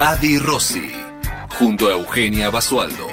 Adi 0.00 0.38
Rossi, 0.38 0.92
junto 1.58 1.88
a 1.88 1.94
Eugenia 1.94 2.50
Basualdo. 2.50 3.08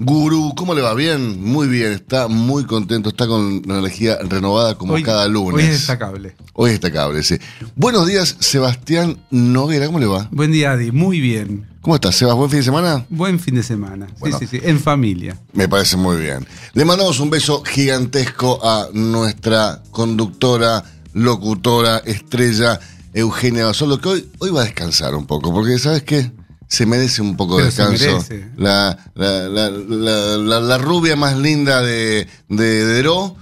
Gurú, 0.02 0.54
¿cómo 0.56 0.74
le 0.74 0.80
va? 0.80 0.94
Bien, 0.94 1.44
muy 1.44 1.68
bien, 1.68 1.92
está 1.92 2.26
muy 2.26 2.64
contento, 2.64 3.10
está 3.10 3.26
con 3.26 3.60
la 3.66 3.80
energía 3.80 4.16
renovada 4.22 4.74
como 4.74 4.94
cada 5.02 5.28
lunes. 5.28 5.56
Hoy 5.56 5.62
es 5.64 5.72
destacable. 5.72 6.34
Hoy 6.54 6.70
es 6.70 6.80
destacable, 6.80 7.22
sí. 7.22 7.36
Buenos 7.76 8.06
días, 8.06 8.34
Sebastián 8.38 9.18
Noguera, 9.28 9.84
¿cómo 9.84 9.98
le 9.98 10.06
va? 10.06 10.26
Buen 10.30 10.52
día, 10.52 10.72
Adi, 10.72 10.90
muy 10.90 11.20
bien. 11.20 11.66
¿Cómo 11.82 11.96
estás, 11.96 12.16
Sebas? 12.16 12.34
¿Buen 12.34 12.48
fin 12.48 12.60
de 12.60 12.64
semana? 12.64 13.04
Buen 13.10 13.38
fin 13.38 13.54
de 13.56 13.62
semana, 13.62 14.06
sí, 14.24 14.32
sí, 14.38 14.46
sí, 14.46 14.60
en 14.62 14.80
familia. 14.80 15.38
Me 15.52 15.68
parece 15.68 15.98
muy 15.98 16.16
bien. 16.16 16.46
Le 16.72 16.86
mandamos 16.86 17.20
un 17.20 17.28
beso 17.28 17.62
gigantesco 17.62 18.58
a 18.64 18.88
nuestra 18.94 19.82
conductora, 19.90 20.82
locutora, 21.12 21.98
estrella, 21.98 22.80
Eugenia 23.12 23.66
Basolo, 23.66 24.00
que 24.00 24.08
hoy, 24.08 24.30
hoy 24.38 24.50
va 24.50 24.62
a 24.62 24.64
descansar 24.64 25.14
un 25.14 25.26
poco, 25.26 25.52
porque 25.52 25.78
¿sabes 25.78 26.04
qué? 26.04 26.32
Se 26.70 26.86
merece 26.86 27.20
un 27.20 27.36
poco 27.36 27.58
de 27.58 27.64
descanso. 27.64 28.24
La, 28.56 28.96
la, 29.16 29.48
la, 29.48 30.60
la, 30.60 30.78
rubia 30.78 31.16
más 31.16 31.36
linda 31.36 31.82
de, 31.82 32.28
de 32.48 32.84
Deró, 32.86 33.34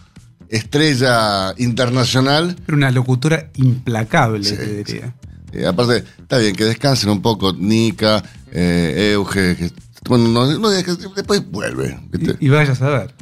estrella 0.48 1.52
internacional. 1.58 2.56
Pero 2.64 2.78
una 2.78 2.90
locutora 2.90 3.50
implacable, 3.56 4.50
te 4.50 4.82
diría. 4.82 5.14
aparte, 5.68 6.04
está 6.18 6.38
bien, 6.38 6.56
que 6.56 6.64
descansen 6.64 7.10
un 7.10 7.20
poco 7.20 7.52
Nica, 7.52 8.24
eh, 8.50 9.10
Euge, 9.12 9.56
que, 9.56 9.72
bueno, 10.08 10.28
no, 10.28 10.70
después 10.70 11.50
vuelve. 11.50 12.00
Y, 12.40 12.46
y, 12.46 12.48
vayas 12.48 12.80
a 12.80 12.88
ver. 12.88 13.14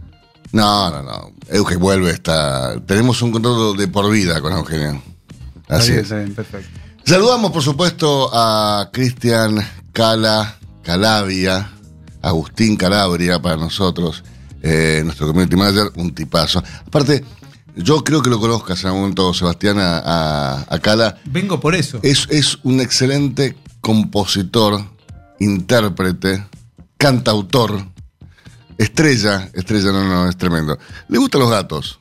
No, 0.53 0.89
no, 0.89 1.03
no. 1.03 1.33
Euge 1.49 1.75
vuelve, 1.75 2.13
está. 2.13 2.81
Tenemos 2.87 3.21
un 3.23 3.33
contrato 3.33 3.75
de 3.75 3.89
por 3.89 4.09
vida 4.13 4.41
con 4.41 4.53
Eugenia. 4.53 5.03
Así 5.67 5.95
es. 5.95 6.07
perfecto. 6.07 6.87
Saludamos, 7.05 7.53
por 7.53 7.63
supuesto, 7.63 8.31
a 8.33 8.91
Cristian 8.93 9.59
Cala, 9.97 10.59
Calabria, 10.83 11.71
Agustín 12.21 12.77
Calabria 12.77 13.41
para 13.41 13.57
nosotros, 13.57 14.23
eh, 14.61 15.01
nuestro 15.03 15.27
community 15.27 15.57
manager, 15.57 15.91
un 15.97 16.15
tipazo. 16.15 16.63
Aparte, 16.87 17.25
yo 17.77 18.05
creo 18.05 18.21
que 18.21 18.29
lo 18.29 18.39
conozcas 18.39 18.83
en 18.83 18.89
algún 18.89 19.01
momento, 19.01 19.33
Sebastián, 19.33 19.79
a, 19.81 20.79
Cala. 20.83 21.17
Vengo 21.25 21.61
por 21.61 21.75
eso. 21.75 21.99
Es, 22.03 22.27
es 22.29 22.59
un 22.63 22.83
excelente 22.83 23.57
compositor, 23.81 24.85
intérprete, 25.39 26.47
cantautor, 26.99 27.87
estrella, 28.77 29.49
estrella, 29.55 29.93
no, 29.93 30.05
no, 30.05 30.29
es 30.29 30.37
tremendo. 30.37 30.79
Le 31.09 31.17
gustan 31.17 31.41
los 31.41 31.51
gatos. 31.51 32.01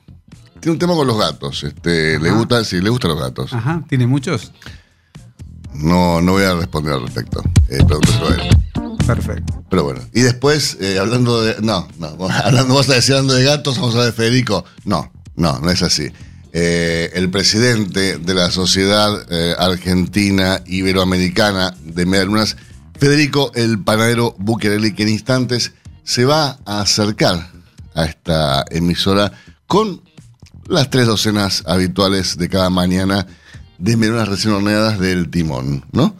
Tiene 0.60 0.72
un 0.72 0.78
tema 0.78 0.94
con 0.94 1.06
los 1.06 1.18
gatos. 1.18 1.64
Este, 1.64 2.20
le 2.20 2.30
gusta, 2.30 2.62
sí, 2.62 2.78
le 2.82 2.90
gustan 2.90 3.12
los 3.12 3.20
gatos. 3.20 3.54
Ajá, 3.54 3.82
¿tiene 3.88 4.06
muchos? 4.06 4.52
No, 5.78 6.20
no 6.20 6.32
voy 6.32 6.44
a 6.44 6.54
responder 6.54 6.94
al 6.94 7.02
respecto. 7.02 7.42
Eh, 7.68 7.78
a 7.80 8.34
él. 8.34 8.96
Perfecto. 9.06 9.64
Pero 9.70 9.84
bueno. 9.84 10.00
Y 10.12 10.22
después, 10.22 10.76
eh, 10.80 10.98
hablando 10.98 11.42
de. 11.42 11.56
No, 11.62 11.88
no. 11.98 12.16
Hablando, 12.44 12.74
vos 12.74 12.88
estás 12.88 13.08
hablando 13.10 13.34
de 13.34 13.44
gatos, 13.44 13.76
vamos 13.76 13.94
a 13.94 13.98
hablar 13.98 14.12
de 14.12 14.16
Federico. 14.16 14.64
No, 14.84 15.10
no, 15.36 15.58
no 15.60 15.70
es 15.70 15.82
así. 15.82 16.10
Eh, 16.52 17.10
el 17.14 17.30
presidente 17.30 18.16
de 18.16 18.34
la 18.34 18.50
Sociedad 18.50 19.26
eh, 19.30 19.54
Argentina 19.58 20.62
Iberoamericana 20.64 21.74
de 21.82 22.06
Medialunas, 22.06 22.56
Federico 22.98 23.52
el 23.54 23.78
Panadero 23.82 24.34
Buquerelli, 24.38 24.94
que 24.94 25.02
en 25.02 25.10
instantes 25.10 25.72
se 26.02 26.24
va 26.24 26.58
a 26.64 26.80
acercar 26.80 27.50
a 27.94 28.06
esta 28.06 28.64
emisora 28.70 29.32
con 29.66 30.00
las 30.66 30.88
tres 30.88 31.06
docenas 31.06 31.62
habituales 31.66 32.38
de 32.38 32.48
cada 32.48 32.70
mañana 32.70 33.26
de 33.78 34.10
unas 34.10 34.28
recién 34.28 34.54
horneadas 34.54 34.98
del 34.98 35.30
timón, 35.30 35.84
¿no? 35.92 36.14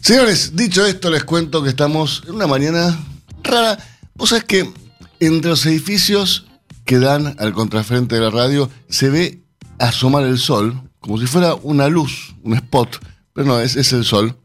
Señores, 0.00 0.54
dicho 0.54 0.86
esto, 0.86 1.10
les 1.10 1.24
cuento 1.24 1.62
que 1.62 1.70
estamos 1.70 2.22
en 2.28 2.36
una 2.36 2.46
mañana 2.46 2.98
rara. 3.42 3.78
Vos 4.14 4.30
sabés 4.30 4.44
que 4.44 4.72
entre 5.20 5.50
los 5.50 5.66
edificios 5.66 6.46
que 6.84 6.98
dan 6.98 7.34
al 7.38 7.52
contrafrente 7.52 8.14
de 8.14 8.20
la 8.20 8.30
radio 8.30 8.70
se 8.88 9.10
ve 9.10 9.42
asomar 9.78 10.24
el 10.24 10.38
sol, 10.38 10.80
como 11.00 11.18
si 11.18 11.26
fuera 11.26 11.54
una 11.54 11.88
luz, 11.88 12.34
un 12.42 12.54
spot, 12.54 13.04
pero 13.32 13.46
no, 13.46 13.60
es, 13.60 13.76
es 13.76 13.92
el 13.92 14.04
sol. 14.04 14.36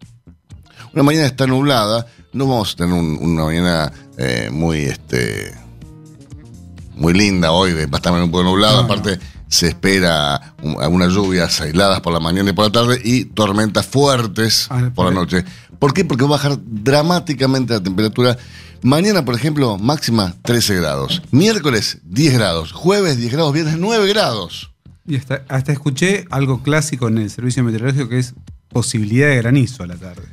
Una 0.94 1.04
mañana 1.04 1.26
está 1.26 1.48
nublada, 1.48 2.08
no 2.34 2.48
vamos 2.48 2.74
a 2.74 2.78
tener 2.78 2.94
una 2.94 3.46
mañana 3.46 3.92
eh, 4.18 4.50
muy, 4.52 4.80
este, 4.80 5.54
muy 6.96 7.14
linda 7.14 7.52
hoy, 7.52 7.74
va 7.74 7.82
a 7.94 7.98
estar 7.98 8.14
un 8.14 8.32
poco 8.32 8.44
nublado, 8.44 8.80
aparte 8.80 9.20
se 9.54 9.68
espera 9.68 10.56
algunas 10.82 11.14
lluvias 11.14 11.62
aisladas 11.62 12.02
por 12.02 12.12
la 12.12 12.20
mañana 12.20 12.50
y 12.50 12.54
por 12.54 12.66
la 12.66 12.72
tarde 12.72 13.00
y 13.04 13.26
tormentas 13.26 13.86
fuertes 13.86 14.66
ah, 14.72 14.90
por 14.96 15.06
la 15.06 15.12
noche. 15.12 15.46
¿Por 15.78 15.94
qué? 15.94 16.04
Porque 16.04 16.24
va 16.24 16.30
a 16.30 16.32
bajar 16.32 16.58
dramáticamente 16.60 17.76
la 17.76 17.84
temperatura. 17.84 18.36
Mañana, 18.82 19.24
por 19.24 19.36
ejemplo, 19.36 19.78
máxima 19.78 20.34
13 20.42 20.78
grados. 20.78 21.22
Miércoles 21.30 22.00
10 22.04 22.34
grados. 22.34 22.72
Jueves 22.72 23.18
10 23.18 23.32
grados. 23.32 23.54
Viernes 23.54 23.78
9 23.78 24.08
grados. 24.10 24.72
Y 25.06 25.18
hasta, 25.18 25.44
hasta 25.50 25.72
escuché 25.72 26.26
algo 26.32 26.64
clásico 26.64 27.08
en 27.08 27.20
el 27.20 27.30
servicio 27.30 27.64
meteorológico 27.64 28.10
que 28.10 28.18
es 28.18 28.34
posibilidad 28.70 29.28
de 29.28 29.38
granizo 29.38 29.84
a 29.84 29.88
la 29.88 29.98
tarde. 29.98 30.24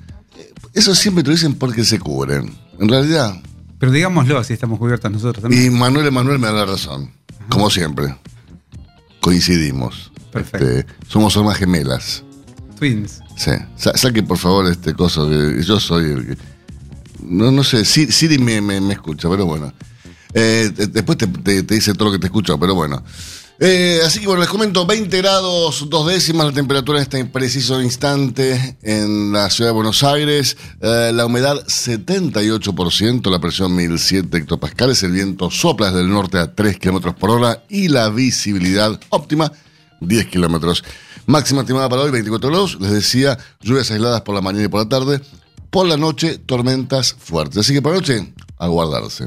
Eso 0.72 0.94
siempre 0.94 1.22
te 1.22 1.28
lo 1.28 1.34
dicen 1.34 1.56
porque 1.56 1.84
se 1.84 1.98
cubren. 1.98 2.54
En 2.78 2.88
realidad. 2.88 3.38
Pero 3.78 3.92
digámoslo, 3.92 4.38
así 4.38 4.54
estamos 4.54 4.78
cubiertos 4.78 5.12
nosotros 5.12 5.42
también. 5.42 5.66
Y 5.66 5.68
Manuel 5.68 6.06
Emanuel 6.06 6.38
me 6.38 6.46
da 6.46 6.54
la 6.54 6.64
razón. 6.64 7.10
Como 7.50 7.68
siempre 7.68 8.14
coincidimos. 9.20 10.12
Perfecto. 10.32 10.68
Este, 10.68 10.92
somos 11.08 11.36
almas 11.36 11.58
gemelas. 11.58 12.24
Twins. 12.78 13.20
Sí. 13.36 13.52
saque 13.76 14.22
por 14.22 14.38
favor 14.38 14.66
este 14.66 14.94
coso 14.94 15.28
que 15.28 15.62
yo 15.62 15.80
soy 15.80 16.12
el 16.12 16.26
que. 16.26 16.36
No, 17.22 17.50
no 17.50 17.62
sé, 17.62 17.84
Siri 17.84 18.38
me, 18.38 18.60
me, 18.60 18.92
escucha, 18.92 19.28
pero 19.28 19.44
bueno. 19.44 19.72
Eh, 20.32 20.70
después 20.90 21.18
te, 21.18 21.62
dice 21.62 21.92
todo 21.94 22.06
lo 22.06 22.12
que 22.12 22.18
te 22.18 22.26
escucho, 22.26 22.58
pero 22.58 22.74
bueno. 22.74 23.02
Eh, 23.62 24.00
así 24.06 24.20
que 24.20 24.26
bueno, 24.26 24.40
les 24.40 24.48
comento, 24.48 24.86
20 24.86 25.18
grados, 25.18 25.84
dos 25.90 26.06
décimas 26.06 26.46
la 26.46 26.52
temperatura 26.52 26.98
en 26.98 27.02
este 27.02 27.22
preciso 27.26 27.82
instante 27.82 28.78
en 28.80 29.32
la 29.32 29.50
ciudad 29.50 29.68
de 29.68 29.74
Buenos 29.74 30.02
Aires, 30.02 30.56
eh, 30.80 31.12
la 31.14 31.26
humedad 31.26 31.62
78%, 31.66 33.30
la 33.30 33.38
presión 33.38 33.76
1007 33.76 34.34
hectopascales, 34.38 35.02
el 35.02 35.12
viento 35.12 35.50
sopla 35.50 35.88
desde 35.88 36.00
el 36.00 36.08
norte 36.08 36.38
a 36.38 36.54
3 36.54 36.78
kilómetros 36.78 37.14
por 37.16 37.28
hora 37.28 37.62
y 37.68 37.88
la 37.88 38.08
visibilidad 38.08 38.98
óptima 39.10 39.52
10 40.00 40.28
kilómetros. 40.28 40.82
Máxima 41.26 41.60
estimada 41.60 41.90
para 41.90 42.00
hoy 42.00 42.10
24 42.10 42.48
grados, 42.48 42.78
les 42.80 42.92
decía, 42.92 43.36
lluvias 43.60 43.90
aisladas 43.90 44.22
por 44.22 44.34
la 44.34 44.40
mañana 44.40 44.64
y 44.64 44.68
por 44.68 44.80
la 44.80 44.88
tarde, 44.88 45.20
por 45.68 45.86
la 45.86 45.98
noche 45.98 46.38
tormentas 46.38 47.12
fuertes, 47.12 47.58
así 47.58 47.74
que 47.74 47.82
por 47.82 47.92
la 47.92 47.98
noche 47.98 48.32
a 48.56 48.68
guardarse. 48.68 49.26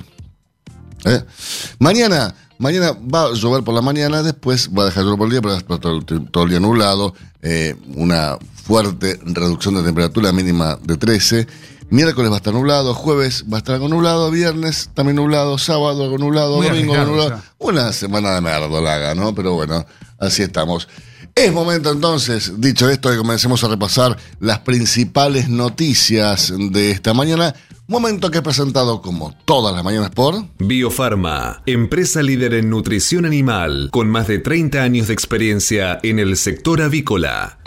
Mañana 1.78 2.34
Mañana 2.64 2.94
va 2.94 3.24
a 3.24 3.34
llover 3.34 3.62
por 3.62 3.76
la 3.76 3.82
mañana, 3.82 4.24
después 4.24 4.70
va 4.70 4.84
a 4.84 4.86
dejar 4.86 5.04
llover 5.04 5.18
por 5.18 5.28
el 5.28 5.32
día, 5.32 5.42
pero 5.42 5.56
va 5.70 5.80
todo, 5.80 6.02
todo, 6.32 6.44
el 6.46 6.50
día 6.50 6.62
nublado, 6.62 7.14
eh, 7.42 7.76
una 7.96 8.38
fuerte 8.56 9.20
reducción 9.22 9.76
de 9.76 9.84
temperatura 9.84 10.32
mínima 10.32 10.80
de 10.82 10.96
13. 10.96 11.46
Miércoles 11.90 12.32
va 12.32 12.36
a 12.36 12.38
estar 12.38 12.54
nublado, 12.54 12.94
jueves 12.94 13.44
va 13.52 13.58
a 13.58 13.60
estar 13.60 13.76
algo 13.76 13.90
nublado, 13.90 14.32
viernes 14.32 14.90
también 14.94 15.18
nublado, 15.18 15.58
sábado 15.58 16.06
algo 16.06 16.18
nublado, 16.18 16.56
Muy 16.56 16.68
domingo 16.68 16.94
algo 16.94 17.08
nublado. 17.08 17.42
Una 17.58 17.92
semana 17.92 18.34
de 18.36 18.40
merdolaga, 18.40 19.14
¿no? 19.14 19.36
Pero 19.36 19.56
bueno, 19.56 19.86
así 20.18 20.42
estamos. 20.44 20.88
Es 21.36 21.52
momento 21.52 21.92
entonces, 21.92 22.62
dicho 22.62 22.90
esto, 22.90 23.12
que 23.12 23.18
comencemos 23.18 23.62
a 23.66 23.68
repasar 23.68 24.18
las 24.40 24.60
principales 24.60 25.50
noticias 25.50 26.54
de 26.58 26.92
esta 26.92 27.14
mañana. 27.14 27.54
Momento 27.86 28.32
que 28.32 28.38
he 28.38 28.42
presentado 28.42 29.02
como 29.02 29.36
todas 29.44 29.76
las 29.76 29.84
mañanas 29.84 30.10
por... 30.12 30.46
Biofarma, 30.58 31.64
empresa 31.66 32.24
líder 32.24 32.54
en 32.54 32.70
nutrición 32.70 33.26
animal, 33.26 33.90
con 33.92 34.10
más 34.10 34.28
de 34.28 34.40
30 34.40 34.82
años 34.82 35.08
de 35.08 35.14
experiencia 35.14 36.00
en 36.02 36.18
el 36.18 36.38
sector 36.38 36.82
avícola. 36.82 37.60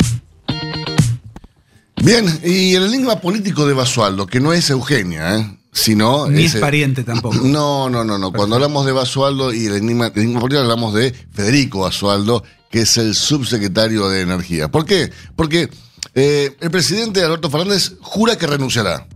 Bien, 2.03 2.25
y 2.43 2.75
el 2.75 2.87
enigma 2.87 3.21
político 3.21 3.67
de 3.67 3.75
Basualdo, 3.75 4.27
que 4.27 4.41
no 4.41 4.55
es 4.55 4.71
Eugenia, 4.71 5.37
¿eh? 5.37 5.59
sino... 5.71 6.31
Ni 6.31 6.45
es 6.45 6.57
pariente 6.57 7.05
tampoco. 7.05 7.37
No, 7.45 7.91
no, 7.91 8.03
no, 8.03 8.17
no. 8.17 8.33
Cuando 8.33 8.57
hablamos 8.57 8.87
de 8.87 8.93
Basualdo 8.93 9.53
y 9.53 9.67
el 9.67 9.77
enigma, 9.77 10.07
el 10.15 10.23
enigma 10.23 10.41
político 10.41 10.63
hablamos 10.63 10.95
de 10.95 11.13
Federico 11.31 11.81
Basualdo, 11.81 12.43
que 12.71 12.81
es 12.81 12.97
el 12.97 13.15
subsecretario 13.15 14.09
de 14.09 14.23
Energía. 14.23 14.71
¿Por 14.71 14.87
qué? 14.87 15.13
Porque 15.37 15.69
eh, 16.15 16.57
el 16.59 16.71
presidente 16.71 17.23
Alberto 17.23 17.51
Fernández 17.51 17.93
jura 18.01 18.39
que 18.39 18.47
renunciará. 18.47 19.07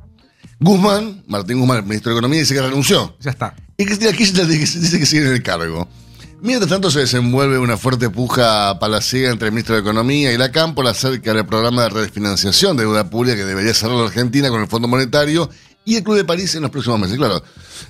Guzmán, 0.61 1.25
Martín 1.27 1.59
Guzmán, 1.59 1.79
el 1.79 1.85
ministro 1.85 2.13
de 2.13 2.19
Economía, 2.19 2.41
dice 2.41 2.55
que 2.55 2.61
renunció. 2.63 3.17
Ya 3.21 3.31
está. 3.31 3.55
Y 3.79 3.87
Cristina 3.87 4.13
Kirchner 4.13 4.47
dice 4.47 4.99
que 4.99 5.07
sigue 5.07 5.27
en 5.27 5.33
el 5.33 5.43
cargo. 5.43 5.89
Mientras 6.43 6.71
tanto 6.71 6.91
se 6.91 7.01
desenvuelve 7.01 7.59
una 7.59 7.77
fuerte 7.77 8.09
puja 8.09 8.79
palaciega 8.79 9.31
entre 9.31 9.49
el 9.49 9.53
ministro 9.53 9.75
de 9.75 9.83
Economía 9.83 10.33
y 10.33 10.39
la 10.39 10.51
Cámpora 10.51 10.91
acerca 10.91 11.35
del 11.35 11.45
programa 11.45 11.83
de 11.83 11.91
refinanciación 11.91 12.77
de 12.77 12.85
deuda 12.85 13.11
pública 13.11 13.37
que 13.37 13.45
debería 13.45 13.75
cerrar 13.75 13.97
la 13.97 14.05
Argentina 14.05 14.49
con 14.49 14.63
el 14.63 14.67
Fondo 14.67 14.89
Monetario 14.89 15.51
y 15.85 15.97
el 15.97 16.03
Club 16.03 16.17
de 16.17 16.25
París 16.25 16.55
en 16.55 16.63
los 16.63 16.71
próximos 16.71 16.99
meses. 16.99 17.19
Claro, 17.19 17.43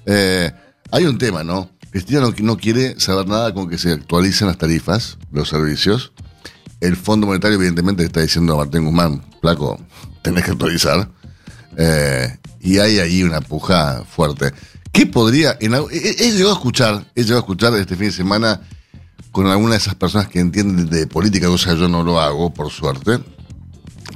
eh, 0.07 0.51
hay 0.91 1.05
un 1.05 1.19
tema, 1.19 1.45
¿no? 1.45 1.71
Cristina 1.91 2.21
no, 2.21 2.35
no 2.41 2.57
quiere 2.57 2.99
saber 2.99 3.29
nada 3.29 3.55
con 3.55 3.69
que 3.69 3.79
se 3.79 3.93
actualicen 3.93 4.49
las 4.49 4.59
tarifas, 4.59 5.17
los 5.31 5.49
servicios. 5.49 6.13
El 6.81 6.97
Fondo 6.97 7.29
Monetario 7.29 7.57
evidentemente 7.57 8.05
está 8.05 8.21
diciendo 8.21 8.55
a 8.55 8.65
Martín 8.65 8.85
Guzmán, 8.85 9.25
flaco, 9.41 9.79
tenés 10.23 10.45
que 10.45 10.51
actualizar. 10.53 11.09
Eh, 11.77 12.37
y 12.61 12.79
hay 12.79 12.99
ahí 12.99 13.23
una 13.23 13.41
puja 13.41 14.05
fuerte. 14.05 14.53
¿Qué 14.93 15.07
podría.? 15.07 15.57
En, 15.61 15.75
he, 15.75 16.31
llegado 16.33 16.51
a 16.51 16.55
escuchar, 16.55 17.05
he 17.15 17.23
llegado 17.23 17.39
a 17.39 17.43
escuchar 17.43 17.75
este 17.75 17.97
fin 17.97 18.07
de 18.07 18.13
semana 18.13 18.61
con 19.33 19.47
alguna 19.47 19.73
de 19.73 19.79
esas 19.79 19.95
personas 19.95 20.29
que 20.29 20.41
entienden 20.41 20.91
de 20.91 21.07
política, 21.07 21.47
cosa 21.47 21.75
que 21.75 21.81
yo 21.81 21.89
no 21.89 22.03
lo 22.03 22.21
hago, 22.21 22.53
por 22.53 22.71
suerte, 22.71 23.19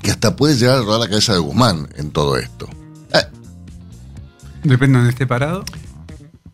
que 0.02 0.11
hasta 0.11 0.35
puede 0.35 0.56
llegar 0.56 0.79
a 0.79 0.82
rodar 0.82 1.00
la 1.00 1.08
cabeza 1.08 1.32
de 1.32 1.38
Guzmán 1.38 1.88
en 1.96 2.11
todo 2.11 2.37
esto. 2.37 2.69
Eh, 3.12 3.23
Depende 4.64 4.94
de 4.94 4.99
donde 4.99 5.11
esté 5.11 5.26
parado. 5.26 5.64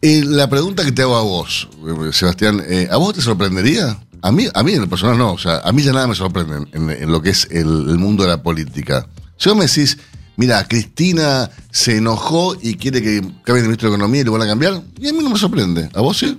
eh, 0.02 0.22
la 0.24 0.48
pregunta 0.50 0.84
que 0.84 0.92
te 0.92 1.02
hago 1.02 1.16
a 1.16 1.22
vos, 1.22 1.68
eh, 1.86 2.12
Sebastián, 2.12 2.62
eh, 2.66 2.88
¿a 2.90 2.96
vos 2.98 3.14
te 3.14 3.22
sorprendería? 3.22 3.98
A 4.22 4.30
mí, 4.32 4.46
a 4.52 4.62
mí 4.62 4.72
en 4.72 4.82
lo 4.82 4.88
personal 4.88 5.16
no, 5.16 5.32
o 5.32 5.38
sea, 5.38 5.60
a 5.60 5.72
mí 5.72 5.82
ya 5.82 5.92
nada 5.94 6.06
me 6.06 6.14
sorprende 6.14 6.68
en, 6.72 6.90
en 6.90 7.10
lo 7.10 7.22
que 7.22 7.30
es 7.30 7.48
el, 7.50 7.88
el 7.88 7.96
mundo 7.98 8.24
de 8.24 8.28
la 8.28 8.42
política. 8.42 9.06
Si 9.38 9.48
vos 9.48 9.56
me 9.56 9.64
decís, 9.66 9.96
mira, 10.36 10.66
Cristina 10.66 11.50
se 11.70 11.98
enojó 11.98 12.56
y 12.60 12.74
quiere 12.74 13.02
que 13.02 13.20
cambie 13.44 13.62
de 13.62 13.68
ministro 13.68 13.90
de 13.90 13.96
Economía 13.96 14.22
y 14.22 14.24
lo 14.24 14.32
van 14.32 14.42
a 14.42 14.46
cambiar, 14.46 14.82
y 14.98 15.08
a 15.08 15.12
mí 15.12 15.18
no 15.22 15.30
me 15.30 15.38
sorprende. 15.38 15.88
¿A 15.94 16.00
vos 16.00 16.18
sí? 16.18 16.36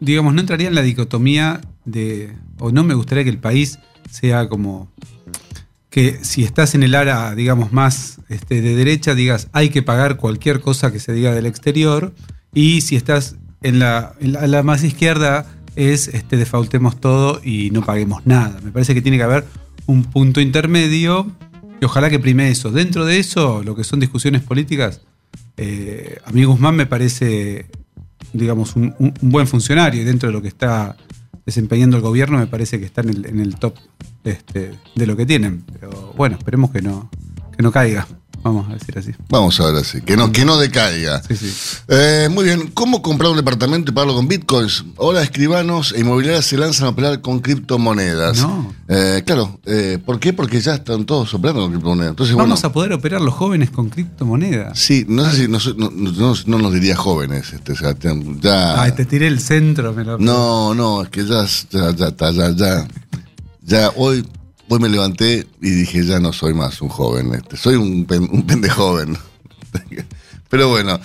Digamos, 0.00 0.34
no 0.34 0.40
entraría 0.40 0.68
en 0.68 0.74
la 0.74 0.82
dicotomía 0.82 1.60
de. 1.84 2.36
O 2.58 2.70
no 2.70 2.84
me 2.84 2.94
gustaría 2.94 3.24
que 3.24 3.30
el 3.30 3.38
país 3.38 3.78
sea 4.10 4.48
como. 4.48 4.90
Que 5.90 6.20
si 6.22 6.42
estás 6.42 6.74
en 6.74 6.82
el 6.82 6.94
área, 6.94 7.34
digamos, 7.34 7.72
más 7.72 8.18
este, 8.28 8.62
de 8.62 8.74
derecha, 8.74 9.14
digas 9.14 9.48
hay 9.52 9.68
que 9.68 9.82
pagar 9.82 10.16
cualquier 10.16 10.60
cosa 10.60 10.90
que 10.90 11.00
se 11.00 11.12
diga 11.12 11.34
del 11.34 11.46
exterior. 11.46 12.14
Y 12.54 12.80
si 12.82 12.96
estás 12.96 13.36
en 13.62 13.78
la, 13.78 14.14
en 14.20 14.32
la, 14.32 14.46
la 14.46 14.62
más 14.62 14.84
izquierda, 14.84 15.46
es 15.76 16.08
este, 16.08 16.36
defaultemos 16.36 17.00
todo 17.00 17.40
y 17.44 17.70
no 17.70 17.82
paguemos 17.82 18.26
nada. 18.26 18.58
Me 18.62 18.70
parece 18.70 18.94
que 18.94 19.02
tiene 19.02 19.18
que 19.18 19.24
haber 19.24 19.44
un 19.86 20.04
punto 20.04 20.40
intermedio. 20.40 21.30
Y 21.82 21.84
ojalá 21.84 22.08
que 22.08 22.20
prime 22.20 22.48
eso. 22.48 22.70
Dentro 22.70 23.04
de 23.04 23.18
eso, 23.18 23.64
lo 23.64 23.74
que 23.74 23.82
son 23.82 23.98
discusiones 23.98 24.42
políticas, 24.42 25.00
eh, 25.56 26.16
a 26.24 26.30
mí 26.30 26.44
Guzmán 26.44 26.76
me 26.76 26.86
parece 26.86 27.66
digamos, 28.32 28.76
un, 28.76 28.94
buen 29.20 29.48
funcionario 29.48 30.00
y 30.00 30.04
dentro 30.04 30.28
de 30.28 30.32
lo 30.32 30.40
que 30.40 30.46
está 30.46 30.96
desempeñando 31.44 31.96
el 31.96 32.02
gobierno 32.04 32.38
me 32.38 32.46
parece 32.46 32.78
que 32.78 32.86
está 32.86 33.00
en 33.00 33.08
el, 33.08 33.26
en 33.26 33.40
el 33.40 33.56
top 33.56 33.74
este, 34.22 34.78
de 34.94 35.06
lo 35.08 35.16
que 35.16 35.26
tienen. 35.26 35.64
Pero 35.80 36.14
bueno, 36.16 36.36
esperemos 36.38 36.70
que 36.70 36.82
no, 36.82 37.10
que 37.56 37.64
no 37.64 37.72
caiga, 37.72 38.06
vamos 38.42 38.68
a 38.70 38.74
decir 38.74 38.98
así. 38.98 39.12
Vamos 39.28 39.58
a 39.60 39.66
ver 39.66 39.76
así, 39.76 40.00
que 40.02 40.16
no, 40.16 40.30
que 40.32 40.44
no 40.44 40.56
decaiga. 40.58 41.22
Sí, 41.22 41.36
sí. 41.36 41.52
Eh, 41.88 42.28
muy 42.30 42.44
bien, 42.44 42.70
¿cómo 42.74 43.02
comprar 43.02 43.30
un 43.30 43.36
departamento 43.36 43.90
y 43.90 43.94
pagarlo 43.94 44.14
con 44.14 44.28
bitcoins? 44.28 44.84
Ahora 44.98 45.22
escribanos 45.22 45.92
e 45.96 46.00
inmobiliarias 46.00 46.44
se 46.44 46.56
lanzan 46.56 46.86
a 46.86 46.90
operar 46.90 47.20
con 47.20 47.40
criptomonedas. 47.40 48.38
No. 48.40 48.72
Eh, 48.88 49.22
claro, 49.24 49.58
eh, 49.66 49.98
¿por 50.04 50.18
qué? 50.20 50.32
Porque 50.32 50.60
ya 50.60 50.74
están 50.74 51.04
todos 51.06 51.32
operando 51.34 51.62
con 51.62 51.70
criptomonedas. 51.72 52.10
Entonces, 52.10 52.34
Vamos 52.36 52.60
bueno, 52.60 52.68
a 52.68 52.72
poder 52.72 52.92
operar 52.92 53.20
los 53.20 53.34
jóvenes 53.34 53.70
con 53.70 53.88
criptomonedas. 53.88 54.78
Sí, 54.78 55.04
no 55.08 55.24
sé 55.30 55.36
si 55.42 55.48
no, 55.48 55.58
no- 55.76 55.90
no- 55.90 56.34
no 56.46 56.58
nos 56.58 56.72
diría 56.72 56.96
jóvenes, 56.96 57.52
este, 57.52 57.74
ya. 58.40 58.82
Ay, 58.82 58.92
te 58.92 59.04
tiré 59.04 59.26
el 59.28 59.40
centro, 59.40 59.92
me 59.92 60.04
lo- 60.04 60.18
No, 60.18 60.74
no, 60.74 61.02
es 61.02 61.08
que 61.08 61.24
ya, 61.26 61.44
ya, 61.70 61.90
ya 61.94 62.30
ya, 62.30 62.50
ya. 62.50 62.88
Ya 63.64 63.92
hoy, 63.96 64.26
hoy 64.72 64.78
me 64.80 64.88
levanté 64.88 65.46
y 65.60 65.70
dije, 65.70 66.04
ya 66.04 66.18
no 66.18 66.32
soy 66.32 66.54
más 66.54 66.80
un 66.80 66.88
joven, 66.88 67.34
este, 67.34 67.56
soy 67.56 67.74
un, 67.76 68.04
pen- 68.06 68.28
un 68.32 68.46
pendejoven. 68.46 69.16
Pero 70.48 70.68
bueno, 70.68 70.98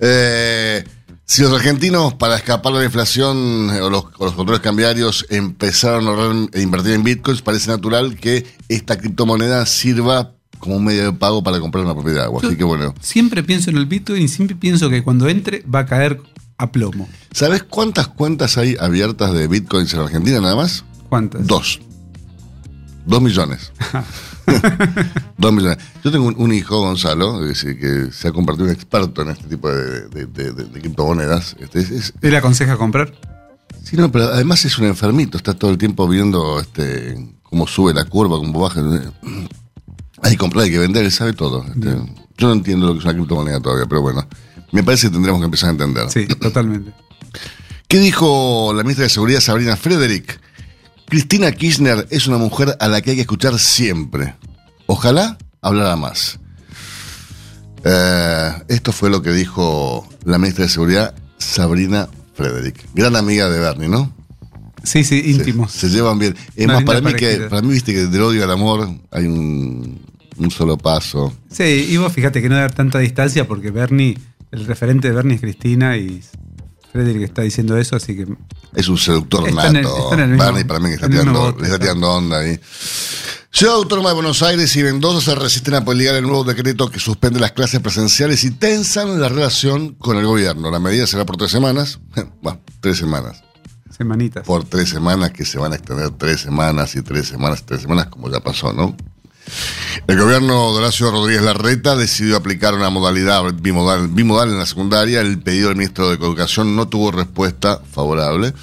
eh, 0.00 0.84
si 1.24 1.42
los 1.42 1.52
argentinos, 1.52 2.14
para 2.14 2.36
escapar 2.36 2.72
de 2.72 2.80
la 2.80 2.84
inflación 2.84 3.70
eh, 3.72 3.80
o 3.80 3.90
los, 3.90 4.04
o 4.18 4.24
los 4.26 4.34
controles 4.34 4.60
cambiarios, 4.62 5.26
empezaron 5.30 6.06
a 6.06 6.10
ahorrar 6.10 6.48
e 6.52 6.62
invertir 6.62 6.92
en 6.92 7.02
bitcoins, 7.04 7.42
parece 7.42 7.68
natural 7.70 8.16
que 8.16 8.46
esta 8.68 8.96
criptomoneda 8.98 9.66
sirva 9.66 10.32
como 10.58 10.76
un 10.76 10.84
medio 10.84 11.04
de 11.04 11.12
pago 11.12 11.42
para 11.42 11.60
comprar 11.60 11.84
una 11.84 11.94
propiedad. 11.94 12.26
Yo 12.30 12.38
Así 12.48 12.56
que 12.56 12.64
bueno. 12.64 12.94
Siempre 13.00 13.42
pienso 13.42 13.70
en 13.70 13.76
el 13.76 13.86
Bitcoin 13.86 14.22
y 14.22 14.28
siempre 14.28 14.56
pienso 14.56 14.88
que 14.88 15.02
cuando 15.02 15.28
entre 15.28 15.62
va 15.62 15.80
a 15.80 15.86
caer 15.86 16.20
a 16.58 16.72
plomo. 16.72 17.08
¿Sabes 17.32 17.62
cuántas 17.62 18.08
cuentas 18.08 18.56
hay 18.56 18.74
abiertas 18.80 19.34
de 19.34 19.46
bitcoins 19.48 19.92
en 19.92 20.00
Argentina 20.00 20.40
nada 20.40 20.56
más? 20.56 20.84
¿Cuántas? 21.10 21.46
Dos. 21.46 21.80
Dos 23.06 23.22
millones. 23.22 23.72
Dos 25.38 25.52
millones. 25.52 25.78
Yo 26.04 26.10
tengo 26.10 26.26
un, 26.26 26.34
un 26.38 26.52
hijo, 26.52 26.78
Gonzalo, 26.80 27.40
que 27.40 27.54
se 28.12 28.28
ha 28.28 28.32
convertido 28.32 28.68
en 28.68 28.74
experto 28.74 29.22
en 29.22 29.28
este 29.30 29.44
tipo 29.48 29.70
de, 29.72 30.08
de- 30.08 30.26
de- 30.26 30.52
de- 30.52 30.64
de 30.64 30.80
criptomonedas. 30.80 31.56
Este, 31.58 31.80
es- 31.80 31.90
es- 31.90 32.12
¿Él 32.22 32.34
aconseja 32.36 32.76
comprar? 32.76 33.12
sí, 33.84 33.96
no, 33.96 34.10
pero 34.10 34.24
además 34.26 34.64
es 34.64 34.76
un 34.78 34.86
enfermito, 34.86 35.36
está 35.38 35.54
todo 35.54 35.70
el 35.70 35.78
tiempo 35.78 36.08
viendo 36.08 36.58
este, 36.60 37.16
cómo 37.44 37.66
sube 37.68 37.94
la 37.94 38.04
curva, 38.04 38.36
cómo 38.38 38.58
baja. 38.60 38.82
Hay 40.22 40.32
que 40.32 40.38
comprar, 40.38 40.64
hay 40.64 40.70
que 40.72 40.78
vender, 40.80 41.04
él 41.04 41.12
sabe 41.12 41.32
todo. 41.32 41.64
Este, 41.64 41.90
yo 42.36 42.48
no 42.48 42.52
entiendo 42.54 42.86
lo 42.88 42.92
que 42.94 42.98
es 43.00 43.04
una 43.04 43.14
criptomoneda 43.14 43.60
todavía, 43.60 43.86
pero 43.86 44.00
bueno, 44.02 44.26
me 44.72 44.82
parece 44.82 45.06
que 45.06 45.12
tendremos 45.12 45.40
que 45.40 45.44
empezar 45.44 45.68
a 45.68 45.72
entender. 45.72 46.10
Sí, 46.10 46.26
totalmente. 46.26 46.92
¿Qué 47.86 48.00
dijo 48.00 48.72
la 48.74 48.82
ministra 48.82 49.04
de 49.04 49.10
Seguridad 49.10 49.40
Sabrina 49.40 49.76
Frederick? 49.76 50.40
Cristina 51.08 51.52
Kirchner 51.52 52.06
es 52.10 52.26
una 52.26 52.36
mujer 52.36 52.76
a 52.80 52.88
la 52.88 53.00
que 53.00 53.10
hay 53.10 53.16
que 53.16 53.22
escuchar 53.22 53.58
siempre. 53.58 54.34
Ojalá 54.86 55.38
hablara 55.62 55.96
más. 55.96 56.38
Eh, 57.84 58.52
esto 58.68 58.92
fue 58.92 59.10
lo 59.10 59.22
que 59.22 59.30
dijo 59.30 60.08
la 60.24 60.38
ministra 60.38 60.64
de 60.64 60.70
Seguridad 60.70 61.14
Sabrina 61.38 62.08
Frederick. 62.34 62.84
Gran 62.94 63.14
amiga 63.14 63.48
de 63.48 63.60
Bernie, 63.60 63.88
¿no? 63.88 64.12
Sí, 64.82 65.04
sí, 65.04 65.22
íntimos. 65.26 65.72
Se, 65.72 65.88
se 65.88 65.94
llevan 65.94 66.18
bien. 66.18 66.36
Es 66.56 66.66
más, 66.66 66.82
para 66.84 67.00
mí, 67.00 67.14
que, 67.14 67.46
para 67.48 67.62
mí, 67.62 67.72
viste 67.72 67.92
que 67.92 68.06
del 68.06 68.22
odio 68.22 68.44
al 68.44 68.50
amor 68.50 68.88
hay 69.10 69.26
un, 69.26 70.00
un 70.36 70.50
solo 70.50 70.76
paso. 70.76 71.32
Sí, 71.50 71.86
y 71.90 71.96
vos 71.96 72.12
fíjate 72.12 72.42
que 72.42 72.48
no 72.48 72.56
haber 72.56 72.72
tanta 72.72 72.98
distancia 72.98 73.46
porque 73.46 73.70
Bernie, 73.70 74.18
el 74.50 74.66
referente 74.66 75.08
de 75.08 75.14
Bernie 75.14 75.36
es 75.36 75.40
Cristina 75.40 75.96
y 75.96 76.22
Frederick 76.96 77.22
está 77.24 77.42
diciendo 77.42 77.76
eso, 77.76 77.94
así 77.96 78.16
que 78.16 78.26
Es 78.74 78.88
un 78.88 78.96
seductor 78.98 79.46
Está 79.48 79.68
en 79.68 79.76
el- 79.76 79.82
nato. 79.82 80.12
en 80.14 80.20
el 80.20 80.28
mismo- 80.30 80.44
Bernie 80.44 80.64
para 80.64 80.80
mí 80.80 80.88
que 80.88 80.94
está 80.94 81.08
tirando, 81.10 81.32
bote, 81.40 81.64
está 81.64 81.78
tirando 81.78 82.10
onda 82.10 82.38
ahí. 82.38 82.58
Ciudad 83.52 83.74
Autónoma 83.76 84.10
de 84.10 84.14
Buenos 84.16 84.42
Aires 84.42 84.74
y 84.76 84.82
Mendoza 84.82 85.20
se 85.32 85.34
resisten 85.34 85.74
a 85.74 85.84
poligar 85.84 86.14
el 86.14 86.22
nuevo 86.24 86.44
decreto 86.44 86.90
que 86.90 86.98
suspende 87.00 87.38
las 87.40 87.52
clases 87.52 87.80
presenciales 87.80 88.44
y 88.44 88.50
tensan 88.50 89.18
la 89.20 89.28
relación 89.28 89.94
con 89.94 90.16
el 90.18 90.26
gobierno. 90.26 90.70
La 90.70 90.78
medida 90.78 91.06
será 91.06 91.24
por 91.26 91.36
tres 91.36 91.50
semanas. 91.50 91.98
Bueno, 92.42 92.60
tres 92.80 92.98
semanas. 92.98 93.42
semanitas. 93.96 94.44
Por 94.46 94.64
tres 94.64 94.88
semanas 94.90 95.30
que 95.32 95.44
se 95.46 95.58
van 95.58 95.72
a 95.72 95.76
extender 95.76 96.10
tres 96.10 96.40
semanas 96.42 96.94
y 96.96 97.02
tres 97.02 97.28
semanas, 97.28 97.64
tres 97.64 97.82
semanas, 97.82 98.06
como 98.06 98.30
ya 98.30 98.40
pasó, 98.40 98.72
¿no? 98.74 98.94
El 100.08 100.20
gobierno 100.20 100.72
de 100.72 100.78
Horacio 100.78 101.10
Rodríguez 101.10 101.42
Larreta 101.42 101.96
decidió 101.96 102.36
aplicar 102.36 102.74
una 102.74 102.90
modalidad 102.90 103.42
bimodal, 103.60 104.06
bimodal 104.06 104.50
en 104.50 104.58
la 104.58 104.66
secundaria. 104.66 105.20
El 105.20 105.40
pedido 105.40 105.68
del 105.68 105.76
ministro 105.76 106.08
de 106.08 106.14
Educación 106.14 106.76
no 106.76 106.86
tuvo 106.86 107.10
respuesta 107.10 107.80
favorable. 107.90 108.54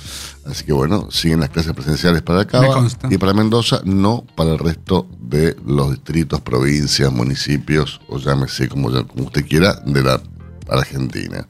Así 0.46 0.64
que 0.64 0.72
bueno, 0.72 1.10
siguen 1.12 1.42
las 1.42 1.50
clases 1.50 1.74
presenciales 1.74 2.22
para 2.22 2.42
acá 2.42 2.62
y 3.10 3.18
para 3.18 3.34
Mendoza, 3.34 3.82
no 3.84 4.26
para 4.36 4.52
el 4.54 4.60
resto 4.60 5.08
de 5.20 5.58
los 5.66 5.92
distritos, 5.92 6.40
provincias, 6.40 7.12
municipios, 7.12 8.00
o 8.08 8.20
llámese 8.20 8.70
como, 8.70 8.90
como 9.08 9.26
usted 9.26 9.46
quiera, 9.46 9.74
de 9.86 10.02
la 10.02 10.22
Argentina. 10.70 11.46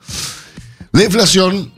La 0.91 1.03
inflación, 1.03 1.71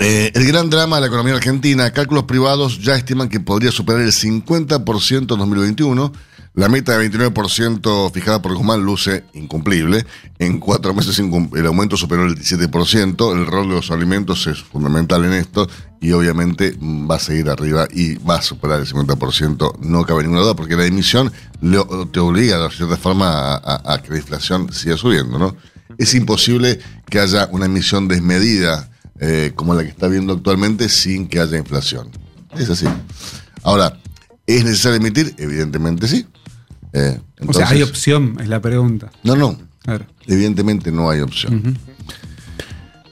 eh, 0.00 0.32
el 0.34 0.46
gran 0.46 0.68
drama 0.68 0.96
de 0.96 1.02
la 1.02 1.06
economía 1.06 1.34
argentina, 1.34 1.92
cálculos 1.92 2.24
privados 2.24 2.80
ya 2.80 2.96
estiman 2.96 3.28
que 3.28 3.38
podría 3.38 3.70
superar 3.70 4.00
el 4.00 4.12
50% 4.12 5.18
en 5.18 5.26
2021. 5.26 6.12
La 6.60 6.68
meta 6.68 6.98
de 6.98 7.10
29% 7.10 8.12
fijada 8.12 8.42
por 8.42 8.54
Guzmán 8.54 8.84
luce 8.84 9.24
incumplible. 9.32 10.04
En 10.38 10.60
cuatro 10.60 10.92
meses 10.92 11.18
el 11.18 11.66
aumento 11.66 11.96
superó 11.96 12.26
el 12.26 12.36
17%. 12.36 13.32
El 13.32 13.46
rol 13.46 13.70
de 13.70 13.76
los 13.76 13.90
alimentos 13.90 14.46
es 14.46 14.62
fundamental 14.62 15.24
en 15.24 15.32
esto 15.32 15.66
y 16.02 16.12
obviamente 16.12 16.76
va 16.78 17.14
a 17.14 17.18
seguir 17.18 17.48
arriba 17.48 17.88
y 17.90 18.16
va 18.16 18.34
a 18.34 18.42
superar 18.42 18.78
el 18.78 18.86
50%. 18.86 19.78
No 19.78 20.04
cabe 20.04 20.24
ninguna 20.24 20.42
duda 20.42 20.54
porque 20.54 20.76
la 20.76 20.84
emisión 20.84 21.32
te 22.12 22.20
obliga 22.20 22.58
de 22.58 22.70
cierta 22.76 22.98
forma 22.98 23.54
a 23.54 24.02
que 24.02 24.10
la 24.10 24.18
inflación 24.18 24.70
siga 24.70 24.98
subiendo. 24.98 25.38
¿no? 25.38 25.56
Es 25.96 26.14
imposible 26.14 26.78
que 27.08 27.20
haya 27.20 27.48
una 27.52 27.64
emisión 27.64 28.06
desmedida 28.06 28.90
eh, 29.18 29.52
como 29.56 29.72
la 29.72 29.82
que 29.82 29.88
está 29.88 30.08
viendo 30.08 30.34
actualmente 30.34 30.90
sin 30.90 31.26
que 31.26 31.40
haya 31.40 31.56
inflación. 31.56 32.10
Es 32.58 32.68
así. 32.68 32.84
Ahora, 33.62 33.98
¿es 34.46 34.62
necesario 34.62 34.98
emitir? 34.98 35.34
Evidentemente 35.38 36.06
sí. 36.06 36.26
Eh, 36.92 37.20
o 37.46 37.52
sea, 37.52 37.68
hay 37.68 37.76
entonces- 37.76 37.88
opción, 37.90 38.36
es 38.40 38.48
la 38.48 38.60
pregunta. 38.60 39.10
No, 39.22 39.36
no. 39.36 39.56
Claro. 39.82 40.06
Evidentemente 40.26 40.92
no 40.92 41.08
hay 41.10 41.20
opción. 41.20 41.78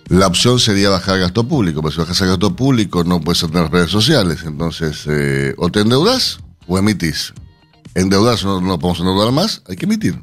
La 0.08 0.26
opción 0.26 0.58
sería 0.58 0.88
bajar 0.88 1.16
el 1.16 1.20
gasto 1.22 1.46
público, 1.46 1.82
pero 1.82 1.92
si 1.92 1.98
bajas 2.00 2.20
el 2.22 2.28
gasto 2.28 2.56
público 2.56 3.04
no 3.04 3.20
puedes 3.20 3.40
tener 3.40 3.62
las 3.62 3.70
redes 3.70 3.90
sociales. 3.90 4.40
Entonces, 4.44 5.04
eh, 5.06 5.54
o 5.58 5.70
te 5.70 5.80
endeudas 5.80 6.38
o 6.66 6.78
emitís. 6.78 7.34
Endeudarse 7.94 8.44
no, 8.46 8.60
no 8.60 8.78
podemos 8.78 9.00
endeudar 9.00 9.32
más, 9.32 9.62
hay 9.68 9.76
que 9.76 9.84
emitir. 9.86 10.18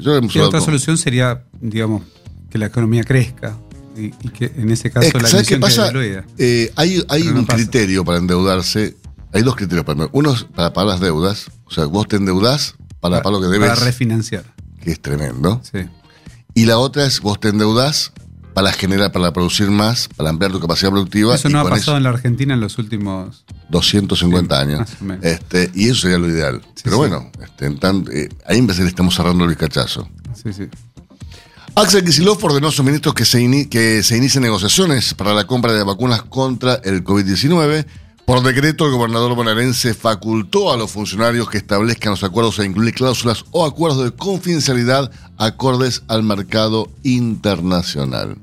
Yo 0.00 0.14
hemos 0.16 0.34
Y 0.36 0.38
otra 0.38 0.60
solución 0.60 0.96
sería, 0.98 1.44
digamos, 1.60 2.02
que 2.50 2.58
la 2.58 2.66
economía 2.66 3.02
crezca 3.02 3.56
y, 3.96 4.06
y 4.06 4.28
que 4.32 4.52
en 4.56 4.70
ese 4.70 4.90
caso 4.90 5.18
la 5.18 5.28
¿Sabes 5.28 5.48
qué 5.48 5.54
emisión 5.54 5.86
pasa? 5.86 5.92
Eh, 6.38 6.72
hay 6.76 7.02
hay 7.08 7.24
no 7.24 7.40
un 7.40 7.44
criterio 7.46 8.04
para 8.04 8.18
endeudarse. 8.18 8.96
Hay 9.32 9.42
dos 9.42 9.56
criterios 9.56 9.84
para. 9.84 10.08
Uno 10.12 10.32
es 10.32 10.44
para 10.44 10.72
pagar 10.72 10.90
las 10.92 11.00
deudas. 11.00 11.46
O 11.66 11.70
sea, 11.70 11.84
vos 11.86 12.08
te 12.08 12.16
endeudás 12.16 12.74
para 13.00 13.22
pagar 13.22 13.40
lo 13.40 13.46
que 13.46 13.52
debes, 13.52 13.68
Para 13.70 13.84
refinanciar. 13.84 14.44
que 14.82 14.92
es 14.92 15.00
tremendo. 15.00 15.60
Sí. 15.70 15.80
Y 16.54 16.64
la 16.64 16.78
otra 16.78 17.04
es 17.04 17.20
vos 17.20 17.38
te 17.38 17.48
endeudás 17.48 18.12
para 18.54 18.72
generar, 18.72 19.12
para 19.12 19.32
producir 19.32 19.70
más, 19.70 20.08
para 20.16 20.30
ampliar 20.30 20.50
tu 20.50 20.58
capacidad 20.58 20.90
productiva. 20.90 21.34
Eso 21.34 21.48
no 21.48 21.60
ha 21.60 21.68
pasado 21.68 21.96
en 21.96 22.02
la 22.02 22.08
Argentina 22.08 22.54
en 22.54 22.60
los 22.60 22.78
últimos. 22.78 23.44
250 23.70 24.56
Sí, 24.56 24.62
años. 24.62 24.78
más 24.80 24.96
o 25.00 25.04
menos. 25.04 25.24
Este, 25.24 25.70
y 25.74 25.88
eso 25.90 26.00
sería 26.00 26.18
lo 26.18 26.28
ideal. 26.28 26.60
Pero 26.82 26.96
sí. 26.96 26.98
bueno, 26.98 27.30
este, 27.44 27.66
en 27.66 27.78
tan- 27.78 28.06
eh, 28.12 28.28
ahí 28.46 28.58
en 28.58 28.66
vez 28.66 28.78
le 28.80 28.86
estamos 28.88 29.14
cerrando 29.14 29.44
el 29.44 29.50
bizcachazo. 29.50 30.08
Sí, 30.34 30.52
sí. 30.52 30.64
Axel 31.74 32.02
Kicillof 32.04 32.42
ordenó 32.42 32.68
a 32.68 32.72
sus 32.72 32.84
ministros 32.84 33.14
que 33.14 33.24
se, 33.24 33.40
ini- 33.40 33.68
que 33.68 34.02
se 34.02 34.16
inicien 34.16 34.42
negociaciones 34.42 35.14
para 35.14 35.32
la 35.34 35.46
compra 35.46 35.72
de 35.74 35.84
vacunas 35.84 36.22
contra 36.22 36.76
el 36.82 37.04
COVID-19. 37.04 37.86
Por 38.28 38.42
decreto, 38.42 38.84
el 38.84 38.92
gobernador 38.92 39.34
bonaerense 39.34 39.94
facultó 39.94 40.70
a 40.70 40.76
los 40.76 40.90
funcionarios 40.90 41.48
que 41.48 41.56
establezcan 41.56 42.10
los 42.10 42.22
acuerdos 42.22 42.58
a 42.58 42.66
incluir 42.66 42.92
cláusulas 42.92 43.46
o 43.52 43.64
acuerdos 43.64 44.04
de 44.04 44.10
confidencialidad 44.10 45.10
acordes 45.38 46.02
al 46.08 46.24
mercado 46.24 46.90
internacional. 47.04 48.36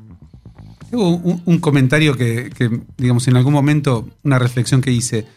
Hubo 0.91 1.39
un, 1.45 1.59
comentario 1.59 2.17
que, 2.17 2.49
digamos, 2.97 3.27
en 3.27 3.37
algún 3.37 3.53
momento, 3.53 4.09
una 4.23 4.39
reflexión 4.39 4.81
que 4.81 4.89
hice. 4.91 5.27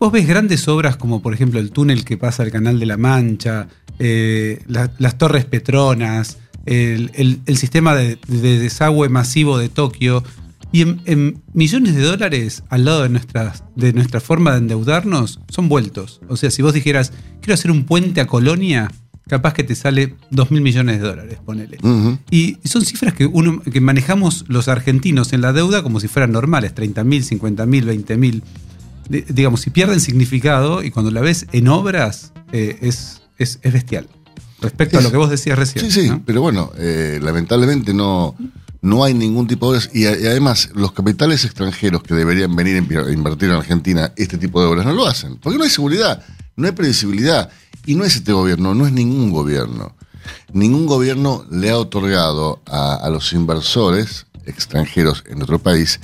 Vos 0.00 0.10
ves 0.10 0.26
grandes 0.26 0.66
obras 0.66 0.96
como, 0.96 1.22
por 1.22 1.32
ejemplo, 1.32 1.60
el 1.60 1.70
túnel 1.70 2.04
que 2.04 2.16
pasa 2.16 2.42
al 2.42 2.50
Canal 2.50 2.80
de 2.80 2.86
la 2.86 2.96
Mancha, 2.96 3.68
eh, 4.00 4.64
la- 4.66 4.90
las 4.98 5.16
Torres 5.16 5.44
Petronas, 5.44 6.38
el, 6.66 7.40
sistema 7.54 7.94
de 7.94 8.18
desagüe 8.26 9.08
masivo 9.08 9.58
de 9.58 9.68
Tokio, 9.68 10.24
y 10.72 10.80
en, 10.82 11.00
en 11.04 11.42
millones 11.52 11.94
de 11.94 12.02
dólares 12.02 12.62
al 12.70 12.84
lado 12.86 13.02
de, 13.02 13.08
nuestras, 13.10 13.62
de 13.76 13.92
nuestra 13.92 14.20
forma 14.20 14.52
de 14.52 14.58
endeudarnos 14.58 15.40
son 15.48 15.68
vueltos. 15.68 16.20
O 16.28 16.36
sea, 16.36 16.50
si 16.50 16.62
vos 16.62 16.72
dijeras, 16.74 17.12
quiero 17.40 17.54
hacer 17.54 17.70
un 17.70 17.84
puente 17.84 18.20
a 18.20 18.26
Colonia, 18.26 18.90
capaz 19.28 19.52
que 19.54 19.64
te 19.64 19.74
sale 19.74 20.14
2 20.30 20.50
mil 20.50 20.62
millones 20.62 21.00
de 21.00 21.06
dólares, 21.06 21.38
ponele. 21.44 21.78
Y 22.30 22.56
son 22.64 22.84
cifras 22.84 23.12
que, 23.14 23.26
uno, 23.26 23.60
que 23.62 23.80
manejamos 23.80 24.44
los 24.48 24.68
argentinos 24.68 25.32
en 25.32 25.42
la 25.42 25.52
deuda 25.52 25.82
como 25.82 26.00
si 26.00 26.08
fueran 26.08 26.32
normales, 26.32 26.74
30 26.74 27.04
mil, 27.04 27.22
50 27.22 27.66
mil, 27.66 27.84
20 27.84 28.16
mil. 28.16 28.42
Di- 29.08 29.24
Digamos, 29.28 29.60
si 29.60 29.70
pierden 29.70 30.00
significado 30.00 30.82
y 30.82 30.90
cuando 30.90 31.10
la 31.10 31.20
ves 31.20 31.46
en 31.52 31.68
obras, 31.68 32.32
eh, 32.52 32.78
es, 32.80 33.20
es, 33.38 33.58
es 33.62 33.72
bestial. 33.72 34.08
Respecto 34.60 34.98
a 34.98 35.02
lo 35.02 35.10
que 35.10 35.16
vos 35.16 35.28
decías 35.28 35.58
recién. 35.58 35.90
Sí, 35.90 36.02
sí, 36.02 36.08
¿no? 36.08 36.22
pero 36.24 36.40
bueno, 36.40 36.70
eh, 36.78 37.18
lamentablemente 37.20 37.92
no, 37.92 38.36
no 38.82 39.04
hay 39.04 39.14
ningún 39.14 39.46
tipo 39.46 39.66
de 39.72 39.78
obras. 39.78 39.90
Y, 39.94 40.04
además, 40.06 40.68
los 40.74 40.92
capitales 40.92 41.44
extranjeros 41.44 42.02
que 42.02 42.14
deberían 42.14 42.54
venir 42.54 42.74
a 42.76 43.10
invertir 43.12 43.48
en 43.48 43.54
Argentina 43.56 44.12
este 44.16 44.36
tipo 44.38 44.60
de 44.60 44.66
obras 44.66 44.84
no 44.84 44.92
lo 44.92 45.06
hacen. 45.06 45.36
Porque 45.38 45.56
no 45.56 45.64
hay 45.64 45.70
seguridad, 45.70 46.22
no 46.56 46.66
hay 46.66 46.72
previsibilidad. 46.72 47.48
Y 47.86 47.94
no 47.94 48.04
es 48.04 48.16
este 48.16 48.32
gobierno, 48.32 48.74
no 48.74 48.86
es 48.86 48.92
ningún 48.92 49.30
gobierno. 49.30 49.94
Ningún 50.52 50.86
gobierno 50.86 51.44
le 51.50 51.70
ha 51.70 51.78
otorgado 51.78 52.60
a, 52.66 52.94
a 52.94 53.08
los 53.10 53.32
inversores 53.32 54.26
extranjeros 54.46 55.24
en 55.28 55.36
nuestro 55.38 55.58
país 55.60 55.98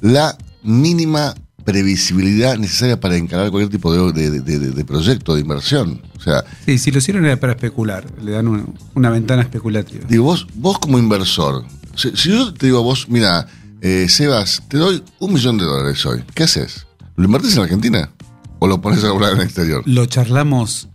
la 0.00 0.36
mínima 0.62 1.34
previsibilidad 1.64 2.56
necesaria 2.58 2.98
para 3.00 3.16
encarar 3.16 3.50
cualquier 3.50 3.70
tipo 3.70 3.92
de, 3.92 4.12
de- 4.30 4.40
de- 4.40 4.58
de- 4.58 4.70
de 4.70 4.84
proyecto, 4.84 5.34
de 5.34 5.40
inversión. 5.40 6.00
O 6.16 6.20
sea, 6.20 6.44
Sí, 6.66 6.78
si 6.78 6.90
lo 6.90 6.98
hicieron 6.98 7.24
era 7.24 7.38
para 7.38 7.52
especular. 7.52 8.04
Le 8.20 8.32
dan 8.32 8.48
una, 8.48 8.64
una 8.94 9.10
ventana 9.10 9.42
especulativa. 9.42 10.04
Digo, 10.08 10.24
vos, 10.24 10.46
vos 10.54 10.78
como 10.78 10.98
inversor, 10.98 11.64
si, 11.96 12.10
si 12.16 12.30
yo 12.30 12.52
te 12.54 12.66
digo 12.66 12.78
a 12.78 12.82
vos, 12.82 13.06
mira, 13.08 13.46
eh, 13.80 14.06
Sebas, 14.08 14.62
te 14.68 14.76
doy 14.78 15.02
un 15.18 15.32
millón 15.32 15.58
de 15.58 15.64
dólares 15.64 16.04
hoy, 16.06 16.22
¿qué 16.34 16.44
haces? 16.44 16.86
¿Lo 17.16 17.24
invertís 17.24 17.56
en 17.56 17.62
Argentina? 17.62 18.10
¿O 18.58 18.66
lo 18.68 18.80
pones 18.80 19.02
a 19.04 19.08
cobrar 19.10 19.32
en 19.32 19.38
el 19.40 19.44
exterior? 19.44 19.82
Lo 19.86 20.06
charlamos 20.06 20.88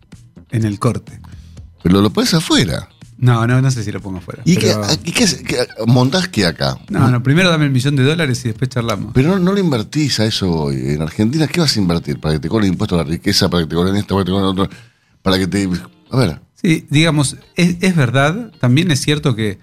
en 0.51 0.63
el 0.63 0.79
corte. 0.79 1.19
Pero 1.83 2.01
lo 2.01 2.09
pones 2.11 2.33
afuera. 2.33 2.89
No, 3.17 3.45
no, 3.47 3.61
no 3.61 3.71
sé 3.71 3.83
si 3.83 3.91
lo 3.91 3.99
pongo 3.99 4.19
afuera. 4.19 4.43
¿Y 4.45 4.55
pero- 4.57 4.81
qué, 5.03 5.11
qué? 5.11 5.25
¿Qué- 5.43 5.67
montás 5.87 6.27
qué 6.27 6.45
acá? 6.45 6.77
No, 6.89 7.09
no, 7.09 7.21
primero 7.23 7.49
dame 7.49 7.65
el 7.65 7.71
millón 7.71 7.95
de 7.95 8.03
dólares 8.03 8.45
y 8.45 8.49
después 8.49 8.69
charlamos. 8.69 9.11
Pero 9.13 9.29
no, 9.29 9.39
no 9.39 9.53
lo 9.53 9.59
invertís 9.59 10.19
a 10.19 10.25
eso 10.25 10.49
hoy. 10.51 10.75
En 10.91 11.01
Argentina, 11.01 11.47
¿qué 11.47 11.59
vas 11.59 11.75
a 11.75 11.79
invertir? 11.79 12.19
¿Para 12.19 12.35
que 12.35 12.39
te 12.41 12.47
cobren 12.49 12.69
impuestos 12.71 12.99
a 12.99 13.03
la 13.03 13.09
riqueza? 13.09 13.49
¿Para 13.49 13.63
que 13.63 13.69
te 13.69 13.75
cobren 13.75 13.95
esto? 13.95 14.13
¿Para 14.15 14.23
que 14.23 14.25
te 14.25 14.31
cobren 14.31 14.47
otro? 14.47 14.69
¿Para 15.23 15.37
que 15.39 15.47
te...? 15.47 15.69
A 16.11 16.17
ver, 16.17 16.41
Sí, 16.61 16.87
digamos, 16.89 17.37
es, 17.55 17.77
es 17.81 17.95
verdad, 17.95 18.51
también 18.59 18.89
es 18.91 19.01
cierto 19.01 19.35
que 19.35 19.59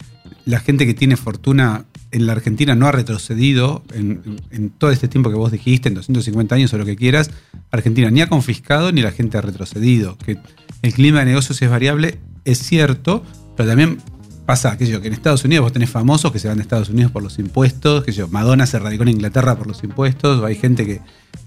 la 0.46 0.60
gente 0.60 0.86
que 0.86 0.94
tiene 0.94 1.16
fortuna 1.16 1.86
en 2.10 2.26
la 2.26 2.32
Argentina 2.32 2.74
no 2.74 2.86
ha 2.86 2.92
retrocedido 2.92 3.82
en, 3.92 4.70
todo 4.78 4.90
este 4.90 5.08
tiempo 5.08 5.30
que 5.30 5.36
vos 5.36 5.50
dijiste, 5.50 5.88
en 5.88 5.94
250 5.94 6.54
años 6.54 6.72
o 6.72 6.78
lo 6.78 6.84
que 6.84 6.96
quieras. 6.96 7.30
Argentina 7.70 8.10
ni 8.10 8.20
ha 8.20 8.28
confiscado 8.28 8.92
ni 8.92 9.02
la 9.02 9.10
gente 9.10 9.38
ha 9.38 9.40
retrocedido. 9.40 10.16
Que 10.18 10.38
el 10.82 10.92
clima 10.92 11.20
de 11.20 11.26
negocios 11.26 11.60
es 11.60 11.70
variable, 11.70 12.18
es 12.44 12.58
cierto, 12.58 13.24
pero 13.56 13.68
también 13.68 13.98
pasa 14.46 14.76
sé 14.78 14.86
yo, 14.86 15.00
que 15.00 15.08
en 15.08 15.14
Estados 15.14 15.44
Unidos 15.44 15.64
vos 15.64 15.72
tenés 15.72 15.90
famosos 15.90 16.30
que 16.30 16.38
se 16.38 16.48
van 16.48 16.58
de 16.58 16.62
Estados 16.62 16.90
Unidos 16.90 17.10
por 17.10 17.22
los 17.22 17.38
impuestos, 17.38 18.04
que 18.04 18.12
yo, 18.12 18.28
Madonna 18.28 18.66
se 18.66 18.78
radicó 18.78 19.02
en 19.04 19.10
Inglaterra 19.10 19.56
por 19.56 19.66
los 19.66 19.82
impuestos, 19.82 20.40
o 20.40 20.46
hay 20.46 20.56
gente 20.56 20.84
que, 20.84 21.00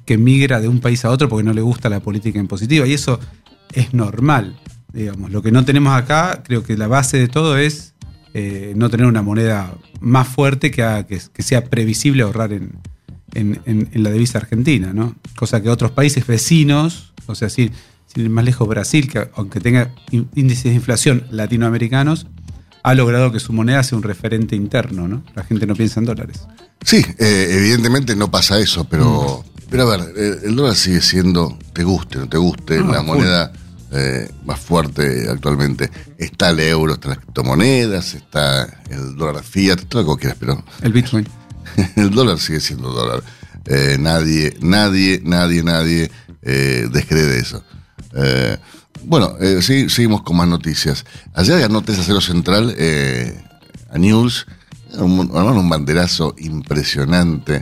que 0.06 0.18
migra 0.18 0.60
de 0.60 0.68
un 0.68 0.80
país 0.80 1.06
a 1.06 1.12
otro 1.12 1.30
porque 1.30 1.44
no 1.44 1.54
le 1.54 1.62
gusta 1.62 1.90
la 1.90 2.00
política 2.00 2.40
impositiva, 2.40 2.88
y 2.88 2.94
eso 2.94 3.20
es 3.74 3.94
normal, 3.94 4.60
digamos. 4.92 5.32
Lo 5.32 5.44
que 5.44 5.52
no 5.52 5.64
tenemos 5.64 5.94
acá, 5.96 6.42
creo 6.44 6.64
que 6.64 6.76
la 6.76 6.88
base 6.88 7.18
de 7.18 7.28
todo 7.28 7.58
es 7.58 7.94
eh, 8.40 8.74
no 8.76 8.90
tener 8.92 9.08
una 9.08 9.24
moneda 9.24 9.74
más 10.00 10.28
fuerte 10.28 10.70
que, 10.70 10.84
haga 10.84 11.08
que, 11.08 11.20
que 11.34 11.42
sea 11.42 11.64
previsible 11.66 12.22
ahorrar 12.22 12.54
en, 12.54 12.74
en- 13.34 13.60
en- 13.66 13.90
en 13.92 14.04
la 14.04 14.12
divisa 14.12 14.38
argentina, 14.38 14.94
¿no? 14.94 15.16
Cosa 15.36 15.60
que 15.62 15.70
otros 15.70 15.90
países 15.92 16.28
vecinos, 16.28 17.14
o 17.26 17.34
sea, 17.34 17.50
sin, 17.50 17.72
sin 18.06 18.24
ir 18.26 18.30
más 18.30 18.46
lejos 18.46 18.68
Brasil, 18.68 19.10
que 19.12 19.28
aunque 19.36 19.60
tenga 19.60 19.90
ín- 20.12 20.28
índices 20.36 20.66
de 20.66 20.74
inflación 20.74 21.26
latinoamericanos, 21.32 22.28
ha 22.84 22.94
logrado 22.94 23.32
que 23.32 23.40
su 23.40 23.54
moneda 23.54 23.82
sea 23.84 23.98
un 23.98 24.04
referente 24.04 24.56
interno, 24.56 25.08
¿no? 25.08 25.24
La 25.36 25.44
gente 25.44 25.66
no 25.66 25.76
piensa 25.76 26.00
en 26.00 26.06
dólares. 26.06 26.42
Sí, 26.86 26.98
eh, 27.18 27.48
evidentemente 27.50 28.16
no 28.16 28.30
pasa 28.30 28.60
eso, 28.60 28.86
pero, 28.88 29.44
pero 29.70 29.84
a 29.92 29.98
ver, 29.98 30.14
eh, 30.16 30.36
el 30.46 30.56
dólar 30.56 30.76
sigue 30.76 31.02
siendo, 31.02 31.58
te 31.74 31.84
guste, 31.84 32.20
no 32.20 32.30
te 32.30 32.38
guste, 32.38 32.78
No, 32.78 32.92
la 32.94 33.04
full. 33.04 33.18
Eh, 33.92 34.30
más 34.46 34.60
fuerte 34.60 35.28
actualmente. 35.30 35.90
Está 36.18 36.50
el 36.50 36.60
euro, 36.60 36.94
están 36.94 37.12
las 37.12 37.20
criptomonedas, 37.20 38.14
está 38.14 38.82
el 38.90 39.16
dólar 39.16 39.44
fiat, 39.44 39.80
todo 39.88 40.04
lo 40.04 40.16
que 40.16 40.22
quieras, 40.22 40.38
pero 40.40 40.64
El 40.82 40.94
Bitcoin. 40.94 41.28
el 41.96 42.10
dólar 42.12 42.40
sigue 42.40 42.60
siendo 42.60 42.92
dólar. 42.92 43.24
Eh, 43.66 43.98
nadie, 44.00 44.56
nadie, 44.62 45.22
nadie, 45.24 45.64
nadie 45.64 46.12
eh, 46.42 46.88
descree 46.92 47.24
de 47.24 47.40
eso. 47.40 47.64
Eh, 48.14 48.58
bueno, 49.04 49.36
sí, 49.62 49.90
seguimos 49.90 50.24
con 50.24 50.38
más 50.38 50.48
noticias. 50.48 51.06
Ayer 51.34 51.60
ganó 51.60 51.82
3 51.82 52.00
a 52.00 52.04
0 52.04 52.22
Central 52.22 52.76
a 53.90 53.98
News. 53.98 54.48
Un, 54.94 55.30
un 55.32 55.70
banderazo 55.70 56.34
impresionante. 56.38 57.62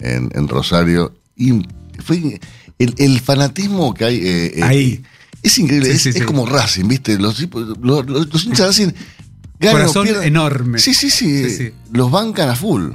en, 0.00 0.30
en 0.34 0.48
Rosario. 0.48 1.14
Y 1.36 1.66
fue 2.04 2.40
el, 2.78 2.94
el 2.98 3.20
fanatismo 3.20 3.94
que 3.94 4.04
hay. 4.04 4.62
Ahí. 4.62 5.04
Es 5.44 5.58
increíble, 5.58 5.90
Sí, 5.90 5.94
es, 5.96 6.02
sí, 6.02 6.08
es 6.08 6.14
sí. 6.16 6.20
como 6.22 6.46
Racing, 6.46 6.88
¿viste? 6.88 7.18
Los, 7.18 7.38
los, 7.80 8.06
los- 8.08 8.32
los 8.32 8.44
hinchas 8.44 8.66
Racing 8.66 8.88
ganan 9.60 9.86
Corazón 9.86 10.08
enorme. 10.24 10.78
Sí, 10.80 10.92
sí, 10.94 11.10
sí. 11.10 11.72
Los 11.92 12.10
bancan 12.10 12.48
a 12.48 12.56
full. 12.56 12.90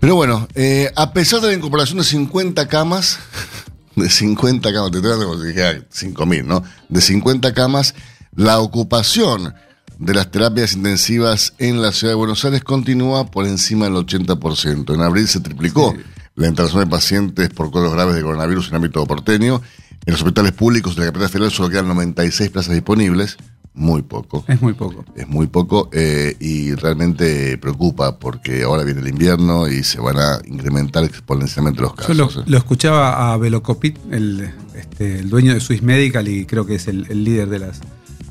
Pero 0.00 0.14
bueno, 0.14 0.48
eh, 0.54 0.90
a 0.96 1.12
pesar 1.12 1.40
de 1.40 1.48
la 1.48 1.54
incorporación 1.54 1.98
de 1.98 2.04
50 2.04 2.66
camas, 2.68 3.18
de 3.96 4.08
50 4.08 4.72
camas, 4.72 4.90
te 4.92 4.96
estoy 4.98 5.10
dando 5.10 5.26
como 5.28 5.40
si 5.42 5.48
dijera 5.48 5.72
5.000, 5.92 6.44
¿no? 6.44 6.62
De 6.88 7.00
50 7.00 7.52
camas, 7.52 7.94
la 8.34 8.60
ocupación 8.60 9.54
de 9.98 10.14
las 10.14 10.30
terapias 10.30 10.72
intensivas 10.72 11.52
en 11.58 11.82
la 11.82 11.92
ciudad 11.92 12.12
de 12.12 12.16
Buenos 12.16 12.42
Aires 12.46 12.64
continúa 12.64 13.26
por 13.30 13.46
encima 13.46 13.84
del 13.84 13.94
80%. 13.96 14.94
En 14.94 15.00
abril 15.02 15.28
se 15.28 15.40
triplicó 15.40 15.94
la 16.36 16.46
internación 16.48 16.80
de 16.84 16.86
pacientes 16.90 17.50
por 17.50 17.70
cuadros 17.70 17.92
graves 17.92 18.14
de 18.14 18.22
coronavirus 18.22 18.68
en 18.68 18.76
ámbito 18.76 19.04
porteño. 19.06 19.60
En 20.06 20.12
los 20.12 20.22
hospitales 20.22 20.52
públicos 20.52 20.96
de 20.96 21.00
la 21.00 21.06
capital 21.08 21.28
federal 21.28 21.50
solo 21.50 21.68
quedan 21.68 21.88
96 21.88 22.50
plazas 22.50 22.74
disponibles, 22.74 23.36
muy 23.72 24.02
poco. 24.02 24.44
Es 24.48 24.60
muy 24.60 24.72
poco. 24.72 25.04
Es 25.14 25.28
muy 25.28 25.46
poco 25.46 25.88
eh, 25.92 26.36
y 26.40 26.74
realmente 26.74 27.56
preocupa 27.58 28.18
porque 28.18 28.64
ahora 28.64 28.82
viene 28.82 29.00
el 29.00 29.08
invierno 29.08 29.68
y 29.68 29.84
se 29.84 30.00
van 30.00 30.18
a 30.18 30.38
incrementar 30.44 31.04
exponencialmente 31.04 31.80
los 31.80 31.92
Yo 31.92 31.96
casos. 31.96 32.16
lo, 32.16 32.26
eh. 32.28 32.44
lo 32.46 32.58
escuchaba 32.58 33.32
a 33.32 33.36
Velocopit, 33.36 33.96
el, 34.10 34.50
este, 34.74 35.20
el 35.20 35.30
dueño 35.30 35.54
de 35.54 35.60
Swiss 35.60 35.82
Medical 35.82 36.26
y 36.28 36.46
creo 36.46 36.66
que 36.66 36.74
es 36.74 36.88
el, 36.88 37.06
el 37.10 37.22
líder 37.24 37.48
de, 37.48 37.58
las, 37.60 37.80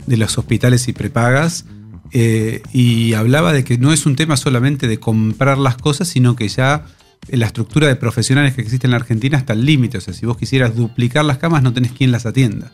de 0.07 0.17
los 0.17 0.37
hospitales 0.37 0.87
y 0.87 0.93
prepagas, 0.93 1.65
eh, 2.11 2.61
y 2.73 3.13
hablaba 3.13 3.53
de 3.53 3.63
que 3.63 3.77
no 3.77 3.93
es 3.93 4.05
un 4.05 4.15
tema 4.15 4.35
solamente 4.35 4.87
de 4.87 4.99
comprar 4.99 5.57
las 5.57 5.77
cosas, 5.77 6.07
sino 6.07 6.35
que 6.35 6.47
ya 6.49 6.85
la 7.27 7.45
estructura 7.45 7.87
de 7.87 7.95
profesionales 7.95 8.55
que 8.55 8.61
existe 8.61 8.87
en 8.87 8.91
la 8.91 8.97
Argentina 8.97 9.37
está 9.37 9.53
al 9.53 9.65
límite. 9.65 9.97
O 9.97 10.01
sea, 10.01 10.13
si 10.13 10.25
vos 10.25 10.37
quisieras 10.37 10.75
duplicar 10.75 11.25
las 11.25 11.37
camas, 11.37 11.63
no 11.63 11.73
tenés 11.73 11.91
quien 11.91 12.11
las 12.11 12.25
atienda. 12.25 12.71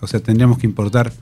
O 0.00 0.06
sea, 0.06 0.20
tendríamos 0.20 0.58
que 0.58 0.66
importar 0.66 1.12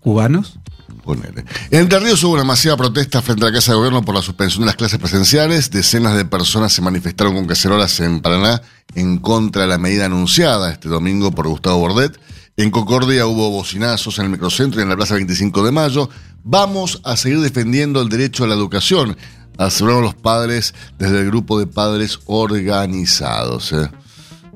cubanos. 0.00 0.58
Ponele. 1.04 1.44
En 1.70 1.80
Entre 1.80 1.98
Ríos 1.98 2.22
hubo 2.24 2.34
una 2.34 2.44
masiva 2.44 2.76
protesta 2.76 3.22
frente 3.22 3.44
a 3.44 3.48
la 3.48 3.54
Casa 3.54 3.72
de 3.72 3.78
Gobierno 3.78 4.02
por 4.02 4.14
la 4.14 4.22
suspensión 4.22 4.62
de 4.62 4.66
las 4.66 4.76
clases 4.76 4.98
presenciales. 4.98 5.70
Decenas 5.70 6.16
de 6.16 6.24
personas 6.24 6.72
se 6.72 6.82
manifestaron 6.82 7.34
con 7.34 7.46
cacerolas 7.46 7.98
en 8.00 8.20
Paraná 8.20 8.62
en 8.94 9.18
contra 9.18 9.62
de 9.62 9.68
la 9.68 9.78
medida 9.78 10.06
anunciada 10.06 10.70
este 10.70 10.88
domingo 10.88 11.32
por 11.32 11.48
Gustavo 11.48 11.78
Bordet. 11.78 12.18
En 12.56 12.70
Concordia 12.70 13.26
hubo 13.26 13.50
bocinazos 13.50 14.18
en 14.18 14.26
el 14.26 14.30
microcentro 14.32 14.80
y 14.80 14.82
en 14.82 14.88
la 14.88 14.96
Plaza 14.96 15.14
25 15.14 15.64
de 15.64 15.72
Mayo. 15.72 16.10
Vamos 16.42 17.00
a 17.04 17.16
seguir 17.16 17.40
defendiendo 17.40 18.00
el 18.00 18.08
derecho 18.08 18.44
a 18.44 18.46
la 18.46 18.54
educación, 18.54 19.16
aseguraron 19.58 20.02
los 20.04 20.14
padres 20.14 20.74
desde 20.98 21.20
el 21.20 21.26
grupo 21.26 21.58
de 21.58 21.66
padres 21.66 22.18
organizados. 22.26 23.72
¿eh? 23.72 23.90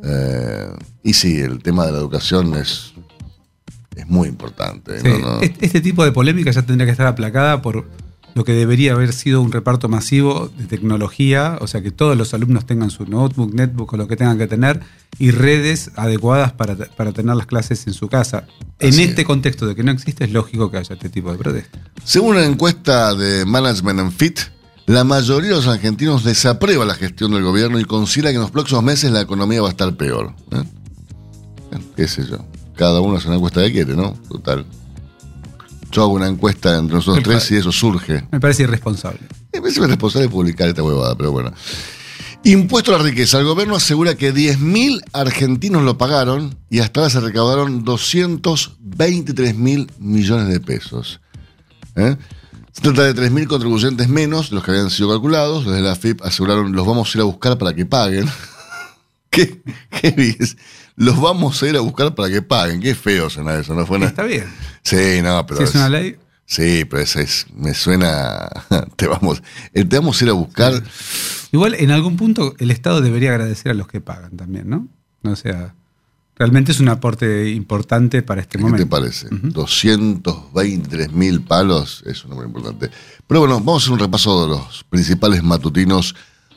Eh, 0.05 0.69
y 1.03 1.13
sí, 1.15 1.39
el 1.39 1.63
tema 1.63 1.85
de 1.87 1.93
la 1.93 1.99
educación 1.99 2.55
es, 2.57 2.93
es 3.97 4.07
muy 4.09 4.29
importante. 4.29 5.01
Sí, 5.01 5.09
¿no? 5.09 5.19
No- 5.37 5.41
Este, 5.41 5.67
este 5.67 5.81
tipo 5.81 6.05
de 6.05 6.13
polémica 6.13 6.51
ya 6.51 6.63
tendría 6.63 6.87
que 6.87 6.93
estar 6.93 7.07
aplacada 7.07 7.61
por 7.63 7.87
lo 8.35 8.45
que 8.45 8.53
debería 8.53 8.93
haber 8.95 9.13
sido 9.13 9.43
un 9.43 9.53
reparto 9.53 9.91
masivo 9.91 10.51
de 10.57 10.65
tecnología, 10.67 11.59
o 11.61 11.67
sea 11.67 11.83
que 11.83 11.91
todos 11.91 12.17
los 12.17 12.33
alumnos 12.33 12.65
tengan 12.65 12.89
su 12.89 13.05
notebook, 13.05 13.53
netbook 13.53 13.93
o 13.93 13.97
lo 13.99 14.09
que 14.09 14.17
tengan 14.17 14.39
que 14.39 14.47
tener, 14.47 14.81
y 15.19 15.33
redes 15.33 15.91
adecuadas 15.97 16.51
para, 16.53 16.75
para 16.75 17.13
tener 17.13 17.37
las 17.37 17.45
clases 17.47 17.87
en 17.87 17.93
su 17.93 18.09
casa. 18.09 18.47
En 18.79 18.89
Así 18.89 19.03
este 19.03 19.21
es. 19.23 19.27
contexto 19.27 19.67
de 19.67 19.75
que 19.75 19.83
no 19.83 19.93
existe, 19.93 20.25
es 20.25 20.33
lógico 20.33 20.71
que 20.71 20.79
haya 20.79 20.95
este 20.95 21.11
tipo 21.11 21.31
de 21.31 21.37
protesta. 21.37 21.79
Según 22.05 22.37
una 22.37 22.47
encuesta 22.47 23.15
de 23.15 23.45
Management 23.45 24.01
and 24.01 24.13
Fit, 24.13 24.41
la 24.93 25.05
mayoría 25.05 25.51
de 25.51 25.57
los 25.57 25.67
argentinos 25.67 26.23
desaprueba 26.23 26.85
la 26.85 26.95
gestión 26.95 27.33
del 27.33 27.43
gobierno 27.43 27.81
y 27.81 27.85
considera 27.85 28.31
que 28.31 28.37
en 28.37 28.43
los 28.43 28.51
próximos 28.51 28.85
meses 28.85 29.11
la 29.11 29.23
economía 29.23 29.63
va 29.63 29.69
a 29.69 29.71
estar 29.71 29.95
peor. 29.97 30.35
¿eh? 30.53 30.63
¿Qué 31.97 32.07
sé 32.07 32.27
yo? 32.27 32.45
Cada 32.77 33.01
uno 33.01 33.17
hace 33.17 33.29
una 33.29 33.37
encuesta 33.37 33.63
que 33.63 33.73
quiere, 33.73 33.97
¿no? 33.97 34.13
Total. 34.29 34.67
Yo 35.91 36.03
hago 36.03 36.13
una 36.13 36.29
encuesta 36.29 36.79
entre 36.79 36.97
nosotros 36.97 37.17
Me 37.17 37.23
tres 37.23 37.37
parece. 37.37 37.55
y 37.55 37.59
eso 37.59 37.73
surge. 37.73 38.27
Me 38.31 38.41
parece 38.41 38.65
irresponsable. 38.65 39.21
Me 39.53 39.61
parece 39.61 39.81
responsable 39.87 40.27
de 40.27 40.33
publicar 40.33 40.69
esta 40.69 40.83
huevada, 40.83 41.15
pero 41.17 41.33
bueno. 41.33 41.53
Impuesto 42.45 42.95
a 42.95 42.99
la 42.99 43.05
riqueza. 43.05 43.39
El 43.39 43.45
gobierno 43.45 43.77
asegura 43.77 44.15
que 44.17 44.35
10.000 44.35 45.01
argentinos 45.13 45.83
lo 45.85 45.97
pagaron 45.97 46.57
y 46.71 46.81
hasta 46.81 47.01
ahora 47.01 47.11
se 47.11 47.21
recaudaron 47.21 47.85
223 47.85 49.55
mil 49.57 49.91
millones 49.99 50.49
de 50.49 50.61
pesos. 50.61 51.21
¿Eh? 51.95 52.17
Se 52.73 52.81
trata 52.81 53.05
de 53.05 53.15
3.000 53.15 53.47
contribuyentes 53.47 54.09
menos 54.09 54.49
de 54.51 54.57
los 54.57 54.65
que 54.65 54.71
habían 54.71 54.91
sido 54.91 55.11
calculados. 55.11 55.67
Desde 55.67 55.83
la 55.83 55.95
FIP 55.95 56.23
aseguraron 56.23 56.73
los 56.73 56.87
vamos 56.87 57.15
a 57.15 57.19
ir 57.19 57.23
a 57.23 57.25
buscar 57.25 57.59
para 57.59 57.75
que 57.75 57.85
paguen. 57.87 58.27
¿Qué, 59.31 59.63
qué 60.01 60.11
dices? 60.13 60.57
Los 60.97 61.21
vamos 61.21 61.63
a 61.63 61.69
ir 61.69 61.77
a 61.77 61.81
buscar 61.81 62.15
para 62.15 62.31
que 62.31 62.43
paguen. 62.43 62.81
Qué 62.81 62.95
feo 62.95 63.31
suena 63.31 63.55
eso, 63.55 63.75
¿no 63.75 63.87
fue 63.87 63.99
nada? 63.99 64.11
Está 64.11 64.25
bien. 64.25 64.47
Sí, 64.83 65.21
no, 65.23 65.47
pero 65.47 65.59
Si 65.59 65.65
es 65.65 65.75
una 65.75 65.89
ley, 65.89 66.17
Sí, 66.45 66.85
pero 66.85 67.03
esa 67.03 67.21
es, 67.23 67.47
me 67.55 67.73
suena. 67.73 68.49
Te 68.97 69.07
vamos, 69.07 69.43
eh, 69.73 69.85
te 69.85 69.97
vamos 69.99 70.21
a 70.21 70.25
ir 70.25 70.31
a 70.31 70.35
buscar. 70.35 70.83
igual 71.51 71.75
en 71.75 71.91
algún 71.91 72.17
punto 72.17 72.55
el 72.59 72.71
Estado 72.71 73.01
debería 73.01 73.31
agradecer 73.31 73.73
a 73.73 73.75
los 73.75 73.87
que 73.87 74.01
pagan 74.01 74.37
también, 74.37 74.69
¿no? 74.69 74.89
O 75.25 75.37
sea, 75.37 75.75
realmente 76.37 76.73
es 76.73 76.81
un 76.81 76.89
aporte 76.89 77.51
importante 77.51 78.23
para 78.23 78.41
este 78.41 78.59
¿Qué 78.59 78.65
momento. 78.65 78.85
te 78.85 78.91
parece? 78.91 79.27
Ujú. 79.27 79.49
223 79.51 81.13
mil 81.13 81.43
palos 81.43 82.03
es 82.07 82.25
un 82.25 82.31
número 82.31 82.49
importante. 82.49 82.91
Pero 83.27 83.41
bueno, 83.41 83.59
vamos 83.61 83.83
a 83.83 83.85
hacer 83.85 83.93
un 83.93 83.99
repaso 83.99 84.43
de 84.43 84.49
los 84.57 84.85
principales 84.85 85.43
matutinos 85.43 86.15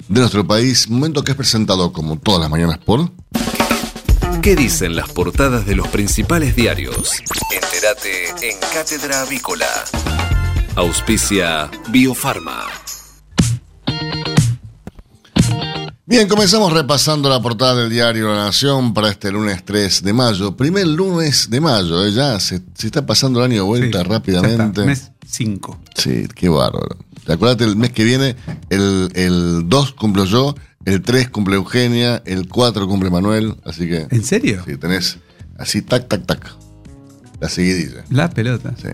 de 0.07 0.19
nuestro 0.19 0.45
país. 0.45 0.89
Momento 0.89 1.23
que 1.23 1.31
es 1.31 1.37
presentado 1.37 1.91
como 1.93 2.17
todas 2.17 2.41
las 2.41 2.49
mañanas 2.49 2.77
por. 2.79 3.11
¿Qué 4.41 4.55
dicen 4.55 4.95
las 4.95 5.09
portadas 5.11 5.65
de 5.65 5.75
los 5.75 5.87
principales 5.87 6.55
diarios? 6.55 7.11
Entérate 7.51 8.49
en 8.49 8.57
Cátedra 8.73 9.21
Avícola. 9.21 9.65
Auspicia 10.75 11.71
Biofarma. 11.89 12.65
Bien, 16.07 16.27
comenzamos 16.27 16.71
repasando 16.71 17.29
la 17.29 17.41
portada 17.41 17.75
del 17.81 17.89
diario 17.89 18.27
La 18.27 18.45
Nación 18.45 18.93
para 18.93 19.09
este 19.09 19.31
lunes 19.31 19.65
3 19.65 20.03
de 20.03 20.13
mayo. 20.13 20.55
Primer 20.55 20.85
lunes 20.85 21.49
de 21.49 21.59
mayo, 21.59 22.05
¿eh? 22.05 22.11
ya 22.11 22.39
se, 22.39 22.61
se 22.75 22.87
está 22.87 23.05
pasando 23.07 23.39
el 23.39 23.45
año 23.51 23.55
de 23.63 23.67
vuelta 23.67 23.99
Sí, 23.99 24.03
ya 24.03 24.09
rápidamente. 24.13 24.63
está, 24.65 24.85
mes 24.85 25.11
5. 25.25 25.79
Sí, 25.95 26.27
qué 26.35 26.47
bárbaro. 26.49 26.97
Acuérdate, 27.27 27.63
el 27.63 27.75
mes 27.75 27.89
que 27.91 28.03
viene, 28.03 28.35
el, 28.69 29.09
el 29.15 29.63
2 29.67 29.93
cumplo 29.93 30.25
yo, 30.25 30.53
el 30.85 31.01
3 31.01 31.29
cumple 31.29 31.55
Eugenia, 31.55 32.21
el 32.27 32.47
4 32.47 32.87
cumple 32.87 33.09
Manuel, 33.09 33.55
así 33.65 33.87
que 33.87 34.05
¿En 34.11 34.23
serio? 34.23 34.61
sí, 34.67 34.77
tenés 34.77 35.17
así, 35.57 35.81
tac, 35.81 36.07
tac, 36.07 36.23
tac. 36.27 36.55
La 37.39 37.49
seguidilla. 37.49 38.05
La 38.11 38.29
pelota. 38.29 38.75
Sí. 38.79 38.89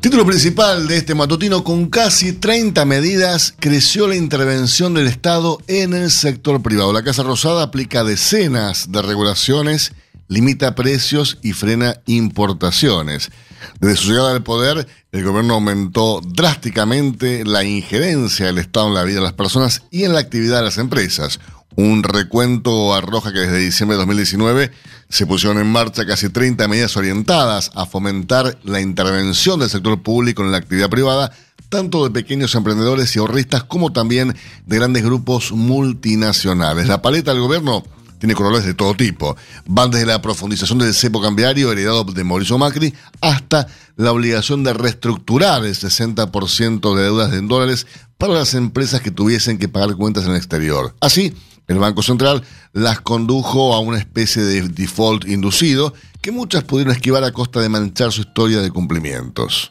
Título 0.00 0.24
principal 0.24 0.86
de 0.86 0.96
este 0.96 1.16
matutino, 1.16 1.64
con 1.64 1.90
casi 1.90 2.32
30 2.32 2.84
medidas 2.84 3.52
creció 3.58 4.06
la 4.06 4.14
intervención 4.14 4.94
del 4.94 5.08
Estado 5.08 5.58
en 5.66 5.92
el 5.92 6.12
sector 6.12 6.62
privado. 6.62 6.92
La 6.92 7.02
Casa 7.02 7.24
Rosada 7.24 7.64
aplica 7.64 8.04
decenas 8.04 8.92
de 8.92 9.02
regulaciones, 9.02 9.92
limita 10.28 10.76
precios 10.76 11.38
y 11.42 11.52
frena 11.52 12.00
importaciones. 12.06 13.32
Desde 13.80 13.96
su 13.96 14.10
llegada 14.10 14.30
al 14.30 14.44
poder, 14.44 14.86
el 15.10 15.24
gobierno 15.24 15.54
aumentó 15.54 16.20
drásticamente 16.24 17.44
la 17.44 17.64
injerencia 17.64 18.46
del 18.46 18.58
Estado 18.58 18.86
en 18.86 18.94
la 18.94 19.02
vida 19.02 19.16
de 19.16 19.22
las 19.22 19.32
personas 19.32 19.82
y 19.90 20.04
en 20.04 20.12
la 20.12 20.20
actividad 20.20 20.58
de 20.58 20.66
las 20.66 20.78
empresas. 20.78 21.40
Un 21.74 22.04
recuento 22.04 22.94
arroja 22.94 23.32
que 23.32 23.40
desde 23.40 23.58
diciembre 23.58 23.96
de 23.96 24.02
2019 24.02 24.70
se 25.08 25.26
pusieron 25.26 25.58
en 25.58 25.70
marcha 25.70 26.06
casi 26.06 26.28
30 26.28 26.68
medidas 26.68 26.96
orientadas 26.96 27.70
a 27.74 27.86
fomentar 27.86 28.58
la 28.64 28.80
intervención 28.80 29.58
del 29.58 29.70
sector 29.70 30.02
público 30.02 30.42
en 30.42 30.52
la 30.52 30.58
actividad 30.58 30.90
privada, 30.90 31.32
tanto 31.68 32.04
de 32.04 32.10
pequeños 32.10 32.54
emprendedores 32.54 33.14
y 33.16 33.18
ahorristas 33.18 33.64
como 33.64 33.92
también 33.92 34.36
de 34.66 34.76
grandes 34.76 35.04
grupos 35.04 35.52
multinacionales. 35.52 36.88
La 36.88 37.02
paleta 37.02 37.32
del 37.32 37.42
gobierno 37.42 37.84
tiene 38.18 38.34
colores 38.34 38.64
de 38.64 38.74
todo 38.74 38.94
tipo. 38.94 39.36
Van 39.66 39.90
desde 39.90 40.06
la 40.06 40.20
profundización 40.20 40.78
del 40.78 40.94
cepo 40.94 41.20
cambiario 41.20 41.72
heredado 41.72 42.04
de 42.04 42.24
Mauricio 42.24 42.58
Macri 42.58 42.94
hasta 43.20 43.66
la 43.96 44.12
obligación 44.12 44.64
de 44.64 44.72
reestructurar 44.72 45.64
el 45.64 45.74
60% 45.74 46.96
de 46.96 47.02
deudas 47.02 47.32
en 47.32 47.48
dólares 47.48 47.86
para 48.16 48.34
las 48.34 48.54
empresas 48.54 49.00
que 49.00 49.10
tuviesen 49.10 49.58
que 49.58 49.68
pagar 49.68 49.96
cuentas 49.96 50.24
en 50.24 50.32
el 50.32 50.36
exterior. 50.36 50.94
Así, 51.00 51.34
el 51.68 51.78
Banco 51.78 52.02
Central 52.02 52.42
las 52.72 53.00
condujo 53.00 53.74
a 53.74 53.80
una 53.80 53.98
especie 53.98 54.42
de 54.42 54.68
default 54.68 55.26
inducido 55.28 55.94
que 56.20 56.32
muchas 56.32 56.64
pudieron 56.64 56.92
esquivar 56.92 57.22
a 57.24 57.32
costa 57.32 57.60
de 57.60 57.68
manchar 57.68 58.10
su 58.10 58.22
historia 58.22 58.60
de 58.60 58.70
cumplimientos. 58.70 59.70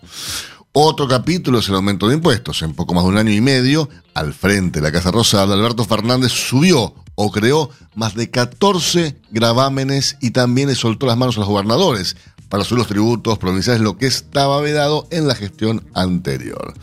Otro 0.80 1.08
capítulo 1.08 1.58
es 1.58 1.70
el 1.70 1.74
aumento 1.74 2.08
de 2.08 2.13
impuestos. 2.13 2.62
En 2.62 2.76
poco 2.76 2.94
más 2.94 3.04
de 3.04 3.10
un 3.10 3.18
año 3.18 3.32
y 3.32 3.42
medio, 3.42 3.90
al 4.13 4.32
frente 4.32 4.80
de 4.80 4.86
la 4.86 4.92
Casa 4.92 5.10
Rosada, 5.10 5.56
Alberto 5.56 5.84
Fernández 5.86 6.32
subió 6.32 6.94
o 7.16 7.32
creó 7.32 7.72
más 7.96 8.13
de 8.13 8.30
14 8.30 9.20
gravámenes 9.32 10.18
y 10.22 10.30
también 10.30 10.68
le 10.68 10.76
soltó 10.76 11.08
las 11.08 11.18
manos 11.18 11.36
a 11.36 11.40
los 11.40 11.50
gobernadores 11.50 12.16
para 12.48 12.63
subir 12.63 12.78
los 12.78 12.88
tributos 12.88 13.40
provinciales, 13.40 13.82
lo 13.82 13.98
que 13.98 14.06
estaba 14.06 14.62
vedado 14.62 15.08
en 15.10 15.28
la 15.28 15.34
gestión 15.34 15.84
anterior. 15.96 16.76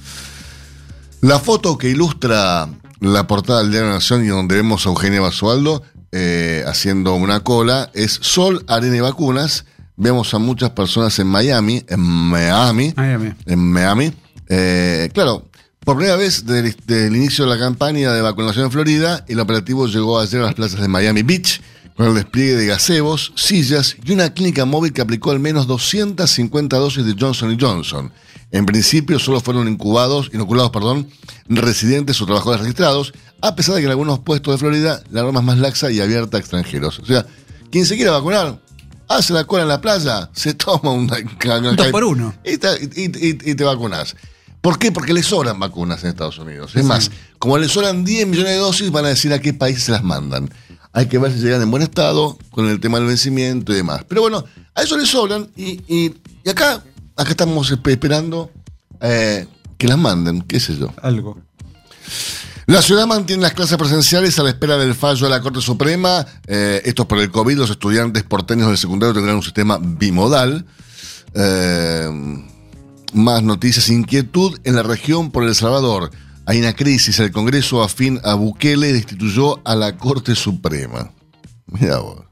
La 1.20 1.38
foto 1.38 1.78
que 1.78 1.88
ilustra 1.88 2.68
la 2.98 3.26
portada 3.28 3.61
del 3.61 3.70
Diario 3.70 3.87
de 3.87 3.92
la 3.92 3.98
Nación 3.98 4.24
y 4.24 4.26
donde 4.26 4.57
vemos 4.57 4.87
a 4.87 4.88
Eugenia 4.88 5.20
Basualdo 5.20 5.85
eh, 6.11 6.64
haciendo 6.66 7.14
una 7.14 7.44
cola 7.44 7.92
es 7.94 8.18
Sol, 8.22 8.64
Arena 8.66 8.96
y 8.96 9.00
Vacunas. 9.00 9.66
Vemos 9.96 10.35
a 10.35 10.38
muchas 10.38 10.70
personas 10.70 11.18
en 11.18 11.28
Miami, 11.28 11.85
en 11.88 12.00
Miami, 12.00 12.92
Miami. 12.96 13.33
en 13.46 13.72
Miami. 13.72 14.12
Eh, 14.48 15.09
claro, 15.14 15.46
por 15.85 15.96
primera 15.96 16.16
vez 16.16 16.44
desde 16.46 17.07
el 17.07 17.14
inicio 17.14 17.44
de 17.44 17.50
la 17.50 17.59
campaña 17.59 18.12
de 18.12 18.20
vacunación 18.20 18.64
en 18.64 18.72
Florida, 18.72 19.24
el 19.28 19.38
operativo 19.38 19.87
llegó 19.87 20.18
ayer 20.18 20.40
a 20.40 20.46
las 20.46 20.54
plazas 20.54 20.80
de 20.80 20.88
Miami 20.88 21.22
Beach 21.22 21.61
con 21.96 22.09
el 22.09 22.14
despliegue 22.14 22.57
de 22.57 22.66
gazebos, 22.66 23.33
sillas 23.37 23.96
y 24.04 24.12
una 24.12 24.35
clínica 24.35 24.64
móvil 24.64 24.92
que 24.92 25.00
aplicó 25.00 25.30
al 25.30 25.40
menos 25.40 25.66
250 25.66 26.76
dosis 26.76 27.04
de 27.04 27.14
Johnson 27.18 27.57
Johnson. 27.61 28.12
En 28.50 28.66
principio 28.66 29.18
solo 29.18 29.40
fueron 29.40 29.68
incubados, 29.68 30.30
inoculados 30.33 30.70
perdón, 30.70 31.09
residentes 31.48 32.20
o 32.20 32.26
trabajadores 32.26 32.62
registrados, 32.62 33.12
a 33.40 33.54
pesar 33.54 33.74
de 33.74 33.83
que 33.83 33.87
en 33.87 33.90
algunos 33.90 34.20
puestos 34.20 34.54
de 34.54 34.59
Florida 34.59 35.02
la 35.11 35.22
norma 35.22 35.40
es 35.40 35.46
más 35.46 35.59
laxa 35.59 35.90
y 35.90 36.00
abierta 36.00 36.37
a 36.37 36.40
extranjeros. 36.40 36.98
O 36.98 37.07
sea, 37.07 37.26
quien 37.70 37.87
se 37.87 37.96
quiera 37.96 38.12
vacunar, 38.12 38.61
hace 39.08 39.32
la 39.32 39.44
cola 39.44 39.62
en 39.62 39.68
la 39.68 39.80
playa, 39.80 40.30
se 40.32 40.54
toma 40.54 40.90
una, 40.92 41.16
una 41.58 41.72
Dos 41.72 41.88
por 41.88 42.04
uno. 42.04 42.34
y 42.44 42.56
te, 42.58 42.68
y- 42.96 43.04
y- 43.28 43.50
y 43.50 43.54
te 43.54 43.64
vacunas. 43.64 44.16
¿Por 44.60 44.78
qué? 44.78 44.90
Porque 44.92 45.12
le 45.12 45.22
sobran 45.22 45.58
vacunas 45.60 46.02
en 46.04 46.10
Estados 46.10 46.38
Unidos. 46.38 46.74
Es 46.74 46.84
más, 46.84 47.10
como 47.38 47.58
le 47.58 47.68
sobran 47.68 48.02
10 48.04 48.26
millones 48.26 48.52
de 48.52 48.58
dosis, 48.58 48.90
van 48.90 49.04
a 49.04 49.08
decir 49.08 49.32
a 49.34 49.38
qué 49.38 49.52
país 49.52 49.82
se 49.82 49.92
las 49.92 50.02
mandan. 50.02 50.48
Hay 50.92 51.06
que 51.06 51.18
ver 51.18 51.32
si 51.32 51.40
llegan 51.40 51.60
en 51.60 51.70
buen 51.70 51.82
estado, 51.82 52.38
con 52.50 52.68
el 52.70 52.80
tema 52.80 52.98
del 52.98 53.08
vencimiento 53.08 53.72
y 53.72 53.76
demás. 53.76 54.04
Pero 54.08 54.22
bueno, 54.22 54.44
a 54.74 54.82
eso 54.82 54.96
le 54.96 55.04
sobran 55.06 55.50
y, 55.56 56.14
acá, 56.48 56.82
acá 57.16 57.30
estamos 57.30 57.70
espe- 57.72 57.90
esperando 57.90 58.50
eh, 59.02 59.46
que 59.76 59.86
las 59.88 59.98
manden, 59.98 60.40
qué 60.42 60.58
sé 60.60 60.76
yo. 60.78 60.92
Algo. 61.02 61.36
La 62.66 62.81
ciudad 62.81 63.07
mantiene 63.07 63.42
las 63.42 63.53
clases 63.53 63.77
presenciales 63.77 64.38
a 64.38 64.42
la 64.42 64.48
espera 64.48 64.79
del 64.79 64.94
fallo 64.94 65.27
de 65.27 65.31
la 65.31 65.42
Corte 65.42 65.61
Suprema. 65.61 66.24
Eh, 66.46 66.81
esto 66.87 67.03
es 67.03 67.09
por 67.09 67.18
el 67.18 67.31
COVID. 67.31 67.59
Los 67.59 67.70
estudiantes 67.70 68.22
porteños 68.22 68.68
del 68.68 68.79
secundario 68.79 69.12
tendrán 69.12 69.37
un 69.37 69.42
sistema 69.42 69.79
bimodal. 69.79 70.64
Eh, 71.35 72.09
más 73.12 73.42
noticias. 73.42 73.90
Inquietud 73.90 74.59
en 74.64 74.77
la 74.77 74.83
región 74.83 75.31
por 75.31 75.44
El 75.44 75.55
Salvador. 75.55 76.11
Hay 76.46 76.59
una 76.59 76.74
crisis. 76.74 77.18
El 77.18 77.33
Congreso 77.33 77.83
afín 77.83 78.18
a 78.24 78.33
Bukele 78.33 78.94
destituyó 78.94 79.61
a 79.66 79.74
la 79.74 79.98
Corte 79.98 80.35
Suprema. 80.35 81.11
Mira 81.66 81.98
vos. 81.98 82.22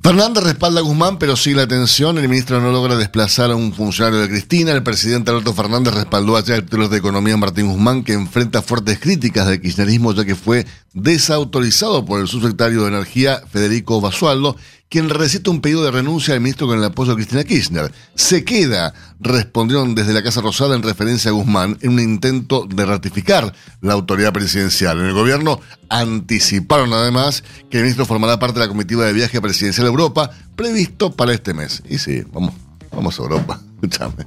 Fernández 0.00 0.44
respalda 0.44 0.78
a 0.80 0.84
Guzmán, 0.84 1.18
pero 1.18 1.36
sigue 1.36 1.56
la 1.56 1.66
tensión. 1.66 2.18
El 2.18 2.28
ministro 2.28 2.60
no 2.60 2.70
logra 2.70 2.96
desplazar 2.96 3.50
a 3.50 3.56
un 3.56 3.72
funcionario 3.72 4.20
de 4.20 4.28
Cristina. 4.28 4.72
El 4.72 4.84
presidente 4.84 5.30
Alberto 5.30 5.52
Fernández 5.52 5.92
respaldó 5.92 6.36
ayer 6.36 6.54
al 6.54 6.64
titular 6.64 6.88
de 6.88 6.98
Economía 6.98 7.36
Martín 7.36 7.68
Guzmán, 7.68 8.04
que 8.04 8.12
enfrenta 8.12 8.62
fuertes 8.62 9.00
críticas 9.00 9.48
del 9.48 9.60
kirchnerismo, 9.60 10.14
ya 10.14 10.24
que 10.24 10.36
fue 10.36 10.66
desautorizado 10.94 12.04
por 12.04 12.20
el 12.20 12.28
subsecretario 12.28 12.82
de 12.82 12.88
Energía, 12.88 13.42
Federico 13.50 14.00
Basualdo, 14.00 14.56
quien 14.88 15.10
recita 15.10 15.50
un 15.50 15.60
pedido 15.60 15.84
de 15.84 15.90
renuncia 15.90 16.34
al 16.34 16.40
ministro 16.40 16.66
con 16.66 16.78
el 16.78 16.84
apoyo 16.84 17.10
de 17.10 17.16
Cristina 17.16 17.44
Kirchner. 17.44 17.92
Se 18.14 18.44
queda, 18.44 18.94
respondieron 19.20 19.94
desde 19.94 20.12
la 20.12 20.22
Casa 20.22 20.40
Rosada 20.40 20.74
en 20.74 20.82
referencia 20.82 21.30
a 21.30 21.34
Guzmán, 21.34 21.78
en 21.82 21.92
un 21.92 22.00
intento 22.00 22.66
de 22.66 22.86
ratificar 22.86 23.52
la 23.80 23.92
autoridad 23.92 24.32
presidencial. 24.32 24.98
En 25.00 25.06
el 25.06 25.12
gobierno 25.12 25.60
anticiparon 25.88 26.92
además 26.92 27.44
que 27.70 27.78
el 27.78 27.82
ministro 27.84 28.06
formará 28.06 28.38
parte 28.38 28.60
de 28.60 28.66
la 28.66 28.72
comitiva 28.72 29.04
de 29.04 29.12
viaje 29.12 29.40
presidencial 29.40 29.86
a 29.86 29.90
Europa 29.90 30.30
previsto 30.56 31.12
para 31.12 31.32
este 31.32 31.54
mes. 31.54 31.82
Y 31.88 31.98
sí, 31.98 32.22
vamos, 32.32 32.54
vamos 32.90 33.18
a 33.18 33.22
Europa, 33.22 33.60
escúchame. 33.74 34.26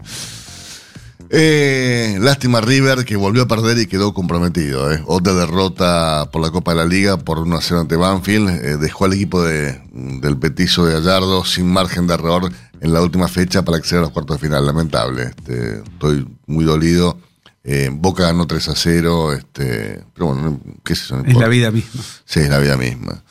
Eh, 1.33 2.17
lástima 2.19 2.59
River 2.59 3.05
que 3.05 3.15
volvió 3.15 3.43
a 3.43 3.47
perder 3.47 3.77
y 3.77 3.87
quedó 3.87 4.13
comprometido. 4.13 4.91
eh. 4.91 5.01
Otra 5.05 5.33
derrota 5.33 6.29
por 6.31 6.41
la 6.41 6.51
Copa 6.51 6.71
de 6.71 6.77
la 6.77 6.85
Liga 6.85 7.15
por 7.17 7.39
1 7.39 7.55
a 7.55 7.61
0 7.61 7.81
ante 7.81 7.95
Banfield. 7.95 8.49
eh, 8.49 8.77
dejó 8.77 9.05
al 9.05 9.13
equipo 9.13 9.41
de, 9.41 9.81
del 9.93 10.37
petizo 10.37 10.85
de 10.85 10.93
Gallardo 10.95 11.45
sin 11.45 11.67
margen 11.71 12.05
de 12.05 12.15
error 12.15 12.51
en 12.81 12.93
la 12.93 13.01
última 13.01 13.29
fecha 13.29 13.63
para 13.63 13.77
acceder 13.77 13.99
a 13.99 14.01
los 14.03 14.11
cuartos 14.11 14.41
de 14.41 14.47
final. 14.47 14.65
Lamentable. 14.65 15.23
Este, 15.23 15.77
estoy 15.79 16.27
muy 16.47 16.65
dolido. 16.65 17.17
Eh, 17.63 17.89
Boca 17.93 18.23
ganó 18.23 18.45
3 18.45 18.67
a 18.67 18.75
0. 18.75 19.31
Este, 19.33 20.03
pero 20.13 20.27
bueno, 20.27 20.41
no- 20.41 20.59
qué 20.83 20.95
yo, 20.95 21.15
no 21.15 21.23
Es 21.25 21.37
la 21.37 21.47
vida 21.47 21.71
misma. 21.71 22.01
Sí, 22.25 22.39
es 22.41 22.49
la 22.49 22.59
vida 22.59 22.75
misma. 22.75 23.23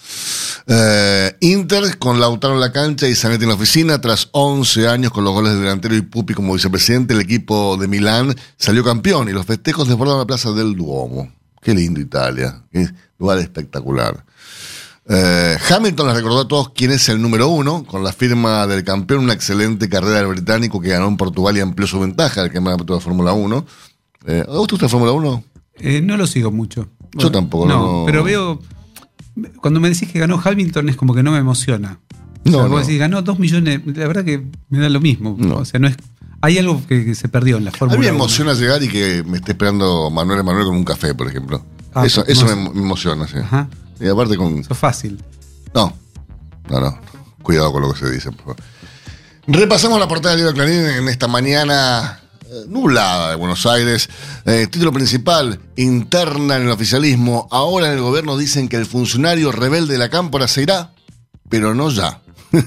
Eh, 0.67 1.37
Inter 1.41 1.99
con 1.99 2.21
Lautaro 2.21 2.55
en 2.55 2.61
la 2.61 2.73
cancha 2.73 3.09
y 3.09 3.15
Zanetti 3.15 3.45
en 3.45 3.49
la 3.51 3.55
oficina. 3.55 4.01
Tras 4.01 4.29
11 4.33 4.89
años 4.89 5.13
con 5.13 5.25
los 5.25 5.33
goles 5.33 5.53
del 5.53 5.63
delantero 5.63 5.95
y 5.97 6.03
Pupi 6.03 6.35
como 6.35 6.53
vicepresidente, 6.55 7.15
el 7.15 7.21
equipo 7.21 7.77
de 7.77 7.89
Milán 7.89 8.35
salió 8.57 8.85
campeón 8.85 9.29
y 9.29 9.33
los 9.33 9.47
festejos 9.47 9.89
desbordaron 9.89 10.21
la 10.21 10.27
plaza 10.27 10.53
del 10.53 10.77
Duomo. 10.77 11.31
Qué 11.63 11.75
lindo 11.75 12.01
Italia. 12.01 12.63
Qué 12.73 12.89
lugar 13.19 13.39
espectacular. 13.39 14.25
Eh, 15.13 15.57
Hamilton 15.69 16.07
les 16.07 16.17
recordó 16.17 16.41
a 16.41 16.49
todos 16.49 16.71
quién 16.71 16.93
es 16.93 17.09
el 17.09 17.21
número 17.21 17.49
uno, 17.49 17.85
con 17.85 18.05
la 18.05 18.13
firma 18.13 18.67
del 18.67 18.85
campeón, 18.85 19.25
una 19.25 19.33
excelente 19.33 19.89
carrera 19.89 20.19
del 20.19 20.29
británico 20.29 20.81
que 20.81 20.91
ganó 20.91 21.09
en 21.09 21.17
Portugal 21.17 21.57
y 21.57 21.61
amplió 21.61 21.87
su 21.89 21.99
ventaja 21.99 22.43
del 22.43 22.53
campeonato 22.53 22.95
de 22.95 23.01
Fórmula 23.01 23.33
1. 23.33 23.67
Eh, 24.27 24.45
¿A 24.47 24.51
vos 24.53 24.67
te 24.69 24.73
gusta 24.75 24.87
la 24.87 24.91
Fórmula 24.91 25.13
1? 25.13 25.45
Eh, 25.81 26.01
no 26.03 26.17
lo 26.17 26.27
sigo 26.27 26.53
mucho. 26.53 26.87
Yo 27.15 27.31
tampoco, 27.33 27.67
No, 27.67 28.01
no. 28.01 28.07
pero 28.07 28.23
veo. 28.23 28.61
Cuando 29.61 29.81
me 29.81 29.89
decís 29.89 30.11
que 30.11 30.19
ganó 30.19 30.41
Hamilton 30.43 30.89
es 30.89 30.97
como 30.97 31.15
que 31.15 31.23
no 31.23 31.33
me 31.33 31.39
emociona. 31.39 31.99
No, 32.45 32.51
o 32.51 32.61
sea, 32.61 32.63
vos 32.69 32.71
no. 32.71 32.79
decís, 32.87 32.99
ganó 32.99 33.23
dos 33.23 33.39
millones. 33.39 33.81
La 33.87 34.07
verdad 34.07 34.25
que 34.25 34.47
me 34.71 34.79
da 34.79 34.89
lo 34.89 35.01
mismo. 35.01 35.37
No. 35.39 35.57
O 35.57 35.65
sea, 35.65 35.79
no 35.81 35.89
es. 35.89 35.97
Hay 36.43 36.57
algo 36.59 36.81
que, 36.87 37.05
que 37.05 37.15
se 37.15 37.29
perdió 37.29 37.59
en 37.59 37.65
la 37.67 37.71
A 37.71 37.75
Fórmula 37.75 37.99
mí 37.99 38.07
me 38.07 38.13
1. 38.13 38.17
emociona 38.17 38.55
llegar 38.55 38.83
y 38.83 38.89
que 38.89 39.23
me 39.27 39.37
esté 39.39 39.53
esperando 39.53 40.11
Manuel 40.11 40.41
Emanuel 40.41 40.65
con 40.67 40.77
un 40.77 40.85
café, 40.85 41.15
por 41.15 41.29
ejemplo. 41.29 41.63
Ah, 41.93 42.07
eso 42.07 42.23
¿cómo 42.23 42.33
eso 42.33 42.47
es? 42.47 42.57
me, 42.57 42.71
me 42.71 42.81
emociona, 42.81 43.27
sí. 43.29 43.37
Ajá. 43.39 43.69
Y 44.01 44.09
aparte 44.09 44.37
con... 44.39 44.59
Eso 44.59 44.73
es 44.73 44.79
fácil. 44.79 45.23
No, 45.75 45.93
no, 46.71 46.81
no. 46.81 46.99
Cuidado 47.43 47.71
con 47.73 47.83
lo 47.83 47.93
que 47.93 47.99
se 47.99 48.11
dice, 48.11 48.31
por 48.33 48.41
favor. 48.41 48.57
Repasamos 49.47 49.99
la 50.01 50.09
portada 50.09 50.35
del 50.35 50.45
libro 50.45 50.55
Clarín 50.55 50.81
en 50.87 51.09
esta 51.09 51.27
mañana 51.29 52.20
nublada 52.69 53.31
de 53.31 53.37
Buenos 53.37 53.67
Aires. 53.67 54.09
Eh, 54.45 54.67
título 54.71 54.93
principal, 54.93 55.61
interna 55.77 56.57
en 56.57 56.63
el 56.63 56.71
oficialismo. 56.71 57.49
Ahora 57.51 57.89
en 57.89 57.95
el 57.95 58.01
gobierno 58.01 58.37
dicen 58.37 58.69
que 58.69 58.77
el 58.77 58.87
funcionario 58.87 59.53
rebelde 59.53 59.95
de 59.95 59.99
la 59.99 60.11
cámpora 60.11 60.49
se 60.49 60.63
irá, 60.63 60.93
pero 61.49 61.75
no 61.75 61.91
ya. 61.91 62.21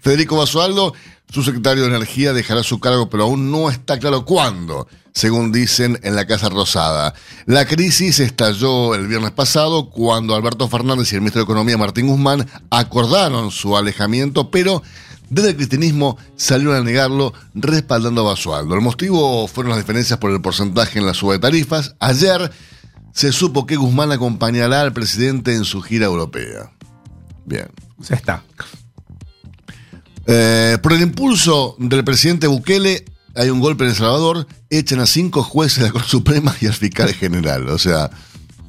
Federico 0.00 0.36
Basualdo, 0.36 0.94
su 1.30 1.42
secretario 1.42 1.84
de 1.84 1.90
Energía, 1.90 2.32
dejará 2.32 2.62
su 2.62 2.78
cargo, 2.78 3.10
pero 3.10 3.24
aún 3.24 3.50
no 3.50 3.70
está 3.70 3.98
claro 3.98 4.24
cuándo, 4.24 4.86
según 5.12 5.50
dicen 5.50 5.98
en 6.02 6.14
la 6.14 6.26
Casa 6.26 6.48
Rosada. 6.48 7.14
La 7.46 7.66
crisis 7.66 8.20
estalló 8.20 8.94
el 8.94 9.08
viernes 9.08 9.32
pasado 9.32 9.90
cuando 9.90 10.34
Alberto 10.34 10.68
Fernández 10.68 11.12
y 11.12 11.16
el 11.16 11.22
ministro 11.22 11.40
de 11.40 11.44
Economía, 11.44 11.76
Martín 11.76 12.06
Guzmán, 12.06 12.48
acordaron 12.70 13.50
su 13.50 13.76
alejamiento, 13.76 14.50
pero 14.50 14.82
desde 15.30 15.50
el 15.50 15.56
cristianismo 15.56 16.18
salieron 16.36 16.76
a 16.76 16.80
negarlo, 16.80 17.32
respaldando 17.54 18.22
a 18.22 18.30
Basualdo. 18.30 18.74
El 18.74 18.80
motivo 18.80 19.48
fueron 19.48 19.70
las 19.70 19.78
diferencias 19.78 20.18
por 20.18 20.30
el 20.30 20.40
porcentaje 20.40 20.98
en 20.98 21.06
la 21.06 21.14
suba 21.14 21.34
de 21.34 21.38
tarifas. 21.38 21.94
Ayer 21.98 22.50
se 23.12 23.32
supo 23.32 23.66
que 23.66 23.76
Guzmán 23.76 24.12
acompañará 24.12 24.80
al 24.80 24.92
presidente 24.92 25.54
en 25.54 25.64
su 25.64 25.80
gira 25.80 26.06
europea. 26.06 26.72
Bien. 27.44 27.68
O 27.98 28.04
sea, 28.04 28.16
está. 28.16 28.42
Eh, 30.26 30.78
por 30.82 30.92
el 30.92 31.02
impulso 31.02 31.76
del 31.78 32.04
presidente 32.04 32.46
Bukele, 32.46 33.04
hay 33.34 33.50
un 33.50 33.60
golpe 33.60 33.84
en 33.84 33.90
El 33.90 33.96
Salvador, 33.96 34.46
echan 34.70 35.00
a 35.00 35.06
cinco 35.06 35.42
jueces 35.42 35.78
de 35.78 35.84
la 35.86 35.92
Corte 35.92 36.08
Suprema 36.08 36.54
y 36.60 36.66
al 36.66 36.72
fiscal 36.72 37.12
general. 37.12 37.68
O 37.68 37.78
sea, 37.78 38.10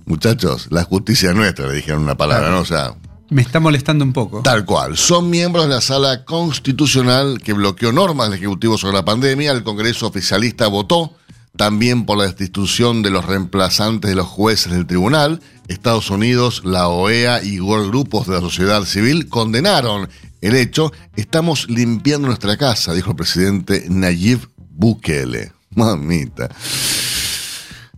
muchachos, 0.06 0.68
la 0.70 0.84
justicia 0.84 1.30
es 1.30 1.36
nuestra, 1.36 1.68
le 1.68 1.76
dijeron 1.76 2.04
una 2.04 2.18
palabra, 2.18 2.50
¿no? 2.50 2.60
O 2.60 2.66
sea, 2.66 2.96
Me 3.30 3.42
está 3.42 3.60
molestando 3.60 4.06
un 4.06 4.14
poco. 4.14 4.42
tal 4.42 4.66
cual. 4.66 4.98
Son 4.98 5.30
miembros 5.30 5.68
de 5.68 5.74
la 5.74 5.82
sala 5.82 6.26
constitucional 6.26 7.42
que 7.42 7.54
bloqueó 7.54 7.92
normas 7.92 8.30
del 8.30 8.40
Ejecutivo 8.40 8.78
sobre 8.78 8.94
la 8.94 9.06
pandemia. 9.06 9.52
El 9.52 9.64
Congreso 9.64 10.08
oficialista 10.08 10.68
votó 10.68 11.14
también 11.56 12.06
por 12.06 12.18
la 12.18 12.26
destitución 12.26 13.02
de 13.02 13.10
los 13.10 13.26
reemplazantes 13.26 14.10
de 14.10 14.16
los 14.16 14.28
jueces 14.28 14.72
del 14.72 14.86
tribunal. 14.86 15.42
Estados 15.68 16.10
Unidos, 16.10 16.62
la 16.66 16.88
OEA 16.88 17.44
y 17.44 17.58
grupos 17.58 18.28
de 18.28 18.34
la 18.34 18.42
sociedad 18.42 18.84
civil 18.84 19.28
condenaron 19.30 20.10
el 20.42 20.56
hecho. 20.56 20.92
Estamos 21.16 21.70
limpiando 21.70 22.28
nuestra 22.28 22.58
casa, 22.58 22.94
dijo 22.94 23.12
el 23.12 23.16
presidente 23.16 23.86
Nayib 23.90 24.48
Bukele. 24.58 25.54
Mamita. 25.72 26.50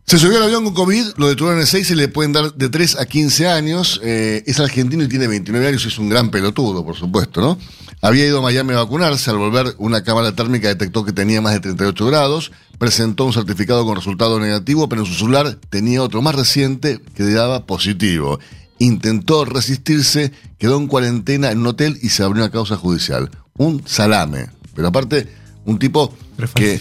Se 0.10 0.17
subió 0.17 0.38
al 0.38 0.43
avión 0.43 0.63
con 0.63 0.74
COVID, 0.74 1.06
lo 1.17 1.28
detuvieron 1.28 1.60
en 1.60 1.67
6 1.67 1.91
y 1.91 1.96
le 1.96 2.08
pueden 2.08 2.32
dar 2.32 2.54
de 2.54 2.70
3 2.70 2.98
a 2.98 3.06
15 3.06 3.50
años. 3.50 4.00
Eh, 4.02 4.41
es 4.48 4.58
argentino 4.58 5.04
y 5.04 5.10
tiene 5.10 5.28
29 5.28 5.67
años 5.67 5.84
y 5.84 5.89
es 5.89 6.00
un 6.00 6.08
gran 6.08 6.32
pelotudo, 6.32 6.86
por 6.86 6.96
supuesto, 6.96 7.41
¿no? 7.41 7.58
Había 8.02 8.26
ido 8.26 8.39
a 8.39 8.41
Miami 8.41 8.72
a 8.72 8.78
vacunarse, 8.78 9.30
al 9.32 9.38
volver 9.38 9.76
una 9.80 10.06
cámara 10.06 10.32
térmica 10.32 10.70
detectó 10.70 11.04
que 11.04 11.12
tenía 11.12 11.41
más 11.41 11.56
de 11.56 11.60
38 11.60 12.06
grados, 12.06 12.54
presentó 12.78 13.26
un 13.26 13.34
certificado 13.34 13.86
con 13.86 13.98
resultado 13.98 14.39
negativo, 14.39 14.88
pero 14.88 15.02
en 15.02 15.08
su 15.08 15.13
celular 15.13 15.58
tenía 15.70 16.02
otro 16.02 16.22
más 16.22 16.36
reciente 16.36 17.02
que 17.13 17.30
daba 17.30 17.65
positivo. 17.65 18.39
Intentó 18.80 19.43
resistirse, 19.43 20.32
quedó 20.58 20.78
en 20.78 20.88
cuarentena 20.88 21.52
en 21.52 21.60
un 21.60 21.67
hotel 21.67 22.00
y 22.02 22.12
se 22.12 22.24
abrió 22.24 22.43
una 22.43 22.52
causa 22.52 22.78
judicial. 22.78 23.30
Un 23.58 23.86
salame. 23.86 24.52
Pero 24.74 24.88
aparte, 24.88 25.28
un 25.67 25.77
tipo 25.80 26.12
Pero 26.36 26.47
que... 26.56 26.77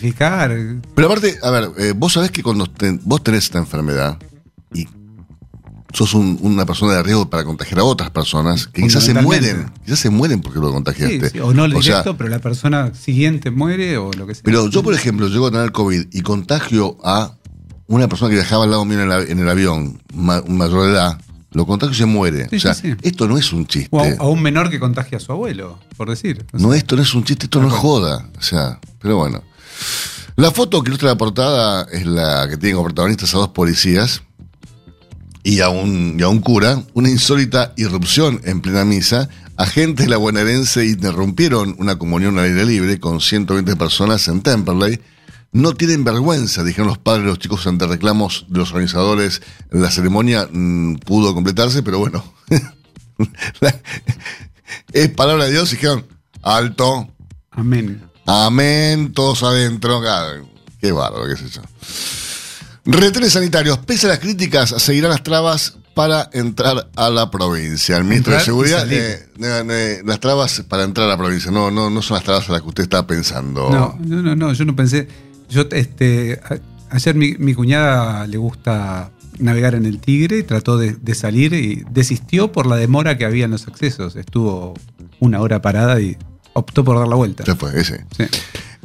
Pero 0.94 1.06
aparte, 1.08 1.38
a 1.42 1.50
ver, 1.50 1.70
eh, 1.78 1.92
vos 1.94 2.12
sabés 2.14 2.30
que 2.30 2.42
cuando 2.42 2.66
vos 3.04 3.22
tenés 3.22 3.44
esta 3.44 3.58
enfermedad 3.58 4.16
y 4.72 4.86
sos 5.92 6.14
un- 6.14 6.38
una 6.42 6.64
persona 6.66 6.94
de 6.94 7.02
riesgo 7.02 7.28
para 7.28 7.44
contagiar 7.44 7.80
a 7.80 7.84
otras 7.84 8.10
personas 8.10 8.66
que 8.66 8.82
quizás 8.82 9.04
se 9.04 9.14
mueren, 9.14 9.70
quizás 9.84 9.98
se 10.00 10.10
mueren 10.10 10.40
porque 10.40 10.58
lo 10.60 10.72
contagiaste. 10.72 11.30
sí, 11.30 11.40
o 11.40 11.52
no 11.52 11.64
el 11.64 11.74
O 11.74 11.82
sea, 11.82 11.96
directo, 11.96 12.16
pero 12.16 12.30
la 12.30 12.38
persona 12.40 12.94
siguiente 12.94 13.50
muere 13.50 13.98
o 13.98 14.12
lo 14.12 14.26
que 14.26 14.34
sea. 14.34 14.42
pero 14.44 14.68
yo, 14.68 14.82
por 14.82 14.94
ejemplo, 14.94 15.28
llego 15.28 15.46
a 15.48 15.50
tener 15.50 15.72
COVID 15.72 16.06
y 16.12 16.20
contagio 16.22 16.96
a 17.04 17.36
una 17.88 18.08
persona 18.08 18.30
que 18.30 18.36
viajaba 18.36 18.64
al 18.64 18.70
lado 18.70 18.84
mío 18.84 19.00
en 19.00 19.10
el, 19.10 19.30
en 19.30 19.38
el 19.38 19.48
avión, 19.48 20.00
ma- 20.14 20.42
mayor 20.48 20.84
de 20.86 20.92
edad, 20.92 21.20
lo 21.52 21.66
contagio 21.66 21.94
y 21.94 21.96
se 21.96 22.06
muere. 22.06 22.48
Sí, 22.50 22.56
o 22.56 22.60
sea, 22.60 22.74
sí, 22.74 22.92
sí. 22.92 22.96
esto 23.02 23.28
no 23.28 23.38
es 23.38 23.52
un 23.52 23.66
chiste. 23.66 23.88
o 23.90 24.00
a, 24.00 24.08
a 24.18 24.28
un 24.28 24.42
menor 24.42 24.70
que 24.70 24.78
contagia 24.78 25.18
a 25.18 25.20
su 25.20 25.32
abuelo, 25.32 25.78
por 25.96 26.10
decir. 26.10 26.44
O 26.52 26.58
No, 26.58 26.74
esto 26.74 26.96
no 26.96 27.02
es 27.02 27.14
un 27.14 27.24
chiste, 27.24 27.46
esto 27.46 27.60
no 27.60 27.68
es 27.68 27.74
joda. 27.74 28.28
O 28.38 28.42
sea, 28.42 28.78
pero 29.00 29.16
bueno. 29.16 29.42
La 30.36 30.50
foto 30.50 30.82
que 30.82 30.90
ilustra 30.90 31.08
la 31.08 31.16
portada 31.16 31.86
es 31.90 32.04
la 32.04 32.46
que 32.48 32.58
tiene 32.58 32.74
como 32.74 32.88
protagonistas 32.88 33.34
a 33.34 33.38
dos 33.38 33.48
policías 33.48 34.22
y 35.42 35.60
a 35.60 35.70
un, 35.70 36.16
y 36.18 36.22
a 36.22 36.28
un 36.28 36.40
cura. 36.40 36.82
Una 36.92 37.08
insólita 37.08 37.72
irrupción 37.76 38.42
en 38.44 38.60
plena 38.60 38.84
misa. 38.84 39.30
Agentes 39.56 40.04
de 40.04 40.10
la 40.10 40.18
bonaerense 40.18 40.84
interrumpieron 40.84 41.74
una 41.78 41.96
comunión 41.96 42.38
al 42.38 42.44
aire 42.46 42.66
libre 42.66 43.00
con 43.00 43.22
120 43.22 43.76
personas 43.76 44.28
en 44.28 44.42
Temperley. 44.42 45.00
No 45.52 45.74
tienen 45.74 46.04
vergüenza, 46.04 46.64
dijeron 46.64 46.88
los 46.88 46.98
padres 46.98 47.24
de 47.24 47.30
los 47.30 47.38
chicos 47.38 47.66
ante 47.66 47.86
reclamos 47.86 48.46
de 48.48 48.58
los 48.58 48.70
organizadores. 48.70 49.42
La 49.70 49.90
ceremonia 49.90 50.48
mm, 50.50 50.96
pudo 50.96 51.34
completarse, 51.34 51.82
pero 51.82 51.98
bueno. 51.98 52.24
Es 54.92 55.08
palabra 55.10 55.44
de 55.44 55.52
Dios 55.52 55.70
dijeron, 55.70 56.06
alto, 56.42 57.08
Amén. 57.52 58.02
amén, 58.26 59.12
todos 59.12 59.42
adentro. 59.42 60.02
Ah, 60.06 60.34
Qué 60.80 60.92
bárbaro, 60.92 61.26
qué 61.26 61.36
sé 61.36 61.48
yo. 61.48 61.62
Retenes 62.84 63.32
sanitarios, 63.32 63.78
pese 63.78 64.06
a 64.06 64.10
las 64.10 64.18
críticas, 64.18 64.70
seguirán 64.78 65.10
las 65.10 65.22
trabas 65.22 65.78
para 65.94 66.28
entrar 66.32 66.88
a 66.94 67.10
la 67.10 67.30
provincia. 67.30 67.96
El 67.96 68.04
ministro 68.04 68.32
de 68.32 68.38
Entrar 68.38 68.44
Seguridad, 68.44 68.92
eh, 68.92 69.28
eh, 69.40 69.64
eh, 69.68 70.02
las 70.04 70.20
trabas 70.20 70.62
para 70.68 70.84
entrar 70.84 71.06
a 71.06 71.10
la 71.10 71.16
provincia, 71.16 71.50
no, 71.50 71.70
no, 71.70 71.88
no 71.88 72.02
son 72.02 72.16
las 72.16 72.24
trabas 72.24 72.48
a 72.48 72.52
las 72.52 72.60
que 72.60 72.68
usted 72.68 72.82
está 72.82 73.06
pensando. 73.06 73.70
No, 73.70 73.98
no, 73.98 74.22
no, 74.22 74.36
no, 74.36 74.52
yo 74.52 74.64
no 74.64 74.76
pensé. 74.76 75.08
Yo, 75.48 75.64
este, 75.70 76.40
ayer 76.90 77.14
mi, 77.14 77.34
mi 77.38 77.54
cuñada 77.54 78.26
le 78.26 78.36
gusta 78.36 79.10
navegar 79.38 79.74
en 79.74 79.86
el 79.86 80.00
Tigre 80.00 80.38
y 80.38 80.42
trató 80.42 80.78
de, 80.78 80.94
de 80.94 81.14
salir 81.14 81.52
y 81.52 81.84
desistió 81.90 82.52
por 82.52 82.66
la 82.66 82.76
demora 82.76 83.18
que 83.18 83.24
había 83.24 83.44
en 83.44 83.50
los 83.50 83.68
accesos. 83.68 84.16
Estuvo 84.16 84.74
una 85.20 85.40
hora 85.40 85.62
parada 85.62 86.00
y 86.00 86.16
optó 86.52 86.84
por 86.84 86.98
dar 86.98 87.08
la 87.08 87.16
vuelta. 87.16 87.44
Fue, 87.56 87.78
ese. 87.78 88.04
Sí. 88.16 88.24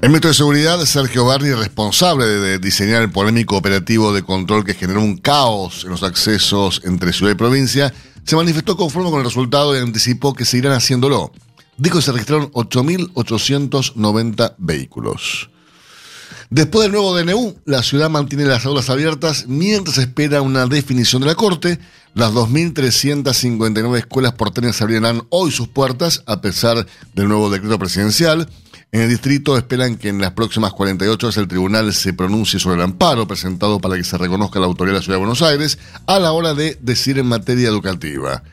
El 0.02 0.10
ministro 0.10 0.30
de 0.30 0.36
Seguridad, 0.36 0.84
Sergio 0.86 1.26
Barri, 1.26 1.54
responsable 1.54 2.26
de, 2.26 2.40
de 2.40 2.60
diseñar 2.60 3.04
el 3.04 3.12
polémico 3.12 3.56
operativo 3.56 4.14
de 4.14 4.24
control 4.24 4.66
que 4.66 4.74
generó 4.74 5.02
un 5.02 5.18
caos 5.18 5.84
en 5.84 5.92
los 5.92 6.04
accesos 6.04 6.82
entre 6.86 7.14
ciudad 7.14 7.32
y 7.32 7.36
provincia, 7.36 7.94
se 8.24 8.36
manifestó 8.36 8.76
conforme 8.76 9.10
con 9.10 9.20
el 9.20 9.26
resultado 9.26 9.76
y 9.76 9.80
anticipó 9.80 10.34
que 10.34 10.46
seguirán 10.46 10.74
haciéndolo. 10.74 11.32
Dijo 11.78 11.98
que 11.98 12.04
se 12.04 12.12
registraron 12.12 12.52
8.890 12.52 14.56
vehículos. 14.58 15.50
Después 16.52 16.84
del 16.84 16.92
nuevo 16.92 17.18
DNU, 17.18 17.62
la 17.64 17.82
ciudad 17.82 18.10
mantiene 18.10 18.44
las 18.44 18.66
aulas 18.66 18.90
abiertas 18.90 19.46
mientras 19.48 19.98
espera 20.00 20.42
una 20.42 20.66
definición 20.66 21.22
de 21.22 21.30
la 21.30 21.36
Corte. 21.36 21.80
Las 22.14 22.34
2.359 22.34 23.98
escuelas 23.98 24.34
porteñas 24.34 24.82
abrirán 24.82 25.24
hoy 25.30 25.52
sus 25.52 25.70
puertas 25.70 26.24
a 26.26 26.42
pesar 26.42 26.86
del 27.16 27.30
nuevo 27.30 27.50
decreto 27.50 27.80
presidencial. 27.80 28.50
En 28.92 29.00
el 29.00 29.08
distrito 29.08 29.58
esperan 29.58 29.96
que 29.96 30.10
en 30.10 30.20
las 30.20 30.32
próximas 30.32 30.74
48 30.74 31.26
horas 31.26 31.38
el 31.38 31.48
tribunal 31.48 31.94
se 31.94 32.12
pronuncie 32.12 32.60
sobre 32.60 32.76
el 32.76 32.82
amparo 32.82 33.26
presentado 33.26 33.80
para 33.80 33.96
que 33.96 34.04
se 34.04 34.18
reconozca 34.18 34.60
la 34.60 34.66
autoridad 34.66 34.96
de 34.96 35.00
la 35.00 35.04
Ciudad 35.04 35.20
de 35.20 35.26
Buenos 35.26 35.42
Aires 35.44 35.80
a 36.06 36.20
la 36.20 36.34
hora 36.34 36.54
de 36.54 36.78
decir 36.82 37.18
en 37.18 37.28
materia 37.28 37.70
educativa. 37.70 38.44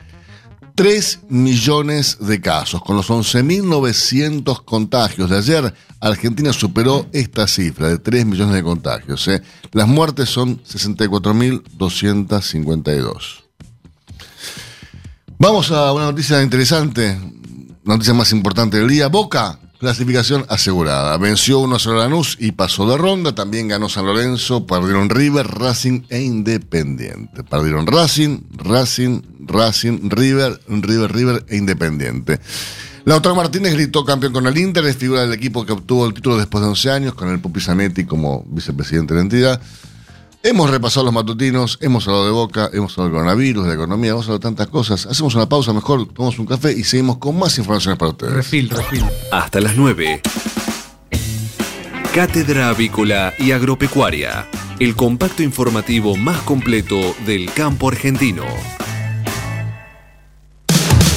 3 0.79 1.27
millones 1.27 2.17
de 2.21 2.39
casos. 2.39 2.81
Con 2.81 2.95
los 2.95 3.09
11.900 3.09 4.63
contagios 4.63 5.29
de 5.29 5.37
ayer, 5.37 5.73
Argentina 5.99 6.53
superó 6.53 7.05
esta 7.11 7.47
cifra 7.47 7.89
de 7.89 7.97
3 7.97 8.25
millones 8.25 8.55
de 8.55 8.63
contagios. 8.63 9.27
¿eh? 9.27 9.43
Las 9.73 9.89
muertes 9.89 10.29
son 10.29 10.63
64.252. 10.63 13.43
Vamos 15.37 15.69
a 15.71 15.91
una 15.91 16.05
noticia 16.05 16.41
interesante, 16.41 17.19
noticia 17.83 18.13
más 18.13 18.31
importante 18.31 18.77
del 18.77 18.87
día. 18.87 19.09
Boca, 19.09 19.59
clasificación 19.79 20.45
asegurada. 20.49 21.17
Venció 21.17 21.59
1 21.59 21.75
a 21.75 21.79
0 21.79 21.95
a 21.95 22.03
Lanús 22.03 22.37
y 22.39 22.51
pasó 22.51 22.87
de 22.89 22.97
ronda. 22.97 23.33
También 23.33 23.67
ganó 23.67 23.89
San 23.89 24.05
Lorenzo, 24.05 24.67
perdieron 24.67 25.09
River, 25.09 25.47
Racing 25.47 26.01
e 26.09 26.21
Independiente. 26.21 27.43
Perdieron 27.43 27.87
Racing, 27.87 28.41
Racing, 28.51 29.21
Racing, 29.39 30.09
River, 30.09 30.59
River, 30.67 31.11
River 31.11 31.45
e 31.47 31.57
Independiente. 31.57 32.39
Lautaro 33.05 33.33
Martínez 33.33 33.73
gritó 33.73 34.03
campeón 34.03 34.33
con 34.33 34.45
el 34.45 34.57
Inter, 34.57 34.85
es 34.85 34.97
figura 34.97 35.21
del 35.21 35.33
equipo 35.33 35.65
que 35.65 35.71
obtuvo 35.71 36.05
el 36.05 36.13
título 36.13 36.37
después 36.37 36.61
de 36.61 36.69
11 36.69 36.91
años, 36.91 37.13
con 37.13 37.29
el 37.29 37.39
Pupi 37.39 37.61
Zanetti 37.61 38.05
como 38.05 38.45
vicepresidente 38.49 39.13
de 39.13 39.19
la 39.19 39.23
entidad. 39.23 39.61
Hemos 40.41 40.69
repasado 40.69 41.03
los 41.03 41.13
matutinos, 41.13 41.77
hemos 41.81 42.07
hablado 42.07 42.25
de 42.25 42.31
Boca, 42.31 42.69
hemos 42.71 42.97
hablado 42.97 43.09
del 43.09 43.13
coronavirus, 43.13 43.63
de 43.63 43.69
la 43.69 43.75
economía, 43.75 44.11
hemos 44.11 44.25
hablado 44.25 44.39
de 44.39 44.43
tantas 44.43 44.67
cosas. 44.67 45.05
Hacemos 45.05 45.35
una 45.35 45.49
pausa 45.49 45.73
mejor, 45.73 46.07
tomamos 46.13 46.39
un 46.39 46.45
café 46.45 46.71
y 46.71 46.85
seguimos 46.85 47.17
con 47.17 47.37
más 47.37 47.57
informaciones 47.57 47.99
para 47.99 48.11
ustedes. 48.11 48.33
Refil, 48.33 48.69
refil. 48.69 49.03
Hasta 49.33 49.59
las 49.59 49.75
9. 49.75 50.21
Cátedra 52.15 52.69
Avícola 52.69 53.33
y 53.37 53.51
Agropecuaria. 53.51 54.47
El 54.79 54.95
compacto 54.95 55.43
informativo 55.43 56.15
más 56.15 56.41
completo 56.43 56.95
del 57.25 57.51
campo 57.51 57.89
argentino. 57.89 58.45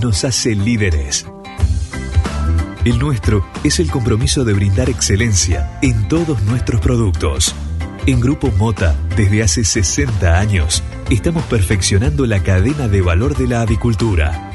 nos 0.00 0.24
hace 0.24 0.54
líderes. 0.54 1.26
El 2.84 2.98
nuestro 2.98 3.46
es 3.62 3.78
el 3.78 3.90
compromiso 3.90 4.44
de 4.44 4.54
brindar 4.54 4.88
excelencia 4.88 5.78
en 5.82 6.08
todos 6.08 6.42
nuestros 6.42 6.80
productos. 6.80 7.54
En 8.06 8.20
Grupo 8.20 8.50
Mota, 8.52 8.96
desde 9.16 9.42
hace 9.42 9.64
60 9.64 10.38
años, 10.38 10.82
estamos 11.10 11.44
perfeccionando 11.44 12.24
la 12.24 12.42
cadena 12.42 12.88
de 12.88 13.02
valor 13.02 13.36
de 13.36 13.46
la 13.46 13.60
avicultura. 13.60 14.50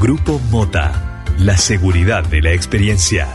Grupo 0.00 0.40
Mota, 0.50 1.24
la 1.38 1.56
seguridad 1.56 2.24
de 2.24 2.42
la 2.42 2.52
experiencia. 2.52 3.28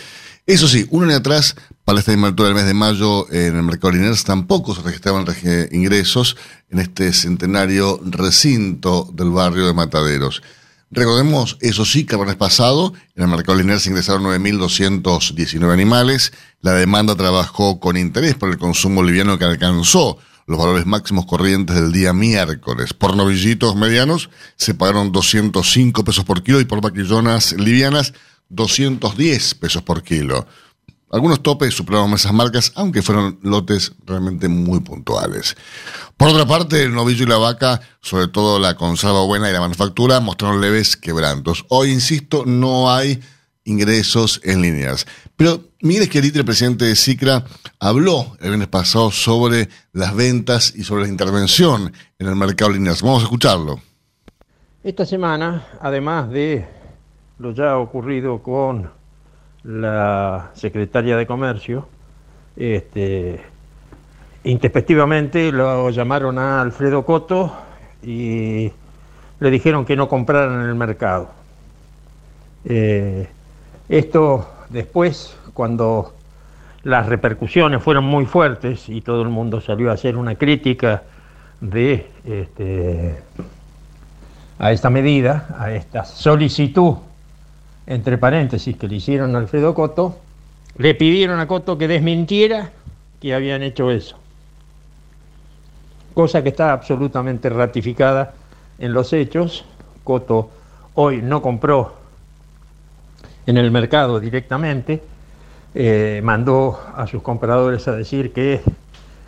Eso 0.46 0.66
sí, 0.66 0.86
un 0.90 1.04
año 1.04 1.16
atrás, 1.16 1.54
para 1.84 1.98
esta 1.98 2.12
misma 2.12 2.28
altura 2.28 2.48
del 2.48 2.56
mes 2.56 2.66
de 2.66 2.72
mayo, 2.72 3.30
en 3.30 3.56
el 3.56 3.62
mercado 3.62 3.92
Liniers 3.92 4.24
tampoco 4.24 4.74
se 4.74 4.80
registraban 4.80 5.26
ingresos 5.70 6.36
en 6.70 6.78
este 6.78 7.12
centenario 7.12 8.00
recinto 8.02 9.10
del 9.12 9.30
barrio 9.30 9.66
de 9.66 9.74
Mataderos. 9.74 10.42
Recordemos, 10.90 11.58
eso 11.60 11.84
sí, 11.84 12.06
que 12.06 12.14
el 12.14 12.24
mes 12.24 12.36
pasado 12.36 12.94
en 13.14 13.24
el 13.24 13.28
mercado 13.28 13.58
Liniers 13.58 13.82
se 13.82 13.90
ingresaron 13.90 14.22
9.219 14.24 15.70
animales. 15.72 16.32
La 16.62 16.72
demanda 16.72 17.14
trabajó 17.16 17.80
con 17.80 17.98
interés 17.98 18.34
por 18.34 18.48
el 18.48 18.56
consumo 18.56 19.02
liviano 19.02 19.38
que 19.38 19.44
alcanzó 19.44 20.18
los 20.46 20.58
valores 20.58 20.86
máximos 20.86 21.26
corrientes 21.26 21.76
del 21.76 21.92
día 21.92 22.12
miércoles. 22.12 22.94
Por 22.94 23.16
novillitos 23.16 23.74
medianos 23.74 24.30
se 24.56 24.74
pagaron 24.74 25.12
205 25.12 26.04
pesos 26.04 26.24
por 26.24 26.42
kilo 26.42 26.60
y 26.60 26.64
por 26.64 26.80
vaquillonas 26.80 27.52
livianas 27.52 28.12
210 28.48 29.54
pesos 29.56 29.82
por 29.82 30.02
kilo. 30.02 30.46
Algunos 31.10 31.42
topes 31.42 31.74
superaron 31.74 32.12
esas 32.14 32.32
marcas, 32.32 32.72
aunque 32.74 33.00
fueron 33.00 33.38
lotes 33.42 33.92
realmente 34.04 34.48
muy 34.48 34.80
puntuales. 34.80 35.56
Por 36.16 36.28
otra 36.28 36.46
parte, 36.46 36.82
el 36.82 36.94
novillo 36.94 37.24
y 37.24 37.28
la 37.28 37.38
vaca, 37.38 37.80
sobre 38.00 38.26
todo 38.26 38.58
la 38.58 38.74
conserva 38.74 39.24
buena 39.24 39.48
y 39.48 39.52
la 39.52 39.60
manufactura, 39.60 40.18
mostraron 40.18 40.60
leves 40.60 40.96
quebrantos. 40.96 41.64
Hoy, 41.68 41.90
insisto, 41.90 42.44
no 42.44 42.92
hay 42.92 43.20
ingresos 43.66 44.40
en 44.42 44.62
líneas. 44.62 45.06
Pero 45.36 45.60
Miguel 45.82 46.04
Esquerite, 46.04 46.38
el 46.38 46.44
presidente 46.44 46.86
de 46.86 46.96
CICRA, 46.96 47.44
habló 47.78 48.36
el 48.40 48.48
viernes 48.48 48.68
pasado 48.68 49.10
sobre 49.10 49.68
las 49.92 50.16
ventas 50.16 50.74
y 50.74 50.84
sobre 50.84 51.02
la 51.02 51.08
intervención 51.08 51.92
en 52.18 52.26
el 52.26 52.36
mercado 52.36 52.72
de 52.72 52.78
líneas. 52.78 53.02
Vamos 53.02 53.20
a 53.20 53.24
escucharlo. 53.24 53.80
Esta 54.82 55.04
semana, 55.04 55.66
además 55.80 56.30
de 56.30 56.64
lo 57.38 57.52
ya 57.52 57.76
ocurrido 57.76 58.42
con 58.42 58.90
la 59.64 60.50
secretaria 60.54 61.16
de 61.16 61.26
Comercio, 61.26 61.88
este, 62.56 63.40
intempestivamente 64.44 65.52
lo 65.52 65.90
llamaron 65.90 66.38
a 66.38 66.62
Alfredo 66.62 67.04
Coto 67.04 67.52
y 68.02 68.70
le 69.40 69.50
dijeron 69.50 69.84
que 69.84 69.96
no 69.96 70.08
compraran 70.08 70.62
en 70.62 70.68
el 70.68 70.74
mercado. 70.74 71.30
Eh, 72.64 73.28
esto 73.88 74.48
después, 74.68 75.36
cuando 75.54 76.14
las 76.82 77.06
repercusiones 77.06 77.82
fueron 77.82 78.04
muy 78.04 78.26
fuertes 78.26 78.88
y 78.88 79.00
todo 79.00 79.22
el 79.22 79.28
mundo 79.28 79.60
salió 79.60 79.90
a 79.90 79.94
hacer 79.94 80.16
una 80.16 80.36
crítica 80.36 81.02
de 81.60 82.08
este, 82.24 83.16
a 84.58 84.72
esta 84.72 84.90
medida, 84.90 85.56
a 85.58 85.72
esta 85.72 86.04
solicitud 86.04 86.96
entre 87.86 88.18
paréntesis, 88.18 88.76
que 88.76 88.88
le 88.88 88.96
hicieron 88.96 89.34
a 89.34 89.38
Alfredo 89.38 89.74
Coto, 89.74 90.18
le 90.76 90.94
pidieron 90.94 91.38
a 91.38 91.46
Coto 91.46 91.78
que 91.78 91.88
desmintiera 91.88 92.70
que 93.20 93.34
habían 93.34 93.62
hecho 93.62 93.90
eso. 93.90 94.18
Cosa 96.14 96.42
que 96.42 96.48
está 96.48 96.72
absolutamente 96.72 97.48
ratificada 97.48 98.34
en 98.78 98.92
los 98.92 99.12
hechos. 99.12 99.64
Coto 100.02 100.50
hoy 100.94 101.20
no 101.22 101.42
compró 101.42 102.05
en 103.46 103.56
el 103.56 103.70
mercado 103.70 104.20
directamente, 104.20 105.02
eh, 105.74 106.20
mandó 106.22 106.80
a 106.94 107.06
sus 107.06 107.22
compradores 107.22 107.86
a 107.88 107.92
decir 107.92 108.32
que 108.32 108.60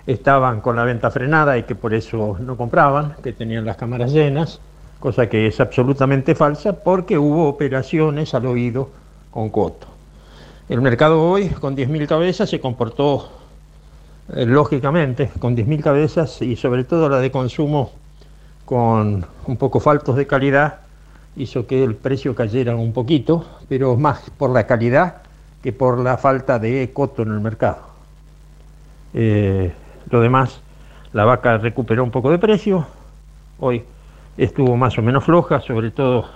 estaban 0.06 0.60
con 0.60 0.76
la 0.76 0.84
venta 0.84 1.10
frenada 1.10 1.58
y 1.58 1.64
que 1.64 1.74
por 1.74 1.94
eso 1.94 2.36
no 2.40 2.56
compraban, 2.56 3.14
que 3.22 3.32
tenían 3.32 3.64
las 3.64 3.76
cámaras 3.76 4.12
llenas 4.12 4.60
cosa 4.98 5.28
que 5.28 5.46
es 5.46 5.60
absolutamente 5.60 6.34
falsa 6.34 6.72
porque 6.72 7.18
hubo 7.18 7.48
operaciones 7.48 8.34
al 8.34 8.46
oído 8.46 8.90
con 9.30 9.50
Coto. 9.50 9.86
El 10.68 10.82
mercado 10.82 11.22
hoy, 11.22 11.48
con 11.48 11.76
10.000 11.76 12.06
cabezas, 12.06 12.50
se 12.50 12.60
comportó 12.60 13.30
eh, 14.34 14.44
lógicamente, 14.44 15.30
con 15.38 15.56
10.000 15.56 15.82
cabezas 15.82 16.42
y 16.42 16.56
sobre 16.56 16.84
todo 16.84 17.08
la 17.08 17.20
de 17.20 17.30
consumo 17.30 17.92
con 18.64 19.24
un 19.46 19.56
poco 19.56 19.80
faltos 19.80 20.16
de 20.16 20.26
calidad, 20.26 20.80
hizo 21.38 21.66
que 21.66 21.82
el 21.82 21.94
precio 21.94 22.34
cayera 22.34 22.74
un 22.74 22.92
poquito, 22.92 23.46
pero 23.68 23.96
más 23.96 24.30
por 24.36 24.50
la 24.50 24.66
calidad 24.66 25.22
que 25.62 25.72
por 25.72 25.98
la 25.98 26.16
falta 26.18 26.58
de 26.58 26.90
coto 26.92 27.22
en 27.22 27.32
el 27.32 27.40
mercado. 27.40 27.78
Eh, 29.14 29.72
lo 30.10 30.20
demás, 30.20 30.60
la 31.12 31.24
vaca 31.24 31.56
recuperó 31.58 32.04
un 32.04 32.10
poco 32.10 32.30
de 32.30 32.38
precio, 32.38 32.86
hoy 33.58 33.84
estuvo 34.36 34.76
más 34.76 34.98
o 34.98 35.02
menos 35.02 35.24
floja, 35.24 35.60
sobre 35.60 35.90
todo 35.90 36.26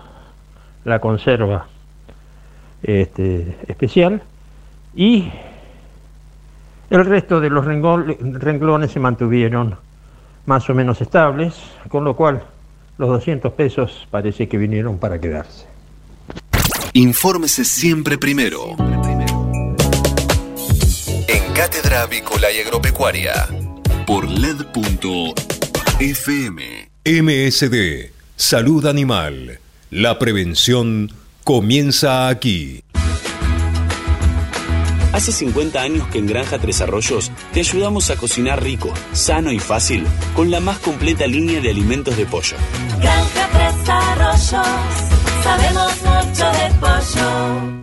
la 0.84 0.98
conserva 0.98 1.66
este, 2.82 3.58
especial, 3.68 4.22
y 4.94 5.30
el 6.90 7.04
resto 7.04 7.40
de 7.40 7.50
los 7.50 7.64
renglones 7.64 8.90
se 8.90 9.00
mantuvieron 9.00 9.76
más 10.46 10.68
o 10.68 10.74
menos 10.74 11.00
estables, 11.00 11.54
con 11.88 12.04
lo 12.04 12.14
cual 12.14 12.42
los 12.98 13.09
200 13.09 13.52
pesos 13.52 14.07
parece 14.11 14.48
que 14.48 14.59
vinieron 14.59 14.98
para 14.98 15.20
quedarse. 15.20 15.66
Infórmese 16.94 17.64
siempre 17.64 18.18
primero. 18.18 18.76
En 21.28 21.52
Cátedra 21.55 22.02
Avícola 22.02 22.52
y 22.52 22.61
Agropecuaria 22.61 23.48
por 24.07 24.28
LED.fm. 24.28 25.33
MSD, 27.05 28.11
Salud 28.37 28.87
Animal. 28.87 29.59
La 29.90 30.18
prevención 30.18 31.11
comienza 31.44 32.28
aquí. 32.28 32.83
Hace 35.12 35.33
50 35.33 35.81
años 35.81 36.09
que 36.09 36.18
en 36.18 36.27
Granja 36.27 36.59
Tres 36.59 36.81
Arroyos 36.81 37.31
te 37.53 37.61
ayudamos 37.61 38.11
a 38.11 38.16
cocinar 38.16 38.62
rico, 38.62 38.92
sano 39.12 39.53
y 39.53 39.59
fácil 39.59 40.07
con 40.35 40.51
la 40.51 40.61
más 40.61 40.79
completa 40.79 41.27
línea 41.27 41.61
de 41.61 41.70
alimentos 41.70 42.16
de 42.16 42.27
pollo. 42.27 42.57
Granja 42.98 43.48
Tres 43.53 43.88
Arroyos, 43.88 44.68
sabemos 45.42 45.92
mucho 46.03 46.44
de 46.53 46.75
pollo. 46.81 47.83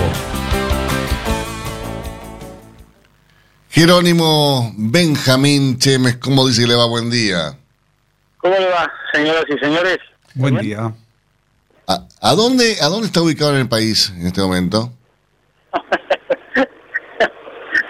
Jerónimo 3.70 4.72
Benjamín 4.76 5.78
Chemes, 5.78 6.18
¿cómo 6.18 6.46
dice 6.46 6.62
que 6.62 6.68
le 6.68 6.76
va? 6.76 6.86
Buen 6.86 7.10
día. 7.10 7.58
¿Cómo 8.36 8.54
le 8.56 8.68
va, 8.68 8.92
señoras 9.12 9.44
y 9.48 9.58
señores? 9.58 9.98
Buen 10.34 10.58
día. 10.58 10.92
¿A, 11.88 12.06
a 12.20 12.34
dónde, 12.34 12.76
¿A 12.82 12.88
dónde 12.88 13.06
está 13.06 13.22
ubicado 13.22 13.52
en 13.54 13.62
el 13.62 13.68
país 13.68 14.12
en 14.16 14.26
este 14.26 14.42
momento? 14.42 14.92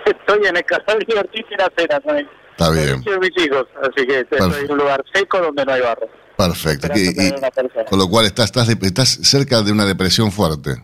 Estoy 0.07 0.47
en 0.47 0.57
el 0.57 0.65
Casal 0.65 1.01
de 1.07 1.19
Ortiz 1.19 1.45
y 1.51 1.57
la 1.57 1.71
Cena, 1.77 2.01
¿sabes? 2.07 2.27
Está 2.53 2.71
bien. 2.71 3.03
Soy 3.03 3.19
mis 3.19 3.45
hijos, 3.45 3.67
así 3.83 4.07
que 4.07 4.21
estoy 4.21 4.39
Perfecto. 4.39 4.65
en 4.65 4.71
un 4.71 4.79
lugar 4.79 5.05
seco 5.13 5.41
donde 5.41 5.65
no 5.65 5.73
hay 5.73 5.81
barro. 5.83 6.09
Perfecto. 6.37 6.89
Y- 6.95 7.09
y- 7.09 7.33
con 7.89 7.99
lo 7.99 8.09
cual 8.09 8.27
estás, 8.27 8.47
estás, 8.47 8.67
de- 8.67 8.87
estás 8.87 9.09
cerca 9.23 9.63
de 9.63 9.73
una 9.73 9.85
depresión 9.85 10.33
fuerte. 10.33 10.83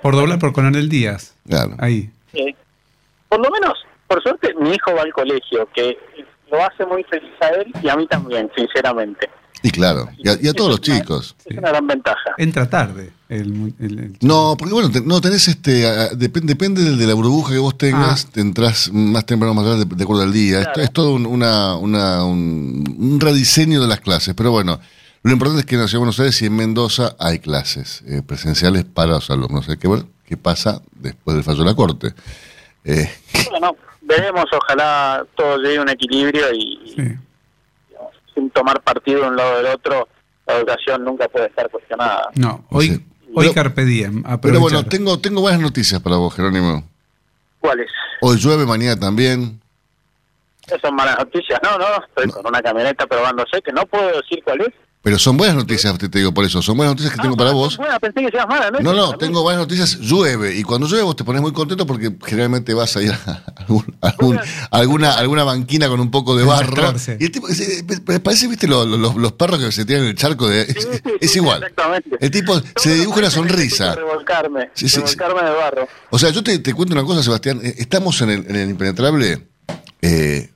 Por 0.00 0.14
doblar 0.16 0.38
por 0.38 0.52
Coronel 0.52 0.88
Díaz. 0.88 1.34
Claro. 1.48 1.74
Ahí. 1.78 2.10
Por 3.28 3.40
lo 3.40 3.50
menos, 3.50 3.74
por 4.08 4.22
suerte, 4.22 4.52
mi 4.60 4.70
hijo 4.70 4.94
va 4.94 5.02
al 5.02 5.12
colegio, 5.12 5.68
que 5.74 5.96
lo 6.50 6.62
hace 6.64 6.84
muy 6.84 7.02
feliz 7.04 7.32
a 7.40 7.48
él 7.48 7.72
y 7.82 7.88
a 7.88 7.96
mí 7.96 8.06
también, 8.08 8.50
sinceramente. 8.56 9.30
Y 9.62 9.70
claro, 9.70 10.08
y 10.18 10.28
a, 10.28 10.36
y 10.42 10.48
a 10.48 10.52
todos 10.52 10.70
los 10.70 10.80
chicos. 10.80 11.36
Es 11.44 11.56
una 11.56 11.68
gran 11.68 11.86
ventaja. 11.86 12.30
Entra 12.38 12.68
tarde. 12.68 13.12
El, 13.28 13.52
mu- 13.52 13.72
el- 13.78 13.98
el- 13.98 14.16
No, 14.20 14.56
porque 14.58 14.74
bueno, 14.74 14.90
te- 14.90 15.00
no 15.00 15.20
tenés 15.20 15.46
este, 15.48 15.86
a- 15.86 16.10
dep- 16.12 16.40
depende 16.42 16.82
de, 16.96 17.06
la 17.06 17.14
burbuja 17.14 17.52
que 17.52 17.58
vos 17.58 17.78
tengas, 17.78 18.26
te 18.26 18.40
entras 18.40 18.90
más 18.92 19.24
temprano 19.24 19.52
o 19.52 19.54
más 19.54 19.64
tarde 19.64 19.84
de, 19.84 19.94
de 19.96 20.02
acuerdo 20.04 20.22
al 20.24 20.32
día. 20.32 20.60
Esto 20.62 20.80
es 20.80 20.92
todo 20.92 21.14
un, 21.14 21.24
una, 21.26 21.76
una- 21.76 22.24
un, 22.24 22.84
un 22.98 23.20
rediseño 23.20 23.80
de 23.80 23.88
las 23.88 24.00
clases, 24.00 24.34
pero 24.34 24.50
bueno, 24.50 24.80
lo 25.22 25.30
importante 25.32 25.60
es 25.60 25.66
que 25.66 25.76
en 25.76 25.80
la 25.82 25.86
Ciudad 25.86 25.98
de 25.98 26.06
Buenos 26.06 26.18
Aires 26.20 26.42
y 26.42 26.46
en 26.46 26.56
Mendoza 26.56 27.14
hay 27.18 27.38
clases 27.38 28.02
eh, 28.06 28.20
presenciales 28.26 28.84
para 28.84 29.12
los 29.12 29.30
alumnos. 29.30 29.68
Hay 29.68 29.76
que 29.76 29.86
ver 29.88 30.04
qué 30.26 30.36
pasa 30.36 30.82
después 30.96 31.36
del 31.36 31.44
fallo 31.44 31.60
de 31.60 31.64
la 31.66 31.74
Corte. 31.76 32.12
Eh, 32.84 33.08
Bueno, 33.50 33.76
veremos, 34.02 34.44
ojalá 34.52 35.24
todo 35.36 35.56
llegue 35.58 35.78
a 35.78 35.82
un 35.82 35.88
equilibrio 35.88 36.52
y, 36.52 36.80
Sí. 36.96 37.02
Sin 38.34 38.50
tomar 38.50 38.80
partido 38.82 39.22
de 39.22 39.28
un 39.28 39.36
lado 39.36 39.56
del 39.58 39.66
otro, 39.66 40.08
la 40.46 40.56
educación 40.58 41.04
nunca 41.04 41.28
puede 41.28 41.46
estar 41.46 41.68
cuestionada. 41.70 42.30
No, 42.34 42.64
hoy, 42.70 42.88
Sí. 42.88 43.06
hoy 43.34 43.46
Pero- 43.48 43.54
Carpe 43.54 43.84
Diem. 43.84 44.22
pero 44.40 44.60
bueno, 44.60 44.84
tengo, 44.84 45.18
tengo 45.20 45.40
buenas 45.40 45.60
noticias 45.60 46.00
para 46.00 46.16
vos, 46.16 46.34
Jerónimo. 46.34 46.84
¿Cuáles? 47.60 47.90
Hoy 48.20 48.36
llueve, 48.38 48.66
mañana 48.66 48.98
también. 48.98 49.60
Esas 50.66 50.80
son 50.80 50.94
malas 50.94 51.18
noticias. 51.18 51.58
No, 51.62 51.76
no, 51.78 51.84
estoy 52.06 52.30
con 52.30 52.46
una 52.46 52.62
camioneta 52.62 53.06
probándose, 53.06 53.60
que 53.62 53.72
no 53.72 53.84
puedo 53.86 54.06
decir 54.08 54.40
cuál 54.44 54.60
es. 54.62 54.68
Pero 55.04 55.18
son 55.18 55.36
buenas 55.36 55.56
noticias, 55.56 55.98
te, 55.98 56.08
digo 56.08 56.32
por 56.32 56.44
eso. 56.44 56.62
Son 56.62 56.76
buenas 56.76 56.92
noticias 56.92 57.12
que 57.16 57.20
tengo 57.20 57.36
para 57.36 57.50
vos. 57.50 57.76
Pensé 58.00 58.20
que 58.20 58.30
seas 58.30 58.46
mala, 58.46 58.70
¿no? 58.70 58.78
No, 58.78 58.92
no, 58.94 59.18
tengo 59.18 59.42
buenas 59.42 59.62
noticias. 59.62 59.98
Llueve. 59.98 60.56
Y 60.56 60.62
cuando 60.62 60.86
llueve 60.86 61.02
vos 61.02 61.16
te 61.16 61.24
pones 61.24 61.42
muy 61.42 61.52
contento 61.52 61.84
porque 61.88 62.14
generalmente 62.24 62.72
vas 62.72 62.96
a 62.96 63.02
ir 63.02 63.10
a 63.10 63.42
algún- 63.56 63.96
algún- 64.00 64.38
alguna, 64.70 65.14
alguna 65.14 65.42
banquina 65.42 65.88
con 65.88 65.98
un 65.98 66.12
poco 66.12 66.36
de 66.36 66.44
barro. 66.44 66.94
Y 67.18 67.24
el 67.24 67.32
tipo, 67.32 67.48
me 68.06 68.20
parece, 68.20 68.46
viste, 68.46 68.68
lo- 68.68 68.86
lo- 68.86 68.96
los, 68.96 69.16
los 69.16 69.32
perros 69.32 69.58
que 69.58 69.72
se 69.72 69.84
tiran 69.84 70.02
en 70.04 70.10
el 70.10 70.14
charco. 70.14 70.48
De, 70.48 70.62
es, 70.62 70.88
es 71.20 71.34
igual. 71.36 71.64
Exactamente. 71.64 72.16
El 72.20 72.30
tipo 72.30 72.60
se 72.76 72.94
dibuja 72.94 73.18
una 73.18 73.30
sonrisa. 73.30 73.96
Revolcarme, 73.96 74.70
revolcarme 74.80 75.40
en 75.40 75.46
el 75.48 75.52
barro. 75.54 75.88
O 76.10 76.18
sea, 76.20 76.30
yo 76.30 76.44
te, 76.44 76.60
te 76.60 76.72
cuento 76.74 76.94
una 76.94 77.02
cosa, 77.04 77.24
Sebastián. 77.24 77.58
Eh, 77.64 77.74
Estamos 77.78 78.20
en 78.20 78.30
el, 78.30 78.46
en 78.48 78.54
el 78.54 78.70
impenetrable 78.70 79.48
eh, 80.00 80.48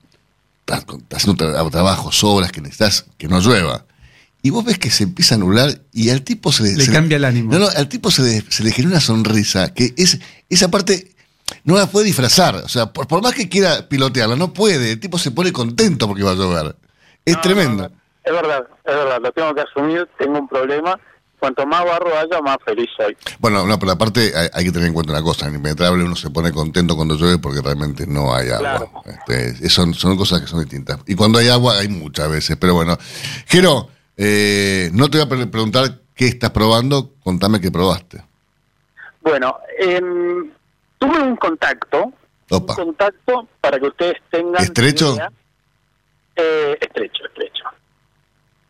haciendo 1.13 1.45
tra- 1.45 1.71
trabajos, 1.73 2.23
obras 2.23 2.53
que 2.53 2.61
necesitas 2.61 3.07
que 3.19 3.27
no 3.27 3.41
llueva. 3.41 3.85
Y 4.47 4.51
vos 4.51 4.65
ves 4.65 4.79
que 4.79 4.93
se 4.93 5.03
empieza 5.03 5.35
a 5.35 5.39
anular 5.39 5.81
y 5.93 6.11
al 6.11 6.23
tipo 6.23 6.53
se 6.53 6.63
Le 6.63 6.85
se 6.85 6.93
cambia 6.93 7.17
el 7.17 7.25
ánimo. 7.25 7.51
No, 7.51 7.59
no, 7.59 7.67
al 7.67 7.89
tipo 7.89 8.13
se 8.13 8.23
le, 8.23 8.45
se 8.49 8.63
le 8.63 8.71
genera 8.71 8.93
una 8.93 9.01
sonrisa 9.01 9.75
que 9.75 9.93
es 9.97 10.21
esa 10.49 10.71
parte 10.71 11.11
no 11.65 11.77
la 11.77 11.87
puede 11.87 12.07
disfrazar. 12.07 12.55
O 12.55 12.69
sea, 12.69 12.93
por, 12.93 13.09
por 13.09 13.21
más 13.25 13.35
que 13.35 13.49
quiera 13.49 13.89
pilotearla, 13.89 14.37
no 14.37 14.53
puede. 14.53 14.93
El 14.93 15.01
tipo 15.01 15.19
se 15.19 15.33
pone 15.33 15.53
contento 15.53 16.07
porque 16.07 16.23
va 16.23 16.31
a 16.31 16.35
llover. 16.37 16.77
Es 17.25 17.41
tremendo. 17.41 17.91
Es 18.23 18.33
verdad, 18.33 18.69
es 18.85 18.95
verdad, 18.95 19.19
lo 19.21 19.33
tengo 19.33 19.53
que 19.53 19.63
asumir, 19.63 20.09
tengo 20.17 20.39
un 20.39 20.47
problema. 20.47 20.97
Cuanto 21.41 21.67
más 21.67 21.85
barro 21.85 22.17
haya, 22.17 22.41
más 22.41 22.59
feliz 22.65 22.89
soy. 22.97 23.17
Bueno, 23.41 23.67
no, 23.67 23.81
pero 23.81 23.91
aparte 23.91 24.33
hay, 24.33 24.49
hay 24.53 24.65
que 24.65 24.71
tener 24.71 24.87
en 24.87 24.95
cuenta 24.95 25.11
una 25.11 25.23
cosa, 25.23 25.49
en 25.49 25.57
Impenetrable 25.57 26.05
uno 26.05 26.15
se 26.15 26.31
pone 26.31 26.53
contento 26.53 26.95
cuando 26.95 27.17
llueve 27.17 27.39
porque 27.39 27.61
realmente 27.63 28.07
no 28.07 28.33
hay 28.33 28.51
agua. 28.51 28.89
Este, 29.05 29.69
son, 29.69 29.93
son 29.93 30.17
cosas 30.17 30.41
que 30.41 30.47
son 30.47 30.61
distintas. 30.61 31.01
Y 31.07 31.17
cuando 31.17 31.41
hay 31.41 31.49
agua 31.49 31.79
hay 31.79 31.89
muchas 31.89 32.31
veces, 32.31 32.57
pero 32.57 32.75
bueno. 32.75 32.97
Jero, 33.47 33.91
eh, 34.17 34.91
no 34.93 35.09
te 35.09 35.19
voy 35.19 35.27
a 35.27 35.29
pre- 35.29 35.47
preguntar 35.47 35.85
qué 36.15 36.27
estás 36.27 36.51
probando, 36.51 37.13
contame 37.23 37.61
qué 37.61 37.71
probaste. 37.71 38.23
Bueno, 39.21 39.59
em, 39.79 40.51
tuve 40.99 41.21
un 41.21 41.37
contacto, 41.37 42.13
Opa. 42.51 42.73
un 42.75 42.85
contacto 42.87 43.49
para 43.61 43.79
que 43.79 43.87
ustedes 43.87 44.17
tengan... 44.31 44.63
¿Estrecho? 44.63 45.15
idea. 45.15 45.31
Eh, 46.37 46.79
estrecho, 46.81 47.25
estrecho. 47.27 47.65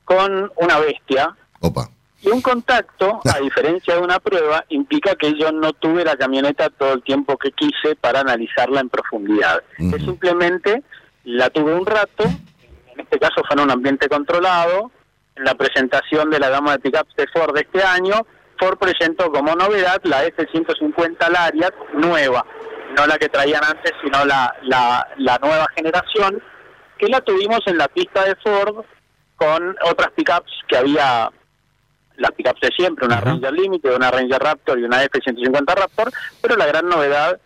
Con 0.04 0.50
una 0.56 0.78
bestia. 0.78 1.36
Opa. 1.60 1.90
Y 2.22 2.28
un 2.28 2.40
contacto, 2.40 3.20
a 3.24 3.38
diferencia 3.42 3.94
de 3.94 4.00
una 4.00 4.18
prueba, 4.18 4.64
implica 4.70 5.14
que 5.16 5.38
yo 5.38 5.52
no 5.52 5.72
tuve 5.74 6.04
la 6.04 6.16
camioneta 6.16 6.70
todo 6.70 6.94
el 6.94 7.02
tiempo 7.02 7.36
que 7.36 7.52
quise 7.52 7.94
para 8.00 8.20
analizarla 8.20 8.80
en 8.80 8.88
profundidad. 8.88 9.62
Es 9.78 10.02
simplemente 10.02 10.82
la 11.24 11.50
tuve 11.50 11.74
un 11.74 11.84
rato, 11.84 12.22
en 12.24 13.00
este 13.00 13.18
caso 13.18 13.42
fue 13.46 13.54
en 13.56 13.60
un 13.60 13.70
ambiente 13.70 14.08
controlado, 14.08 14.90
en 15.36 15.44
la 15.44 15.54
presentación 15.54 16.30
de 16.30 16.38
la 16.38 16.48
gama 16.48 16.72
de 16.72 16.78
pickups 16.78 17.14
de 17.16 17.26
Ford 17.28 17.54
de 17.54 17.60
este 17.60 17.82
año, 17.82 18.26
Ford 18.58 18.78
presentó 18.78 19.30
como 19.30 19.54
novedad 19.54 20.00
la 20.04 20.24
F-150 20.24 21.30
Lariat 21.30 21.74
nueva, 21.92 22.44
no 22.96 23.06
la 23.06 23.18
que 23.18 23.28
traían 23.28 23.62
antes, 23.64 23.92
sino 24.02 24.24
la, 24.24 24.54
la, 24.62 25.06
la 25.18 25.38
nueva 25.38 25.66
generación, 25.74 26.42
que 26.98 27.08
la 27.08 27.20
tuvimos 27.20 27.60
en 27.66 27.76
la 27.76 27.88
pista 27.88 28.24
de 28.24 28.34
Ford 28.36 28.84
con 29.36 29.76
otras 29.84 30.10
pickups 30.12 30.50
que 30.66 30.78
había 30.78 31.30
las 32.16 32.32
pickups 32.32 32.60
de 32.60 32.70
siempre, 32.74 33.06
una 33.06 33.20
Ranger 33.20 33.52
Limited, 33.52 33.94
una 33.94 34.10
Ranger 34.10 34.40
Raptor 34.40 34.78
y 34.78 34.84
una 34.84 35.02
F-150 35.04 35.74
Raptor, 35.74 36.10
pero 36.40 36.56
la 36.56 36.66
gran 36.66 36.88
novedad 36.88 37.38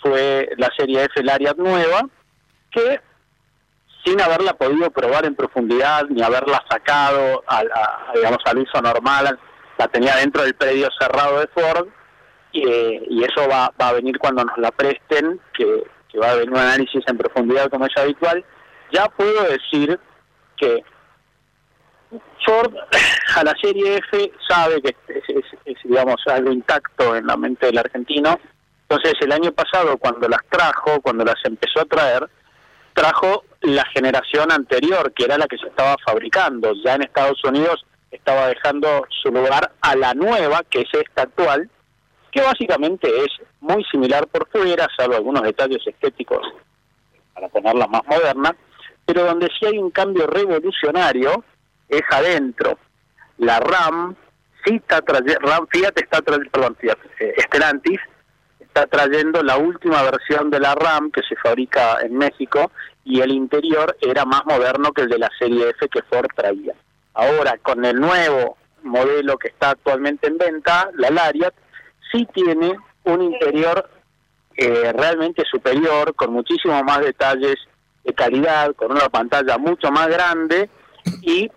fue 0.00 0.48
la 0.58 0.70
serie 0.76 1.04
F 1.04 1.22
Lariat 1.24 1.56
nueva, 1.56 2.02
que 2.70 3.00
sin 4.04 4.20
haberla 4.20 4.54
podido 4.54 4.90
probar 4.90 5.24
en 5.26 5.34
profundidad 5.34 6.04
ni 6.08 6.22
haberla 6.22 6.62
sacado 6.70 7.42
a, 7.46 7.58
a, 7.60 8.12
digamos 8.14 8.38
al 8.44 8.58
uso 8.58 8.80
normal, 8.82 9.38
la 9.78 9.88
tenía 9.88 10.16
dentro 10.16 10.42
del 10.42 10.54
predio 10.54 10.88
cerrado 10.98 11.40
de 11.40 11.46
Ford 11.48 11.88
y, 12.52 12.68
eh, 12.68 13.02
y 13.08 13.24
eso 13.24 13.48
va, 13.48 13.72
va 13.80 13.88
a 13.88 13.92
venir 13.94 14.18
cuando 14.18 14.44
nos 14.44 14.58
la 14.58 14.70
presten, 14.70 15.40
que, 15.56 15.84
que 16.08 16.18
va 16.18 16.30
a 16.30 16.34
venir 16.34 16.50
un 16.50 16.58
análisis 16.58 17.02
en 17.06 17.16
profundidad 17.16 17.70
como 17.70 17.86
es 17.86 17.96
habitual. 17.96 18.44
Ya 18.92 19.06
puedo 19.08 19.44
decir 19.44 19.98
que 20.56 20.84
Ford 22.44 22.74
a 23.36 23.44
la 23.44 23.54
serie 23.62 23.96
F 23.96 24.32
sabe 24.48 24.82
que 24.82 24.96
es, 25.08 25.24
es- 25.28 25.58
es, 25.64 25.76
digamos 25.84 26.16
algo 26.26 26.50
intacto 26.52 27.16
en 27.16 27.26
la 27.26 27.36
mente 27.36 27.66
del 27.66 27.78
argentino. 27.78 28.38
Entonces 28.88 29.14
el 29.20 29.32
año 29.32 29.52
pasado 29.52 29.96
cuando 29.96 30.28
las 30.28 30.40
trajo, 30.50 31.00
cuando 31.00 31.24
las 31.24 31.36
empezó 31.44 31.80
a 31.80 31.84
traer, 31.86 32.28
trajo 32.92 33.44
la 33.60 33.84
generación 33.86 34.50
anterior, 34.50 35.12
que 35.12 35.24
era 35.24 35.38
la 35.38 35.46
que 35.46 35.58
se 35.58 35.68
estaba 35.68 35.96
fabricando. 36.04 36.72
Ya 36.84 36.94
en 36.94 37.02
Estados 37.02 37.42
Unidos 37.44 37.84
estaba 38.10 38.48
dejando 38.48 39.06
su 39.22 39.30
lugar 39.30 39.72
a 39.80 39.96
la 39.96 40.14
nueva, 40.14 40.62
que 40.68 40.80
es 40.80 40.88
esta 40.92 41.22
actual, 41.22 41.70
que 42.30 42.42
básicamente 42.42 43.08
es 43.24 43.30
muy 43.60 43.84
similar 43.84 44.26
por 44.26 44.48
fuera, 44.48 44.88
salvo 44.96 45.16
algunos 45.16 45.42
detalles 45.42 45.86
estéticos 45.86 46.46
para 47.34 47.48
ponerla 47.48 47.86
más 47.86 48.02
moderna, 48.06 48.54
pero 49.04 49.24
donde 49.24 49.48
sí 49.58 49.66
hay 49.66 49.78
un 49.78 49.90
cambio 49.90 50.26
revolucionario 50.26 51.44
es 51.88 52.02
adentro. 52.10 52.78
La 53.38 53.60
RAM 53.60 54.14
sí 54.64 54.76
está 54.76 55.00
trayendo, 55.00 55.40
RAM 55.40 55.66
Fiat 55.68 55.92
está 55.96 56.20
trayendo, 56.20 56.50
perdón, 56.50 56.76
Fiat, 56.80 56.98
eh, 57.20 57.34
Stellantis 57.46 58.00
está 58.72 58.86
trayendo 58.86 59.42
la 59.42 59.58
última 59.58 60.02
versión 60.02 60.48
de 60.48 60.58
la 60.58 60.74
RAM 60.74 61.10
que 61.10 61.20
se 61.28 61.36
fabrica 61.36 61.98
en 62.00 62.16
México 62.16 62.72
y 63.04 63.20
el 63.20 63.30
interior 63.30 63.94
era 64.00 64.24
más 64.24 64.46
moderno 64.46 64.92
que 64.92 65.02
el 65.02 65.10
de 65.10 65.18
la 65.18 65.28
serie 65.38 65.68
F 65.68 65.88
que 65.90 66.00
Ford 66.02 66.28
traía. 66.34 66.72
Ahora, 67.12 67.58
con 67.62 67.84
el 67.84 68.00
nuevo 68.00 68.56
modelo 68.82 69.36
que 69.36 69.48
está 69.48 69.70
actualmente 69.70 70.26
en 70.26 70.38
venta, 70.38 70.88
la 70.96 71.10
Lariat, 71.10 71.52
sí 72.10 72.26
tiene 72.32 72.74
un 73.04 73.20
interior 73.20 73.90
eh, 74.56 74.90
realmente 74.94 75.42
superior, 75.50 76.14
con 76.14 76.32
muchísimo 76.32 76.82
más 76.82 77.00
detalles 77.00 77.56
de 78.04 78.14
calidad, 78.14 78.74
con 78.74 78.90
una 78.92 79.10
pantalla 79.10 79.58
mucho 79.58 79.90
más 79.90 80.08
grande 80.08 80.70
y 81.20 81.50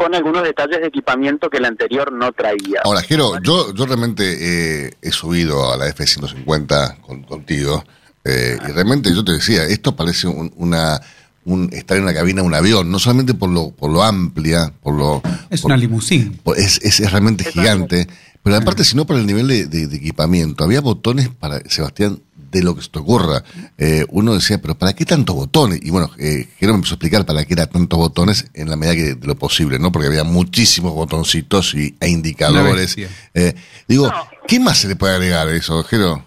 con 0.00 0.14
algunos 0.14 0.42
detalles 0.42 0.80
de 0.80 0.86
equipamiento 0.86 1.50
que 1.50 1.58
el 1.58 1.66
anterior 1.66 2.10
no 2.10 2.32
traía. 2.32 2.80
Ahora, 2.84 3.02
Jero, 3.02 3.38
yo, 3.42 3.74
yo 3.74 3.84
realmente 3.84 4.86
eh, 4.86 4.92
he 5.02 5.10
subido 5.12 5.70
a 5.70 5.76
la 5.76 5.88
F-150 5.88 7.00
con, 7.02 7.22
contigo 7.24 7.84
eh, 8.24 8.56
y 8.66 8.72
realmente 8.72 9.14
yo 9.14 9.22
te 9.22 9.32
decía, 9.32 9.64
esto 9.64 9.94
parece 9.94 10.26
un- 10.26 10.52
una 10.56 10.98
un, 11.44 11.68
estar 11.72 11.96
en 11.98 12.04
una 12.04 12.14
cabina 12.14 12.40
de 12.42 12.46
un 12.48 12.54
avión, 12.54 12.90
no 12.90 12.98
solamente 12.98 13.34
por 13.34 13.50
lo, 13.50 13.70
por 13.72 13.90
lo 13.90 14.02
amplia, 14.02 14.72
por 14.82 14.94
lo... 14.94 15.22
Es 15.50 15.60
por- 15.62 15.70
una 15.70 15.76
limusín. 15.76 16.38
por- 16.42 16.58
es, 16.58 16.78
es, 16.82 17.00
es 17.00 17.10
realmente 17.10 17.44
gigante, 17.44 18.06
pero 18.42 18.56
aparte, 18.56 18.84
sino 18.84 19.06
por 19.06 19.16
el 19.16 19.26
nivel 19.26 19.48
de, 19.48 19.66
de- 19.66 19.86
de 19.86 19.96
equipamiento. 19.96 20.64
Había 20.64 20.80
botones 20.80 21.28
para, 21.28 21.60
Sebastián, 21.68 22.20
de 22.50 22.62
lo 22.62 22.74
que 22.74 22.82
se 22.82 22.90
te 22.90 22.98
ocurra. 22.98 23.42
Eh, 23.78 24.04
uno 24.08 24.34
decía, 24.34 24.58
pero 24.60 24.74
¿para 24.74 24.92
qué 24.92 25.04
tantos 25.04 25.34
botones? 25.34 25.80
Y 25.82 25.90
bueno, 25.90 26.10
eh, 26.18 26.48
Jero 26.58 26.72
me 26.72 26.78
empezó 26.78 26.94
a 26.94 26.96
explicar 26.96 27.24
para 27.24 27.44
qué 27.44 27.54
eran 27.54 27.70
tantos 27.70 27.98
botones 27.98 28.50
en 28.54 28.68
la 28.68 28.76
medida 28.76 28.94
que, 28.94 29.14
de 29.14 29.26
lo 29.26 29.34
posible, 29.36 29.78
¿no? 29.78 29.92
Porque 29.92 30.08
había 30.08 30.24
muchísimos 30.24 30.92
botoncitos 30.92 31.74
y, 31.74 31.96
e 32.00 32.08
indicadores. 32.08 32.96
Eh, 33.34 33.54
digo, 33.86 34.10
¿qué 34.46 34.60
más 34.60 34.78
se 34.78 34.88
le 34.88 34.96
puede 34.96 35.14
agregar 35.14 35.48
a 35.48 35.52
eso, 35.52 35.82
Jero? 35.84 36.24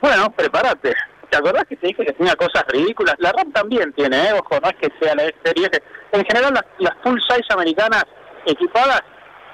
Bueno, 0.00 0.30
prepárate. 0.32 0.94
¿Te 1.30 1.36
acordás 1.36 1.64
que 1.68 1.76
te 1.76 1.88
dije 1.88 2.04
que 2.04 2.12
tenía 2.12 2.36
cosas 2.36 2.64
ridículas? 2.68 3.16
La 3.18 3.32
RAM 3.32 3.52
también 3.52 3.92
tiene, 3.94 4.28
¿eh? 4.28 4.32
ojo, 4.32 4.60
no 4.60 4.68
es 4.68 4.76
que 4.76 4.88
sea 5.00 5.14
la 5.14 5.24
serie. 5.44 5.68
En 6.12 6.24
general, 6.24 6.54
las, 6.54 6.64
las 6.78 6.94
full 7.02 7.18
size 7.28 7.52
americanas 7.52 8.04
equipadas 8.46 9.00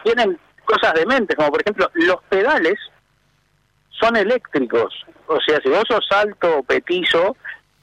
tienen 0.05 0.39
cosas 0.65 0.95
dementes, 0.95 1.37
como 1.37 1.51
por 1.51 1.61
ejemplo, 1.63 1.91
los 1.95 2.23
pedales 2.29 2.75
son 4.01 4.17
eléctricos. 4.17 4.93
O 5.35 5.41
sea, 5.41 5.59
si 5.63 5.69
vos 5.69 5.85
sos 5.89 6.07
alto 6.11 6.59
o 6.59 6.63
petizo, 6.63 7.37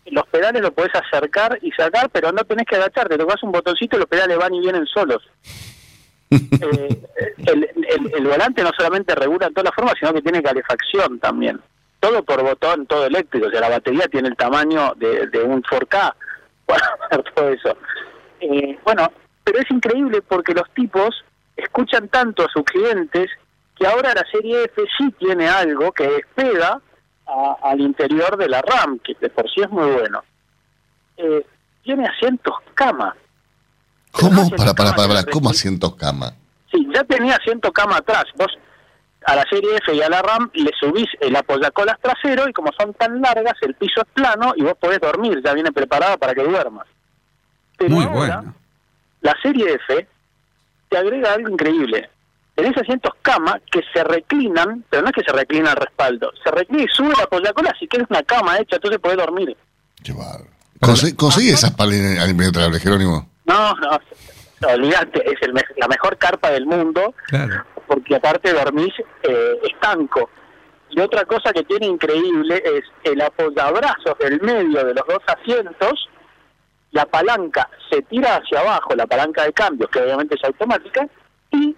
los 0.05 0.25
pedales 0.27 0.61
lo 0.61 0.71
podés 0.71 0.93
acercar 0.95 1.59
y 1.61 1.71
sacar, 1.71 2.09
pero 2.09 2.31
no 2.31 2.43
tenés 2.43 2.65
que 2.65 2.75
agacharte. 2.75 3.17
Tocas 3.17 3.43
un 3.43 3.51
botoncito 3.51 3.95
y 3.95 3.99
los 3.99 4.07
pedales 4.09 4.37
van 4.37 4.53
y 4.53 4.59
vienen 4.61 4.85
solos. 4.87 5.21
Eh, 6.31 7.01
el, 7.47 7.63
el- 7.87 8.11
el 8.15 8.27
volante 8.27 8.61
no 8.63 8.69
solamente 8.77 9.15
regula 9.15 9.47
en 9.47 9.53
todas 9.53 9.65
las 9.65 9.75
formas, 9.75 9.95
sino 9.99 10.13
que 10.13 10.21
tiene 10.21 10.43
calefacción 10.43 11.17
también. 11.19 11.59
Todo 11.99 12.21
por 12.23 12.43
botón, 12.43 12.85
todo 12.85 13.05
eléctrico. 13.07 13.47
O 13.47 13.49
sea, 13.49 13.61
la 13.61 13.69
batería 13.69 14.07
tiene 14.07 14.27
el 14.29 14.35
tamaño 14.35 14.93
de, 14.97 15.25
de 15.27 15.39
un 15.41 15.63
4K 15.63 16.13
para 16.67 16.85
hacer 17.09 17.23
todo 17.33 17.49
eso. 17.49 17.77
Eh, 18.41 18.77
bueno, 18.83 19.11
pero 19.43 19.59
es 19.59 19.71
increíble 19.71 20.21
porque 20.21 20.53
los 20.53 20.69
tipos 20.75 21.23
escuchan 21.57 22.07
tanto 22.09 22.43
a 22.45 22.49
sus 22.53 22.63
clientes 22.63 23.29
que 23.75 23.87
ahora 23.87 24.13
la 24.13 24.23
serie 24.31 24.65
F 24.65 24.83
sí 24.99 25.11
tiene 25.17 25.47
algo 25.47 25.91
que 25.91 26.07
despega 26.07 26.79
a- 27.30 27.69
al 27.69 27.80
interior 27.82 28.38
de 28.38 28.49
la 28.49 28.61
RAM, 28.61 28.99
que 28.99 29.15
de 29.19 29.30
por 29.30 29.49
sí 29.49 29.61
es 29.61 29.69
muy 29.69 29.89
bueno. 29.91 30.23
Eh, 31.17 31.45
tiene 31.84 32.07
asientos 32.07 32.55
cama. 32.73 33.15
¿Cómo? 34.11 34.49
Para, 34.51 34.73
para, 34.73 34.93
para, 34.93 35.07
para, 35.07 35.23
¿cómo 35.25 35.49
asientos 35.49 35.95
cama? 35.95 36.34
Sí, 36.71 36.88
ya 36.93 37.03
tenía 37.03 37.36
asiento 37.36 37.71
cama 37.71 37.97
atrás. 37.97 38.25
Vos 38.36 38.51
a 39.25 39.36
la 39.36 39.43
serie 39.49 39.75
F 39.77 39.93
y 39.93 40.01
a 40.01 40.09
la 40.09 40.21
RAM 40.21 40.49
le 40.53 40.71
subís 40.80 41.07
el 41.19 41.36
apoyacolas 41.36 41.99
trasero 41.99 42.47
y 42.47 42.53
como 42.53 42.71
son 42.80 42.93
tan 42.93 43.21
largas, 43.21 43.53
el 43.61 43.75
piso 43.75 44.01
es 44.01 44.07
plano 44.13 44.53
y 44.55 44.63
vos 44.63 44.73
podés 44.80 44.99
dormir, 44.99 45.41
ya 45.43 45.53
viene 45.53 45.71
preparada 45.71 46.17
para 46.17 46.34
que 46.34 46.43
duermas. 46.43 46.88
Pero 47.77 47.91
Muy 47.91 48.05
ahora, 48.05 48.38
bueno. 48.38 48.55
la 49.21 49.36
serie 49.41 49.73
F 49.73 50.07
te 50.89 50.97
agrega 50.97 51.34
algo 51.34 51.49
increíble. 51.49 52.09
Tenés 52.62 52.78
asientos 52.78 53.14
cama 53.22 53.60
que 53.72 53.82
se 53.93 54.03
reclinan, 54.03 54.84
pero 54.89 55.01
no 55.03 55.07
es 55.10 55.14
que 55.16 55.24
se 55.24 55.32
reclina 55.32 55.72
al 55.72 55.78
respaldo, 55.78 56.32
se 56.43 56.51
reclina 56.51 56.84
y 56.84 56.88
sube 56.88 57.14
la 57.18 57.24
apoyacolas 57.24 57.74
si 57.80 57.88
quieres 57.88 58.07
una 58.10 58.22
cama 58.24 58.57
hecha, 58.57 58.76
entonces 58.76 58.99
podés 58.99 59.18
dormir. 59.18 59.55
Conse- 60.82 61.16
¿Conseguí 61.16 61.49
esas 61.49 61.72
paletas 61.72 62.30
impenetrables, 62.30 62.82
Jerónimo? 62.82 63.30
No, 63.45 63.74
no, 63.76 63.97
olvídate, 64.74 65.24
es 65.32 65.41
el 65.41 65.53
me- 65.53 65.62
la 65.78 65.88
mejor 65.88 66.18
carpa 66.18 66.51
del 66.51 66.66
mundo 66.66 67.14
Claro. 67.28 67.64
porque 67.88 68.16
aparte 68.16 68.53
dormís 68.53 68.93
eh, 69.24 69.60
estanco. 69.64 70.30
Y 70.89 70.99
otra 70.99 71.24
cosa 71.26 71.53
que 71.53 71.64
tiene 71.64 71.86
increíble 71.86 72.62
es 72.66 72.84
el 73.03 73.22
apoyabrazos 73.22 74.18
del 74.20 74.41
medio 74.41 74.84
de 74.84 74.93
los 74.95 75.05
dos 75.07 75.20
asientos, 75.28 76.10
la 76.91 77.05
palanca 77.05 77.70
se 77.89 78.01
tira 78.03 78.36
hacia 78.38 78.60
abajo, 78.62 78.95
la 78.95 79.05
palanca 79.05 79.43
de 79.43 79.53
cambios, 79.53 79.89
que 79.91 79.99
obviamente 80.01 80.36
es 80.36 80.43
automática, 80.43 81.07
y 81.51 81.76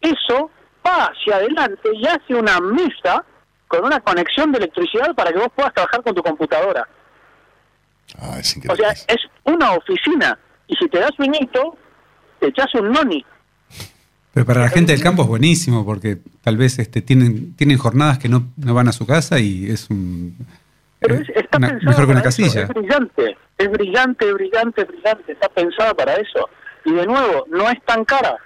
eso 0.00 0.50
va 0.86 1.06
hacia 1.06 1.36
adelante 1.36 1.88
y 1.94 2.06
hace 2.06 2.34
una 2.34 2.58
mesa 2.60 3.24
con 3.68 3.84
una 3.84 4.00
conexión 4.00 4.50
de 4.52 4.58
electricidad 4.58 5.14
para 5.14 5.32
que 5.32 5.38
vos 5.38 5.48
puedas 5.54 5.72
trabajar 5.74 6.02
con 6.02 6.14
tu 6.14 6.22
computadora. 6.22 6.86
Ah, 8.20 8.38
es 8.40 8.56
O 8.68 8.74
sea, 8.76 8.90
es 8.90 9.18
una 9.44 9.72
oficina. 9.72 10.38
Y 10.66 10.74
si 10.76 10.88
te 10.88 10.98
das 10.98 11.10
sueñito, 11.16 11.76
te 12.40 12.48
echas 12.48 12.74
un 12.74 12.90
noni. 12.90 13.24
Pero 14.32 14.46
para 14.46 14.60
la 14.60 14.68
gente 14.68 14.92
del 14.92 15.02
campo 15.02 15.22
es 15.22 15.28
buenísimo 15.28 15.84
porque 15.84 16.18
tal 16.42 16.56
vez 16.56 16.78
este, 16.78 17.02
tienen, 17.02 17.54
tienen 17.56 17.78
jornadas 17.78 18.18
que 18.18 18.28
no, 18.28 18.48
no 18.56 18.74
van 18.74 18.88
a 18.88 18.92
su 18.92 19.06
casa 19.06 19.38
y 19.40 19.68
es 19.70 19.90
un. 19.90 20.36
eh, 21.00 21.22
Está 21.34 21.58
una- 21.58 21.68
pensado 21.68 21.90
mejor 21.90 22.04
que 22.06 22.10
una 22.12 22.20
eso, 22.20 22.24
casilla. 22.28 22.62
Es 22.62 22.68
brillante, 22.68 23.36
es 23.58 23.70
brillante, 23.70 24.32
brillante, 24.32 24.84
brillante. 24.84 25.32
Está 25.32 25.48
pensada 25.48 25.94
para 25.94 26.14
eso. 26.14 26.48
Y 26.84 26.92
de 26.92 27.06
nuevo, 27.06 27.44
no 27.50 27.68
es 27.70 27.80
tan 27.84 28.04
cara. 28.04 28.36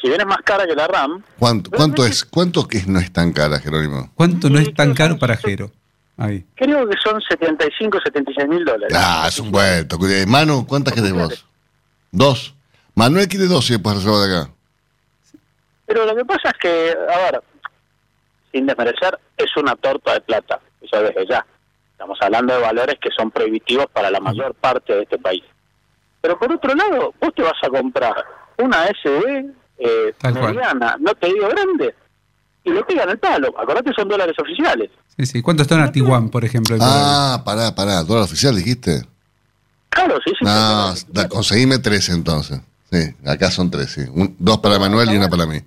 Si 0.00 0.08
bien 0.08 0.20
es 0.20 0.26
más 0.26 0.38
cara 0.44 0.66
que 0.66 0.74
la 0.74 0.86
RAM, 0.86 1.22
¿Cuánto, 1.38 1.70
cuánto 1.70 2.04
es? 2.06 2.24
¿Cuánto 2.24 2.66
que 2.66 2.82
no 2.86 2.98
es 2.98 3.12
tan 3.12 3.32
cara, 3.32 3.58
Jerónimo? 3.58 4.10
¿Cuánto 4.14 4.48
no 4.48 4.58
es 4.58 4.72
tan 4.74 4.94
caro 4.94 5.18
para 5.18 5.36
Jero? 5.36 5.70
Ahí. 6.16 6.44
creo 6.54 6.86
que 6.86 6.96
son 7.02 7.18
75, 7.22 7.98
76 8.04 8.48
mil 8.48 8.64
dólares. 8.64 8.94
Ah, 8.94 9.24
es 9.28 9.38
un 9.38 9.50
vuelto. 9.50 9.98
Manu, 10.26 10.66
¿cuántas 10.66 10.92
querés 10.92 11.14
vos? 11.14 11.46
Dos. 12.10 12.54
Manuel 12.94 13.28
quiere 13.28 13.46
dos 13.46 13.70
y 13.70 13.74
después 13.74 13.96
reserva 13.96 14.26
de 14.26 14.36
acá. 14.36 14.50
Pero 15.86 16.04
lo 16.04 16.14
que 16.14 16.24
pasa 16.24 16.50
es 16.50 16.58
que, 16.58 16.90
a 16.90 17.18
ver, 17.18 17.42
sin 18.52 18.66
desmerecer, 18.66 19.18
es 19.36 19.56
una 19.56 19.74
torta 19.76 20.12
de 20.12 20.20
plata, 20.20 20.60
eso 20.82 21.02
desde 21.02 21.26
ya. 21.26 21.46
Estamos 21.92 22.18
hablando 22.20 22.54
de 22.54 22.60
valores 22.60 22.96
que 23.00 23.10
son 23.10 23.30
prohibitivos 23.30 23.86
para 23.90 24.10
la 24.10 24.20
mayor 24.20 24.54
parte 24.54 24.94
de 24.94 25.02
este 25.02 25.18
país. 25.18 25.42
Pero 26.20 26.38
por 26.38 26.52
otro 26.52 26.74
lado, 26.74 27.14
vos 27.18 27.34
te 27.34 27.42
vas 27.42 27.58
a 27.62 27.68
comprar 27.68 28.14
una 28.58 28.86
SD 28.86 29.52
eh, 29.80 30.14
mediana, 30.22 30.96
no 31.00 31.14
te 31.14 31.26
digo 31.28 31.48
grande, 31.48 31.94
y 32.64 32.70
le 32.70 32.82
pegan 32.84 33.08
el 33.10 33.18
palo. 33.18 33.48
Acordate, 33.58 33.92
son 33.94 34.08
dólares 34.08 34.36
oficiales. 34.38 34.90
Sí, 35.16 35.26
sí. 35.26 35.42
¿Cuánto 35.42 35.62
está 35.62 35.74
una 35.76 35.90
Tiguan, 35.92 36.28
por 36.28 36.44
ejemplo? 36.44 36.76
Ah, 36.80 37.42
pará, 37.44 37.74
pará. 37.74 38.02
¿Dólar 38.02 38.24
oficial 38.24 38.54
dijiste? 38.56 39.02
Claro, 39.88 40.18
sí, 40.24 40.30
sí. 40.38 40.44
No, 40.44 40.94
da- 41.08 41.28
conseguime 41.28 41.78
tres 41.78 42.08
entonces. 42.10 42.60
Sí, 42.92 43.14
acá 43.26 43.50
son 43.50 43.70
tres, 43.70 43.90
sí. 43.92 44.02
Un- 44.12 44.36
dos 44.38 44.58
para 44.58 44.78
Manuel 44.78 45.10
y 45.12 45.16
una 45.16 45.28
para 45.28 45.46
mí. 45.46 45.60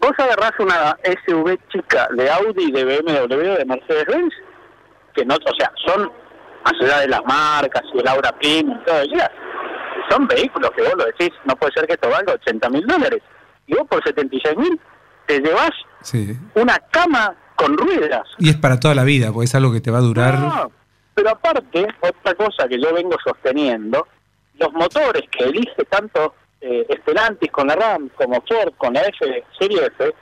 Vos 0.00 0.12
agarrás 0.18 0.52
una 0.60 0.96
SUV 1.26 1.58
chica 1.72 2.08
de 2.16 2.30
Audi, 2.30 2.70
de 2.70 2.84
BMW, 2.84 3.56
de 3.58 3.64
Mercedes-Benz, 3.64 4.32
que 5.14 5.24
no, 5.24 5.34
o 5.34 5.54
sea, 5.58 5.72
son, 5.86 6.10
más 6.64 6.72
allá 6.82 7.00
de 7.00 7.08
las 7.08 7.20
marcas 7.26 7.82
y 7.94 7.98
el 7.98 8.06
Aura 8.08 8.30
Prima 8.38 8.80
y 8.80 8.84
todo 8.84 8.96
eso, 9.00 9.14
son 10.10 10.26
vehículos 10.26 10.70
que 10.72 10.82
vos 10.82 10.94
lo 10.96 11.04
decís, 11.06 11.30
no 11.44 11.56
puede 11.56 11.72
ser 11.72 11.86
que 11.86 11.94
esto 11.94 12.08
valga 12.08 12.34
80 12.34 12.70
mil 12.70 12.86
dólares. 12.86 13.22
Y 13.66 13.74
vos 13.74 13.86
por 13.88 14.02
76 14.02 14.56
mil 14.56 14.80
te 15.26 15.40
llevas 15.40 15.70
Sí. 16.02 16.36
una 16.54 16.78
cama 16.90 17.34
con 17.56 17.76
ruedas. 17.76 18.26
Y 18.38 18.48
es 18.50 18.56
para 18.56 18.78
toda 18.80 18.94
la 18.94 19.04
vida, 19.04 19.32
porque 19.32 19.46
es 19.46 19.54
algo 19.54 19.72
que 19.72 19.80
te 19.80 19.90
va 19.90 19.98
a 19.98 20.02
durar. 20.02 20.38
No, 20.38 20.70
pero 21.14 21.30
aparte, 21.30 21.86
otra 22.00 22.34
cosa 22.34 22.68
que 22.68 22.80
yo 22.80 22.94
vengo 22.94 23.16
sosteniendo, 23.24 24.06
los 24.58 24.72
motores 24.72 25.22
que 25.30 25.44
elige 25.44 25.84
tanto 25.90 26.34
eh, 26.60 26.86
Stellantis 27.02 27.50
con 27.52 27.68
la 27.68 27.76
RAM 27.76 28.08
como 28.16 28.42
Ford 28.48 28.72
con 28.76 28.94
la 28.94 29.02
F, 29.02 29.44
Serie 29.58 29.86
F, 29.86 30.12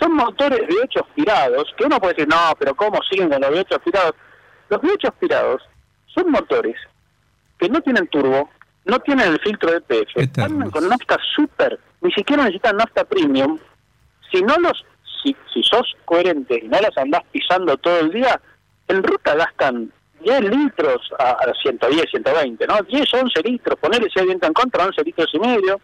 son 0.00 0.14
motores 0.14 0.60
V8 0.60 1.00
aspirados, 1.06 1.64
que 1.76 1.84
uno 1.84 1.98
puede 2.00 2.14
decir, 2.14 2.28
no, 2.28 2.54
pero 2.58 2.74
¿cómo 2.74 2.98
siguen 3.10 3.28
con 3.30 3.40
los 3.40 3.50
V8 3.50 3.76
aspirados? 3.76 4.14
Los 4.68 4.80
V8 4.80 5.08
aspirados 5.08 5.62
son 6.14 6.30
motores 6.30 6.76
que 7.58 7.68
no 7.68 7.80
tienen 7.82 8.06
turbo, 8.08 8.50
no 8.84 8.98
tienen 9.00 9.32
el 9.32 9.40
filtro 9.40 9.70
de 9.70 9.80
PF, 9.80 10.42
andan 10.42 10.70
con 10.70 10.88
nafta 10.88 11.16
super, 11.34 11.78
ni 12.00 12.12
siquiera 12.12 12.44
necesitan 12.44 12.76
nafta 12.76 13.04
premium. 13.04 13.58
Si 14.30 14.42
no 14.42 14.56
los, 14.58 14.84
si, 15.22 15.36
si 15.52 15.62
sos 15.62 15.94
coherente 16.04 16.60
y 16.62 16.68
no 16.68 16.80
las 16.80 16.96
andás 16.96 17.22
pisando 17.30 17.76
todo 17.76 18.00
el 18.00 18.10
día, 18.10 18.40
en 18.88 19.02
ruta 19.02 19.34
gastan 19.34 19.92
10 20.22 20.40
litros 20.42 21.00
a, 21.18 21.30
a 21.30 21.54
110, 21.62 22.10
120, 22.10 22.66
¿no? 22.66 22.82
10, 22.82 23.14
11 23.14 23.42
litros, 23.42 23.78
ponerle 23.78 24.08
si 24.10 24.20
hay 24.20 24.26
viento 24.26 24.46
en 24.46 24.52
contra, 24.52 24.84
11 24.84 25.02
litros 25.04 25.30
y 25.32 25.38
medio. 25.38 25.80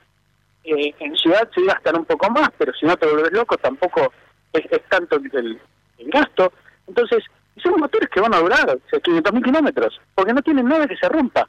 Eh, 0.65 0.95
en 0.99 1.17
ciudad 1.17 1.49
sí 1.55 1.65
gastan 1.65 1.99
un 1.99 2.05
poco 2.05 2.31
más, 2.31 2.51
pero 2.59 2.73
si 2.75 2.85
no 2.85 2.97
te 2.97 3.07
vuelves 3.07 3.33
loco 3.33 3.57
tampoco 3.57 4.13
es, 4.53 4.65
es 4.71 4.83
tanto 4.89 5.17
el, 5.17 5.61
el 5.99 6.11
gasto. 6.11 6.53
Entonces, 6.87 7.25
son 7.63 7.81
motores 7.81 8.09
que 8.09 8.21
van 8.21 8.35
a 8.35 8.41
durar 8.41 8.69
o 8.71 8.91
sea, 8.91 9.01
500 9.01 9.33
mil 9.33 9.43
kilómetros, 9.43 10.01
porque 10.15 10.33
no 10.33 10.43
tienen 10.43 10.67
nada 10.67 10.87
que 10.87 10.97
se 10.97 11.09
rompa. 11.09 11.49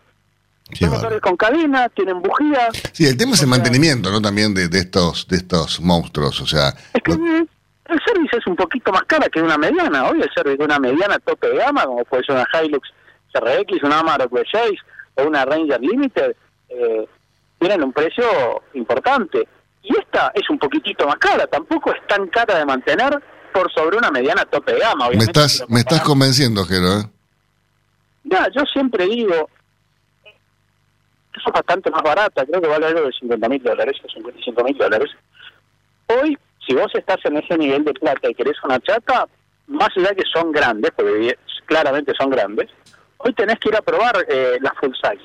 Son 0.73 0.89
motores 0.89 1.21
con 1.21 1.35
cadena, 1.37 1.89
tienen 1.89 2.21
bujía. 2.21 2.69
Sí, 2.91 3.05
el 3.05 3.17
tema 3.17 3.33
es 3.33 3.41
el 3.41 3.47
mantenimiento, 3.47 4.11
¿no? 4.11 4.21
También 4.21 4.53
de, 4.53 4.67
de 4.67 4.79
estos 4.79 5.27
de 5.27 5.37
estos 5.37 5.81
monstruos. 5.81 6.39
O 6.41 6.47
sea, 6.47 6.69
Es 6.93 7.01
que 7.03 7.11
el 7.11 7.99
service 8.05 8.37
es 8.37 8.47
un 8.47 8.55
poquito 8.55 8.91
más 8.91 9.03
cara 9.03 9.27
que 9.29 9.41
una 9.41 9.57
mediana. 9.57 10.09
Hoy 10.09 10.21
el 10.21 10.29
service 10.33 10.57
de 10.57 10.65
una 10.65 10.79
mediana 10.79 11.17
tope 11.19 11.49
de 11.49 11.57
gama, 11.57 11.85
como 11.85 12.05
puede 12.05 12.23
ser 12.23 12.35
una 12.35 12.47
Hilux 12.53 12.87
CRX, 13.33 13.83
una 13.83 13.99
Amarok 13.99 14.31
V6 14.31 14.77
o 15.15 15.23
una 15.23 15.45
Ranger 15.45 15.81
Limited, 15.81 16.35
eh, 16.69 17.07
tienen 17.59 17.83
un 17.83 17.91
precio 17.91 18.25
importante. 18.73 19.47
Y 19.81 19.97
esta 19.97 20.31
es 20.35 20.49
un 20.49 20.59
poquitito 20.59 21.07
más 21.07 21.15
cara, 21.17 21.47
tampoco 21.47 21.91
es 21.91 22.07
tan 22.07 22.27
cara 22.27 22.59
de 22.59 22.65
mantener 22.65 23.17
por 23.53 23.71
sobre 23.73 23.97
una 23.97 24.11
mediana 24.11 24.45
tope 24.45 24.73
de 24.73 24.79
gama. 24.79 25.05
me 25.05 25.07
Obviamente, 25.07 25.33
si 25.33 25.55
estás 25.55 25.69
me 25.69 25.79
estás 25.79 26.01
convenciendo, 26.01 26.65
Jero, 26.65 26.99
¿eh? 26.99 27.03
Ya, 28.25 28.47
yo 28.55 28.63
siempre 28.71 29.05
digo 29.05 29.49
que 31.33 31.39
es 31.39 31.53
bastante 31.53 31.91
más 31.91 32.01
barata, 32.01 32.45
creo 32.45 32.61
que 32.61 32.67
vale 32.67 32.87
algo 32.87 33.05
de 33.05 33.11
50 33.11 33.49
mil 33.49 33.63
dólares 33.63 33.97
o 34.03 34.09
55 34.09 34.63
mil 34.63 34.77
dólares. 34.77 35.11
Hoy, 36.07 36.37
si 36.65 36.73
vos 36.73 36.91
estás 36.93 37.17
en 37.25 37.37
ese 37.37 37.57
nivel 37.57 37.83
de 37.83 37.93
plata 37.93 38.29
y 38.29 38.33
querés 38.33 38.57
una 38.63 38.79
chata, 38.79 39.27
más 39.67 39.89
allá 39.95 40.13
que 40.15 40.23
son 40.33 40.51
grandes, 40.51 40.91
porque 40.95 41.37
claramente 41.65 42.13
son 42.19 42.29
grandes, 42.29 42.69
hoy 43.17 43.33
tenés 43.33 43.59
que 43.59 43.69
ir 43.69 43.75
a 43.75 43.81
probar 43.81 44.25
eh, 44.27 44.57
la 44.61 44.73
full 44.79 44.93
size, 44.95 45.23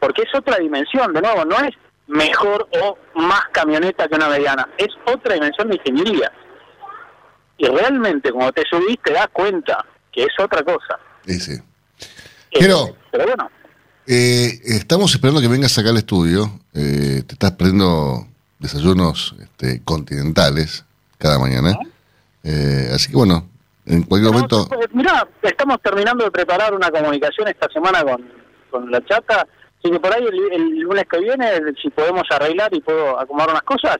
porque 0.00 0.22
es 0.22 0.34
otra 0.34 0.56
dimensión, 0.58 1.12
de 1.12 1.20
nuevo, 1.20 1.44
no 1.44 1.56
es 1.58 1.74
mejor 2.06 2.68
o 2.80 2.98
más 3.14 3.42
camioneta 3.52 4.08
que 4.08 4.14
una 4.14 4.28
mediana, 4.28 4.68
es 4.78 4.88
otra 5.06 5.34
dimensión 5.34 5.68
de 5.68 5.76
ingeniería. 5.76 6.32
Y 7.58 7.66
realmente 7.66 8.32
cuando 8.32 8.52
te 8.52 8.64
subís 8.68 8.98
te 9.04 9.12
das 9.12 9.28
cuenta 9.32 9.84
que 10.10 10.24
es 10.24 10.32
otra 10.38 10.62
cosa. 10.62 10.98
Sí, 11.24 11.38
sí. 11.38 11.52
Eh, 12.50 12.58
Pero, 12.60 12.96
pero 13.10 13.24
bueno, 13.24 13.50
eh, 14.06 14.60
estamos 14.64 15.12
esperando 15.12 15.40
que 15.40 15.48
vengas 15.48 15.76
acá 15.78 15.90
al 15.90 15.96
estudio. 15.96 16.60
Eh, 16.74 17.22
te 17.26 17.34
estás 17.34 17.52
perdiendo 17.52 18.26
desayunos 18.58 19.34
este, 19.40 19.82
continentales 19.84 20.84
cada 21.18 21.38
mañana. 21.38 21.78
Eh, 22.44 22.90
así 22.92 23.10
que 23.10 23.16
bueno, 23.16 23.48
en 23.86 24.02
cualquier 24.02 24.32
momento... 24.32 24.68
Mirá, 24.92 25.26
estamos 25.42 25.80
terminando 25.82 26.24
de 26.24 26.30
preparar 26.30 26.74
una 26.74 26.90
comunicación 26.90 27.48
esta 27.48 27.68
semana 27.72 28.02
con, 28.02 28.22
con 28.70 28.90
la 28.90 29.04
chata, 29.04 29.46
así 29.78 29.90
que 29.90 30.00
por 30.00 30.14
ahí 30.14 30.24
el, 30.24 30.52
el 30.52 30.80
lunes 30.80 31.04
que 31.10 31.20
viene, 31.20 31.50
si 31.80 31.90
podemos 31.90 32.24
arreglar 32.30 32.74
y 32.74 32.80
puedo 32.80 33.18
acomodar 33.18 33.50
unas 33.50 33.62
cosas, 33.62 33.96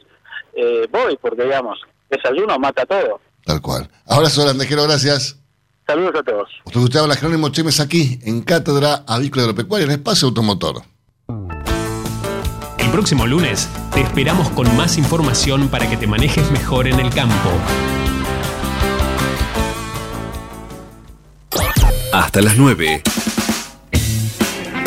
eh, 0.55 0.87
voy, 0.91 1.17
porque 1.21 1.45
digamos, 1.45 1.81
desayuno 2.11 2.59
mata 2.59 2.85
todo. 2.87 3.21
Tal 3.45 3.61
cual. 3.61 3.89
Ahora, 4.07 4.29
Solandejero, 4.29 4.85
gracias. 4.85 5.37
Saludos 5.87 6.15
a 6.19 6.23
todos. 6.23 6.49
Usted 6.65 6.81
escuchaba 6.81 7.13
a 7.13 7.17
Jerónimo 7.17 7.49
Chemes 7.49 7.81
aquí, 7.81 8.19
en 8.23 8.43
Cátedra 8.43 9.05
Avícola 9.07 9.43
Agropecuaria, 9.43 9.87
en 9.87 9.93
Espacio 9.93 10.29
Automotor. 10.29 10.83
El 12.79 12.91
próximo 12.91 13.27
lunes 13.27 13.69
te 13.93 14.01
esperamos 14.01 14.51
con 14.51 14.75
más 14.77 14.99
información 14.99 15.69
para 15.69 15.89
que 15.89 15.97
te 15.97 16.07
manejes 16.07 16.51
mejor 16.51 16.87
en 16.87 17.01
el 17.01 17.11
campo. 17.11 17.51
Hasta 22.13 22.43
las 22.43 22.57
9. 22.57 23.03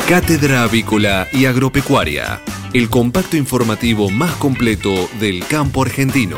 Cátedra 0.07 0.63
Avícola 0.63 1.27
y 1.33 1.45
Agropecuaria, 1.45 2.39
el 2.73 2.89
compacto 2.89 3.37
informativo 3.37 4.11
más 4.11 4.35
completo 4.35 5.09
del 5.19 5.45
campo 5.47 5.81
argentino. 5.81 6.37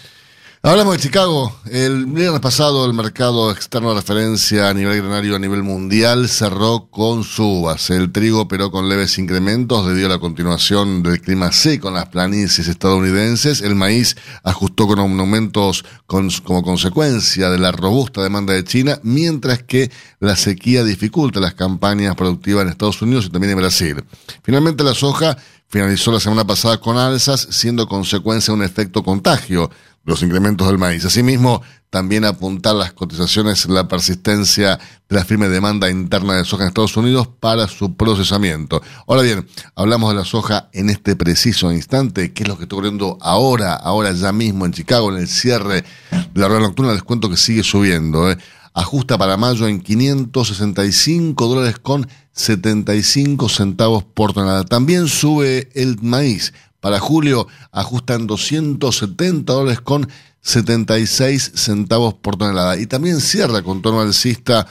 Hablamos 0.66 0.96
de 0.96 1.02
Chicago. 1.02 1.54
El 1.70 2.06
viernes 2.06 2.40
pasado 2.40 2.86
el 2.86 2.94
mercado 2.94 3.52
externo 3.52 3.90
de 3.90 3.96
referencia 4.00 4.70
a 4.70 4.74
nivel 4.74 5.02
granario 5.02 5.36
a 5.36 5.40
nivel 5.40 5.62
mundial 5.62 6.30
cerró 6.30 6.88
con 6.90 7.26
subas. 7.26 7.90
El 7.90 8.14
trigo 8.14 8.40
operó 8.40 8.72
con 8.72 8.88
leves 8.88 9.18
incrementos 9.18 9.86
debido 9.86 10.06
a 10.06 10.12
la 10.12 10.20
continuación 10.20 11.04
del 11.04 11.20
clima 11.20 11.52
seco 11.52 11.90
en 11.90 11.96
las 11.96 12.08
planicies 12.08 12.70
estadounidenses. 12.70 13.60
El 13.60 13.76
maíz 13.76 14.16
ajustó 14.42 14.88
con 14.88 15.00
aumentos 15.00 15.84
como 16.06 16.64
consecuencia 16.64 17.50
de 17.50 17.58
la 17.58 17.74
robusta 17.74 18.24
demanda 18.24 18.54
de 18.54 18.64
China, 18.64 19.02
mientras 19.04 19.64
que 19.64 19.92
la 20.22 20.38
sequía 20.38 20.86
dificulta 20.86 21.42
las 21.42 21.56
campañas 21.56 22.16
productivas 22.16 22.64
en 22.64 22.70
Estados 22.70 23.02
Unidos 23.02 23.26
y 23.26 23.32
también 23.32 23.52
en 23.52 23.58
Brasil. 23.58 24.06
Finalmente 24.44 24.86
la 24.86 24.94
soja 24.94 25.38
finalizó 25.68 26.14
la 26.14 26.22
semana 26.22 26.48
pasada 26.48 26.80
con 26.80 26.98
alzas, 26.98 27.48
siendo 27.50 27.86
consecuencia 27.88 28.54
de 28.54 28.60
un 28.60 28.64
efecto 28.64 29.04
contagio 29.04 29.70
los 30.04 30.22
incrementos 30.22 30.68
del 30.68 30.78
maíz. 30.78 31.06
Asimismo, 31.06 31.62
también 31.90 32.26
apuntar 32.26 32.76
las 32.76 32.92
cotizaciones 32.92 33.68
la 33.68 33.88
persistencia 33.88 34.80
de 35.08 35.16
la 35.16 35.24
firme 35.24 35.48
demanda 35.48 35.90
interna 35.90 36.34
de 36.34 36.44
soja 36.44 36.64
en 36.64 36.70
Estados 36.70 36.98
Unidos 36.98 37.30
para 37.40 37.68
su 37.68 37.96
procesamiento. 37.96 38.82
Ahora 39.08 39.22
bien, 39.22 39.48
hablamos 39.76 40.10
de 40.12 40.18
la 40.18 40.26
soja 40.26 40.70
en 40.74 40.90
este 40.90 41.16
preciso 41.16 41.72
instante, 41.72 42.34
qué 42.34 42.44
es 42.44 42.50
lo 42.50 42.58
que 42.58 42.64
está 42.64 42.76
ocurriendo 42.76 43.18
ahora, 43.22 43.76
ahora 43.76 44.12
ya 44.12 44.34
mismo 44.34 44.66
en 44.66 44.74
Chicago, 44.74 45.12
en 45.12 45.20
el 45.20 45.28
cierre 45.28 45.84
de 46.12 46.42
la 46.42 46.48
rueda 46.48 46.62
nocturna, 46.62 46.94
les 46.94 47.04
cuento 47.04 47.30
que 47.30 47.38
sigue 47.38 47.64
subiendo. 47.64 48.32
¿eh? 48.32 48.38
Ajusta 48.74 49.20
para 49.20 49.38
mayo 49.38 49.68
en 49.68 49.80
565 49.80 51.48
dólares 51.48 51.78
con 51.78 52.08
75 52.32 53.50
centavos 53.50 54.04
por 54.04 54.34
tonelada. 54.34 54.66
También 54.66 55.08
sube 55.08 55.70
el 55.76 56.00
maíz. 56.02 56.54
Para 56.84 57.00
julio 57.00 57.48
ajusta 57.72 58.14
en 58.16 58.28
270 58.28 59.54
dólares 59.54 59.80
con 59.80 60.10
76 60.42 61.54
centavos 61.56 62.14
por 62.14 62.36
tonelada. 62.36 62.78
Y 62.78 62.88
también 62.88 63.22
cierra 63.22 63.62
con 63.62 63.82
tono 63.82 64.02
alcista 64.02 64.68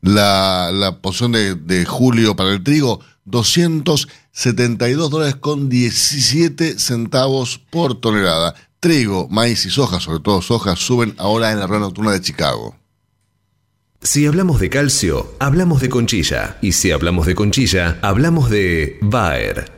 la, 0.00 0.70
la 0.72 0.96
posición 1.02 1.32
de, 1.32 1.56
de 1.56 1.84
julio 1.84 2.34
para 2.36 2.52
el 2.52 2.64
trigo, 2.64 3.00
272 3.26 5.10
dólares 5.10 5.36
con 5.36 5.68
17 5.68 6.78
centavos 6.78 7.58
por 7.58 8.00
tonelada. 8.00 8.54
Trigo, 8.80 9.28
maíz 9.28 9.66
y 9.66 9.70
soja, 9.70 10.00
sobre 10.00 10.20
todo 10.20 10.40
soja, 10.40 10.74
suben 10.74 11.14
ahora 11.18 11.52
en 11.52 11.58
la 11.58 11.66
rueda 11.66 11.80
nocturna 11.80 12.12
de 12.12 12.22
Chicago. 12.22 12.78
Si 14.00 14.24
hablamos 14.24 14.58
de 14.58 14.70
calcio, 14.70 15.34
hablamos 15.38 15.82
de 15.82 15.90
conchilla. 15.90 16.56
Y 16.62 16.72
si 16.72 16.92
hablamos 16.92 17.26
de 17.26 17.34
conchilla, 17.34 17.98
hablamos 18.00 18.48
de 18.48 18.96
Bayer. 19.02 19.77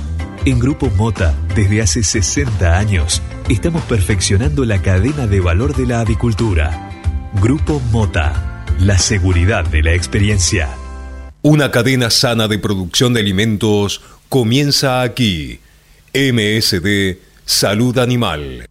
En 0.43 0.57
Grupo 0.57 0.89
Mota, 0.97 1.35
desde 1.55 1.83
hace 1.83 2.01
60 2.01 2.75
años, 2.75 3.21
estamos 3.47 3.83
perfeccionando 3.83 4.65
la 4.65 4.81
cadena 4.81 5.27
de 5.27 5.39
valor 5.39 5.75
de 5.75 5.85
la 5.85 5.99
avicultura. 5.99 6.89
Grupo 7.39 7.79
Mota, 7.91 8.65
la 8.79 8.97
seguridad 8.97 9.65
de 9.65 9.83
la 9.83 9.93
experiencia. 9.93 10.69
Una 11.43 11.69
cadena 11.69 12.09
sana 12.09 12.47
de 12.47 12.57
producción 12.57 13.13
de 13.13 13.19
alimentos 13.19 14.01
comienza 14.29 15.03
aquí. 15.03 15.59
MSD 16.15 17.19
Salud 17.45 17.99
Animal. 17.99 18.65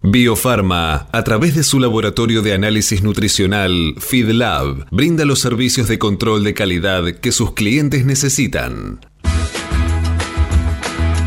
Biofarma, 0.02 1.10
a 1.12 1.24
través 1.26 1.56
de 1.56 1.64
su 1.64 1.82
laboratorio 1.82 2.42
de 2.42 2.54
análisis 2.54 3.04
nutricional, 3.04 3.96
FeedLab, 3.98 4.88
brinda 4.90 5.26
los 5.26 5.42
servicios 5.42 5.90
de 5.90 6.00
control 6.00 6.46
de 6.46 6.54
calidad 6.54 7.04
que 7.20 7.34
sus 7.34 7.52
clientes 7.52 8.06
necesitan. 8.06 9.02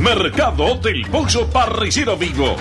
Mercado 0.00 0.76
del 0.78 1.04
Pollo 1.10 1.46
Parrillero 1.50 2.16
Vivo. 2.16 2.56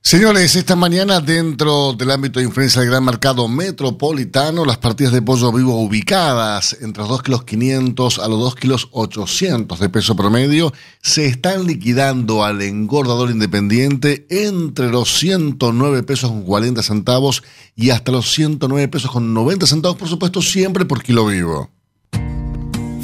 Señores, 0.00 0.56
esta 0.56 0.74
mañana 0.74 1.20
dentro 1.20 1.92
del 1.92 2.10
ámbito 2.12 2.40
de 2.40 2.46
influencia 2.46 2.80
del 2.80 2.88
gran 2.88 3.04
mercado 3.04 3.46
metropolitano, 3.46 4.64
las 4.64 4.78
partidas 4.78 5.12
de 5.12 5.20
pollo 5.20 5.52
vivo 5.52 5.78
ubicadas 5.78 6.78
entre 6.80 7.02
los 7.02 7.10
2 7.10 7.22
kilos 7.22 7.44
500 7.44 8.18
a 8.20 8.28
los 8.28 8.40
2 8.40 8.54
kilos 8.54 8.88
800 8.92 9.78
de 9.78 9.90
peso 9.90 10.16
promedio 10.16 10.72
se 11.02 11.26
están 11.26 11.66
liquidando 11.66 12.42
al 12.42 12.62
engordador 12.62 13.30
independiente 13.30 14.26
entre 14.30 14.88
los 14.88 15.18
109 15.18 16.02
pesos 16.04 16.30
con 16.30 16.42
40 16.44 16.82
centavos 16.82 17.42
y 17.76 17.90
hasta 17.90 18.12
los 18.12 18.32
109 18.32 18.88
pesos 18.88 19.10
con 19.10 19.34
90 19.34 19.66
centavos, 19.66 19.98
por 19.98 20.08
supuesto, 20.08 20.40
siempre 20.40 20.86
por 20.86 21.02
kilo 21.02 21.26
vivo. 21.26 21.68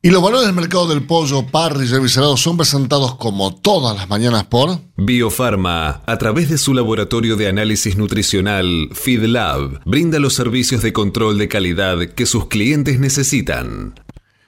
Y 0.00 0.10
los 0.10 0.22
valores 0.22 0.46
del 0.46 0.54
mercado 0.54 0.86
del 0.86 1.02
pollo 1.02 1.44
parry 1.48 1.86
revisados 1.86 2.40
son 2.40 2.56
presentados 2.56 3.16
como 3.16 3.56
todas 3.56 3.96
las 3.96 4.08
mañanas 4.08 4.44
por 4.44 4.78
Biofarma, 4.96 6.02
a 6.06 6.18
través 6.18 6.48
de 6.48 6.56
su 6.56 6.72
laboratorio 6.72 7.34
de 7.34 7.48
análisis 7.48 7.96
nutricional, 7.96 8.90
FeedLab, 8.92 9.80
brinda 9.84 10.20
los 10.20 10.34
servicios 10.34 10.82
de 10.82 10.92
control 10.92 11.36
de 11.36 11.48
calidad 11.48 11.98
que 12.14 12.26
sus 12.26 12.46
clientes 12.46 13.00
necesitan. 13.00 13.94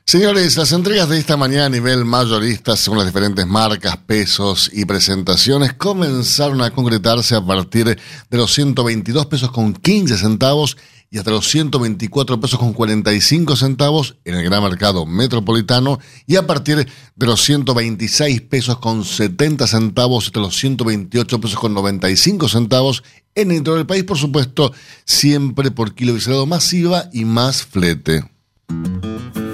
Señores, 0.06 0.56
las 0.56 0.70
entregas 0.70 1.08
de 1.08 1.18
esta 1.18 1.36
mañana 1.36 1.66
a 1.66 1.68
nivel 1.68 2.04
mayorista, 2.04 2.76
según 2.76 2.98
las 2.98 3.08
diferentes 3.08 3.44
marcas, 3.44 3.96
pesos 3.96 4.70
y 4.72 4.84
presentaciones, 4.84 5.72
comenzaron 5.72 6.62
a 6.62 6.70
concretarse 6.70 7.34
a 7.34 7.44
partir 7.44 7.86
de 7.86 8.36
los 8.36 8.52
122 8.54 9.26
pesos 9.26 9.50
con 9.50 9.72
15 9.72 10.16
centavos 10.16 10.76
y 11.10 11.18
hasta 11.18 11.32
los 11.32 11.48
124 11.48 12.40
pesos 12.40 12.58
con 12.58 12.72
45 12.72 13.56
centavos 13.56 14.16
en 14.24 14.36
el 14.36 14.44
gran 14.44 14.62
mercado 14.62 15.06
metropolitano 15.06 15.98
y 16.26 16.36
a 16.36 16.46
partir 16.46 16.86
de 17.16 17.26
los 17.26 17.42
126 17.42 18.40
pesos 18.42 18.78
con 18.78 19.04
70 19.04 19.66
centavos 19.66 20.26
hasta 20.26 20.38
los 20.38 20.56
128 20.56 21.40
pesos 21.40 21.58
con 21.58 21.74
95 21.74 22.48
centavos 22.48 23.02
en 23.34 23.50
el 23.50 23.58
interior 23.58 23.78
del 23.78 23.86
país, 23.86 24.04
por 24.04 24.18
supuesto, 24.18 24.72
siempre 25.04 25.72
por 25.72 25.94
kilo 25.94 26.14
viscerado 26.14 26.46
masiva 26.46 27.10
y 27.12 27.24
más 27.24 27.64
flete. 27.64 28.24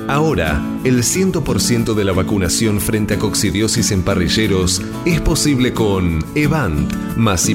Ahora, 0.08 0.62
el 0.84 1.02
100% 1.02 1.94
de 1.94 2.04
la 2.04 2.12
vacunación 2.12 2.80
frente 2.80 3.14
a 3.14 3.18
coccidiosis 3.18 3.90
en 3.90 4.02
parrilleros 4.02 4.82
es 5.04 5.20
posible 5.20 5.72
con 5.72 6.24
Evant 6.34 6.92
más 7.16 7.46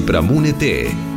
T 0.58 1.11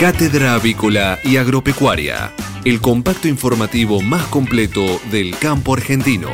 Cátedra 0.00 0.54
Avícola 0.54 1.18
y 1.22 1.36
Agropecuaria, 1.36 2.32
el 2.64 2.80
compacto 2.80 3.28
informativo 3.28 4.00
más 4.00 4.24
completo 4.28 4.98
del 5.10 5.38
campo 5.38 5.74
argentino. 5.74 6.30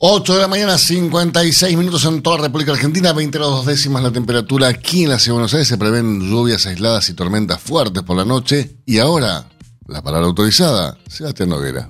8 0.00 0.34
de 0.34 0.40
la 0.42 0.48
mañana, 0.48 0.76
56 0.76 1.78
minutos 1.78 2.04
en 2.04 2.20
toda 2.20 2.36
la 2.36 2.42
República 2.42 2.72
Argentina, 2.72 3.14
20 3.14 3.38
grados 3.38 3.56
dos 3.56 3.66
décimas 3.66 4.02
la 4.02 4.12
temperatura 4.12 4.68
aquí 4.68 5.04
en 5.04 5.08
la 5.08 5.18
Ciudad 5.18 5.36
de 5.36 5.38
Buenos 5.38 5.54
Aires. 5.54 5.68
Se 5.68 5.78
prevén 5.78 6.20
lluvias 6.20 6.66
aisladas 6.66 7.08
y 7.08 7.14
tormentas 7.14 7.62
fuertes 7.62 8.02
por 8.02 8.14
la 8.14 8.26
noche. 8.26 8.82
Y 8.84 8.98
ahora, 8.98 9.48
la 9.86 10.02
palabra 10.02 10.26
autorizada, 10.26 10.98
Sebastián 11.08 11.48
Noguera. 11.48 11.88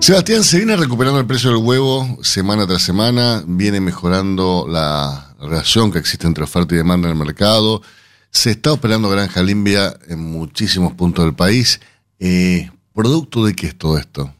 Sebastián, 0.00 0.44
se 0.44 0.56
viene 0.56 0.78
recuperando 0.78 1.20
el 1.20 1.26
precio 1.26 1.50
del 1.50 1.62
huevo 1.62 2.16
semana 2.22 2.66
tras 2.66 2.80
semana, 2.80 3.44
viene 3.46 3.82
mejorando 3.82 4.64
la 4.66 5.34
relación 5.42 5.92
que 5.92 5.98
existe 5.98 6.26
entre 6.26 6.44
oferta 6.44 6.74
y 6.74 6.78
demanda 6.78 7.08
en 7.08 7.18
el 7.18 7.22
mercado. 7.22 7.82
Se 8.32 8.50
está 8.50 8.72
operando 8.72 9.10
granja 9.10 9.42
limpia 9.42 9.94
en 10.08 10.18
muchísimos 10.18 10.94
puntos 10.94 11.26
del 11.26 11.34
país. 11.34 11.80
Eh, 12.18 12.70
¿Producto 12.94 13.44
de 13.44 13.54
qué 13.54 13.66
es 13.66 13.76
todo 13.76 13.98
esto? 13.98 14.34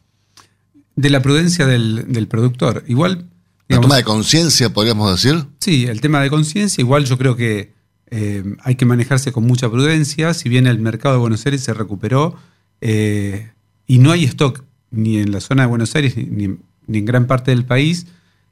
De 0.97 1.11
la 1.11 1.21
prudencia 1.21 1.67
del, 1.67 2.27
productor. 2.27 2.85
Igual. 2.89 3.27
¿El 3.69 3.81
tema 3.81 3.97
de 3.97 4.05
conciencia, 4.05 4.73
podríamos 4.73 5.11
decir? 5.13 5.45
Sí, 5.61 5.85
el 5.87 6.01
tema 6.01 6.23
de 6.23 6.31
conciencia. 6.31 6.81
Igual 6.81 7.05
yo 7.05 7.19
creo 7.19 7.37
que 7.37 7.75
eh, 8.11 8.43
hay 8.63 8.77
que 8.77 8.87
manejarse 8.87 9.31
con 9.31 9.45
mucha 9.45 9.71
prudencia. 9.71 10.33
Si 10.33 10.49
bien 10.49 10.67
el 10.67 10.79
mercado 10.79 11.17
de 11.17 11.21
Buenos 11.21 11.45
Aires 11.45 11.63
se 11.63 11.75
recuperó 11.75 12.37
eh, 12.81 13.53
y 13.87 13.99
no 13.99 14.11
hay 14.11 14.25
stock 14.25 14.65
ni 14.91 15.19
en 15.19 15.33
la 15.33 15.41
zona 15.41 15.65
de 15.65 15.69
Buenos 15.69 15.95
Aires 15.95 16.17
ni, 16.17 16.49
ni, 16.87 16.99
en 16.99 17.05
gran 17.05 17.27
parte 17.27 17.51
del 17.51 17.67
país, 17.67 18.07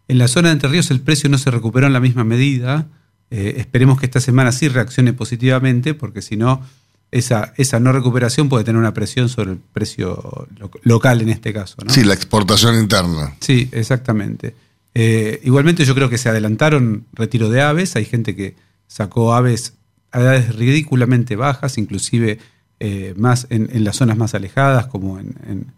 en 0.07 0.19
la 0.19 0.29
zona 0.29 0.49
de 0.49 0.55
Entre 0.55 0.69
Ríos 0.69 0.91
el 0.91 1.01
precio 1.01 1.31
no 1.31 1.39
se 1.39 1.51
recuperó 1.51 1.87
en 1.87 1.95
la 1.95 2.01
misma 2.01 2.25
medida. 2.25 2.89
Eh, 3.31 3.55
esperemos 3.59 3.99
que 4.01 4.07
esta 4.07 4.21
semana 4.21 4.53
sí 4.53 4.69
reaccione 4.69 5.13
positivamente, 5.13 5.95
porque 5.95 6.21
si 6.21 6.37
no, 6.37 6.63
esa, 7.11 7.53
esa 7.57 7.81
no 7.81 7.93
recuperación 7.93 8.49
puede 8.49 8.65
tener 8.65 8.79
una 8.79 8.95
presión 8.95 9.29
sobre 9.29 9.53
el 9.53 9.59
precio 9.59 10.49
local 10.83 11.23
en 11.23 11.29
este 11.29 11.53
caso. 11.53 11.77
Sí, 11.89 12.05
la 12.05 12.15
exportación 12.15 12.79
interna. 12.79 13.35
Sí, 13.41 13.69
exactamente. 13.73 14.55
Eh, 14.95 15.41
igualmente 15.45 15.85
yo 15.85 15.95
creo 15.95 16.09
que 16.09 16.19
se 16.19 16.29
adelantaron 16.29 17.07
retiro 17.13 17.49
de 17.49 17.63
aves, 17.63 17.97
hay 17.97 18.05
gente 18.05 18.35
que 18.35 18.57
sacó 18.89 19.35
aves 19.35 19.75
a 20.11 20.21
edades 20.21 20.57
ridículamente 20.57 21.37
bajas, 21.37 21.79
inclusive 21.79 22.39
eh, 22.81 23.15
más 23.17 23.47
en, 23.51 23.85
las 23.85 23.97
zonas 23.97 24.17
más 24.17 24.35
alejadas, 24.35 24.87
como 24.87 25.19
en, 25.19 25.73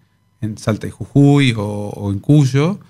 Salta 0.56 0.88
y 0.88 0.90
Jujuy 0.90 1.54
o, 1.56 2.10
en 2.10 2.18
Cuyo. 2.18 2.80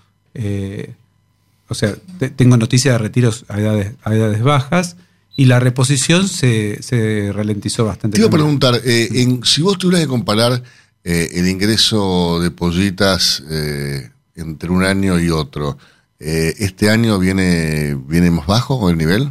O 1.69 1.75
sea, 1.75 1.95
tengo 2.37 2.57
noticias 2.57 2.95
de 2.95 2.99
retiros 2.99 3.45
a 3.49 3.59
edades, 3.59 3.95
a 4.05 4.15
edades 4.15 4.43
bajas 4.43 4.97
y 5.37 5.47
la 5.47 5.61
reposición 5.61 6.29
se, 6.29 6.83
se 6.83 7.33
ralentizó 7.33 7.85
bastante. 7.85 8.17
Te 8.17 8.21
iba 8.21 8.29
a 8.29 8.33
preguntar, 8.33 8.81
eh, 8.85 9.09
en, 9.13 9.43
si 9.45 9.63
vos 9.63 9.79
tuvieras 9.79 10.03
que 10.03 10.09
comparar 10.09 10.63
eh, 11.05 11.31
el 11.35 11.49
ingreso 11.49 12.41
de 12.41 12.51
pollitas 12.51 13.43
eh, 13.49 14.11
entre 14.35 14.71
un 14.71 14.85
año 14.85 15.19
y 15.19 15.31
otro, 15.31 15.79
¿este 16.19 16.89
año 16.89 17.19
viene, 17.19 17.97
viene 18.07 18.31
más 18.31 18.47
bajo 18.47 18.89
el 18.89 18.97
nivel? 18.97 19.31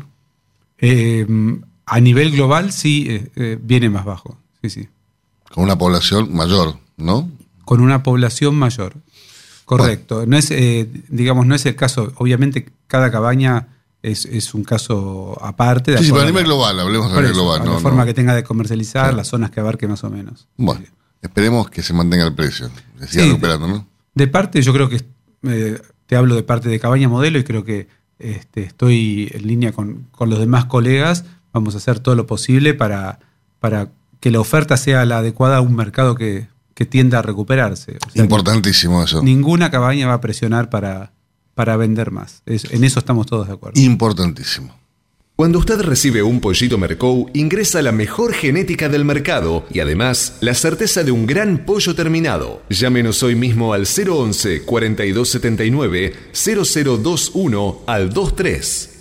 a 1.86 2.00
nivel 2.00 2.32
global 2.32 2.74
sí, 2.74 3.30
viene 3.62 3.90
más 3.90 4.04
bajo, 4.04 4.38
sí, 4.62 4.70
sí. 4.70 4.90
Con 5.54 5.64
una 5.64 5.78
población 5.78 6.34
mayor, 6.34 6.78
¿no? 6.98 7.32
Con 7.64 7.80
una 7.80 8.04
población 8.04 8.56
mayor. 8.56 8.96
Correcto. 9.66 10.26
No 10.26 10.38
es, 10.38 10.52
eh, 10.52 10.90
digamos, 11.10 11.46
no 11.46 11.56
es 11.56 11.66
el 11.66 11.76
caso. 11.76 12.12
Obviamente, 12.18 12.70
cada 12.88 13.12
cabaña 13.12 13.68
es, 14.02 14.54
un 14.54 14.64
caso 14.64 15.38
aparte. 15.42 15.98
sí, 15.98 16.06
sí, 16.06 16.12
pero 16.12 16.24
a 16.24 16.26
nivel 16.26 16.46
global, 16.46 16.80
hablemos 16.80 17.12
a 17.12 17.16
nivel 17.16 17.34
global. 17.34 17.66
la 17.66 17.80
forma 17.80 18.06
que 18.06 18.14
tenga 18.14 18.36
de 18.36 18.44
comercializar, 18.44 19.14
las 19.14 19.28
zonas 19.28 19.52
que 19.52 19.60
abarque 19.60 19.88
más 19.88 20.04
o 20.04 20.10
menos. 20.10 20.48
Bueno, 20.58 20.86
esperemos 21.22 21.70
que 21.70 21.84
se 21.84 21.94
mantenga 21.94 22.26
el 22.26 22.34
precio, 22.34 22.70
se 23.00 23.08
siga 23.08 23.26
recuperando, 23.26 23.68
¿no? 23.68 23.88
De 24.14 24.28
parte, 24.28 24.62
yo 24.62 24.74
creo 24.74 24.90
que 24.90 25.04
eh, 25.44 25.80
te 26.06 26.16
hablo 26.16 26.36
de 26.36 26.44
parte 26.44 26.70
de 26.70 26.80
Cabaña 26.80 27.08
Modelo 27.08 27.40
y 27.40 27.44
creo 27.44 27.64
que 27.64 27.88
este, 28.20 28.64
estoy 28.64 29.32
en 29.34 29.48
línea 29.48 29.72
con, 29.72 30.08
los 30.20 30.40
demás 30.40 30.66
colegas. 30.66 31.26
Vamos 31.54 31.76
a 31.76 31.78
hacer 31.78 32.00
todo 32.00 32.16
lo 32.16 32.28
posible 32.28 32.74
para, 32.74 33.20
para 33.60 33.90
que 34.20 34.32
la 34.32 34.40
oferta 34.40 34.78
sea 34.78 35.06
la 35.06 35.20
adecuada 35.20 35.58
a 35.58 35.62
un 35.62 35.76
mercado 35.76 36.16
que 36.16 36.48
que 36.82 36.88
tiende 36.88 37.16
a 37.16 37.22
recuperarse. 37.22 38.00
Importantísimo 38.16 39.04
eso. 39.04 39.22
Ninguna 39.22 39.70
cabaña 39.70 40.08
va 40.08 40.16
a 40.16 40.22
presionar 40.22 40.72
para, 40.72 41.14
para 41.54 41.78
vender 41.78 42.10
más. 42.10 42.42
en 42.48 42.84
eso 42.84 42.98
estamos 42.98 43.28
todos 43.28 43.48
de 43.48 43.54
acuerdo. 43.54 43.80
Importantísimo. 43.80 44.76
Cuando 45.36 45.60
usted 45.60 45.80
recibe 45.82 46.24
un 46.24 46.40
pollito 46.40 46.80
Mercou, 46.80 47.30
ingresa 47.36 47.84
la 47.84 47.92
mejor 47.92 48.34
genética 48.34 48.90
del 48.90 49.06
mercado 49.06 49.64
y 49.72 49.80
además 49.80 50.38
la 50.42 50.56
certeza 50.56 51.04
de 51.04 51.12
un 51.12 51.28
gran 51.28 51.66
pollo 51.66 51.94
terminado. 51.94 52.64
Llámenos 52.70 53.22
hoy 53.22 53.36
mismo 53.36 53.74
al 53.74 53.86
011 53.86 54.64
4279 54.64 56.14
0021 56.34 57.82
al 57.86 58.10
23. 58.10 59.01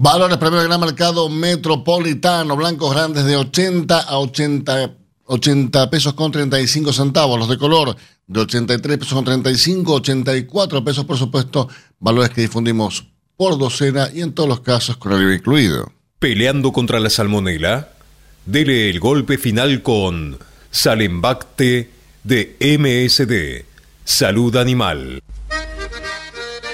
Valores 0.00 0.36
primero 0.36 0.62
gran 0.62 0.80
mercado 0.80 1.28
metropolitano, 1.28 2.54
blancos 2.54 2.94
grandes 2.94 3.24
de 3.24 3.34
80 3.34 3.98
a 3.98 4.18
80, 4.18 4.94
80 5.24 5.90
pesos 5.90 6.14
con 6.14 6.30
35 6.30 6.92
centavos, 6.92 7.36
los 7.36 7.48
de 7.48 7.58
color 7.58 7.96
de 8.28 8.40
83 8.40 8.96
pesos 8.96 9.12
con 9.12 9.24
35, 9.24 9.94
84 9.94 10.84
pesos 10.84 11.04
por 11.04 11.16
supuesto, 11.16 11.68
valores 11.98 12.30
que 12.30 12.42
difundimos 12.42 13.08
por 13.36 13.58
docena 13.58 14.08
y 14.14 14.20
en 14.20 14.34
todos 14.34 14.48
los 14.48 14.60
casos 14.60 14.96
con 14.98 15.14
el 15.14 15.22
IVA 15.22 15.34
incluido. 15.34 15.90
Peleando 16.20 16.70
contra 16.70 17.00
la 17.00 17.10
salmonela, 17.10 17.88
dele 18.46 18.90
el 18.90 19.00
golpe 19.00 19.36
final 19.36 19.82
con 19.82 20.38
Salembacte 20.70 21.90
de 22.22 22.56
MSD, 22.60 23.64
Salud 24.04 24.54
Animal. 24.54 25.24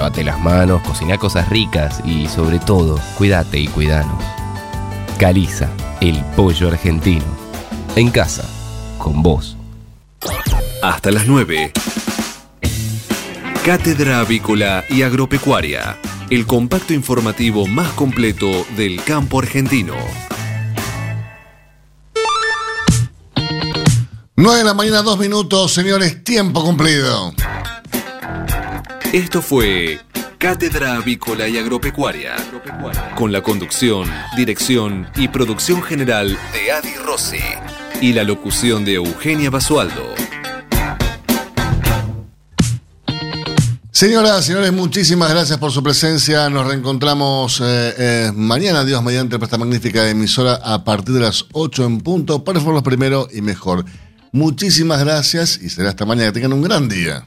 Lávate 0.00 0.24
las 0.24 0.40
manos, 0.40 0.80
cocina 0.80 1.18
cosas 1.18 1.50
ricas 1.50 2.00
y 2.06 2.26
sobre 2.26 2.58
todo, 2.58 2.98
cuídate 3.18 3.60
y 3.60 3.66
cuidanos. 3.66 4.24
Caliza, 5.18 5.68
el 6.00 6.24
pollo 6.34 6.68
argentino. 6.68 7.26
En 7.96 8.10
casa, 8.10 8.48
con 8.96 9.22
vos. 9.22 9.58
Hasta 10.82 11.10
las 11.10 11.26
9. 11.26 11.72
Cátedra 13.62 14.20
Avícola 14.20 14.84
y 14.88 15.02
Agropecuaria, 15.02 15.98
el 16.30 16.46
compacto 16.46 16.94
informativo 16.94 17.66
más 17.66 17.92
completo 17.92 18.64
del 18.78 19.04
campo 19.04 19.38
argentino. 19.38 19.92
9 24.34 24.58
de 24.60 24.64
la 24.64 24.72
mañana, 24.72 25.02
dos 25.02 25.18
minutos, 25.18 25.74
señores, 25.74 26.24
tiempo 26.24 26.64
cumplido. 26.64 27.34
Esto 29.12 29.42
fue 29.42 29.98
Cátedra 30.38 30.94
Avícola 30.94 31.48
y 31.48 31.58
Agropecuaria, 31.58 32.36
con 33.16 33.32
la 33.32 33.42
conducción, 33.42 34.08
dirección 34.36 35.08
y 35.16 35.26
producción 35.26 35.82
general 35.82 36.38
de 36.52 36.70
Adi 36.70 36.94
Rossi 37.04 37.40
y 38.00 38.12
la 38.12 38.22
locución 38.22 38.84
de 38.84 38.94
Eugenia 38.94 39.50
Basualdo. 39.50 40.14
Señoras, 43.90 44.44
señores, 44.44 44.72
muchísimas 44.72 45.30
gracias 45.30 45.58
por 45.58 45.72
su 45.72 45.82
presencia. 45.82 46.48
Nos 46.48 46.68
reencontramos 46.68 47.60
eh, 47.60 47.94
eh, 47.98 48.32
mañana, 48.32 48.84
Dios 48.84 49.02
mediante, 49.02 49.36
esta 49.42 49.58
magnífica 49.58 50.08
emisora 50.08 50.60
a 50.62 50.84
partir 50.84 51.16
de 51.16 51.20
las 51.22 51.46
8 51.50 51.84
en 51.84 52.00
punto 52.00 52.44
para 52.44 52.60
informarlos 52.60 52.84
primero 52.84 53.26
y 53.32 53.42
mejor. 53.42 53.84
Muchísimas 54.30 55.00
gracias 55.00 55.58
y 55.60 55.68
será 55.68 55.88
hasta 55.88 56.06
mañana. 56.06 56.28
Que 56.28 56.34
tengan 56.34 56.52
un 56.52 56.62
gran 56.62 56.88
día. 56.88 57.26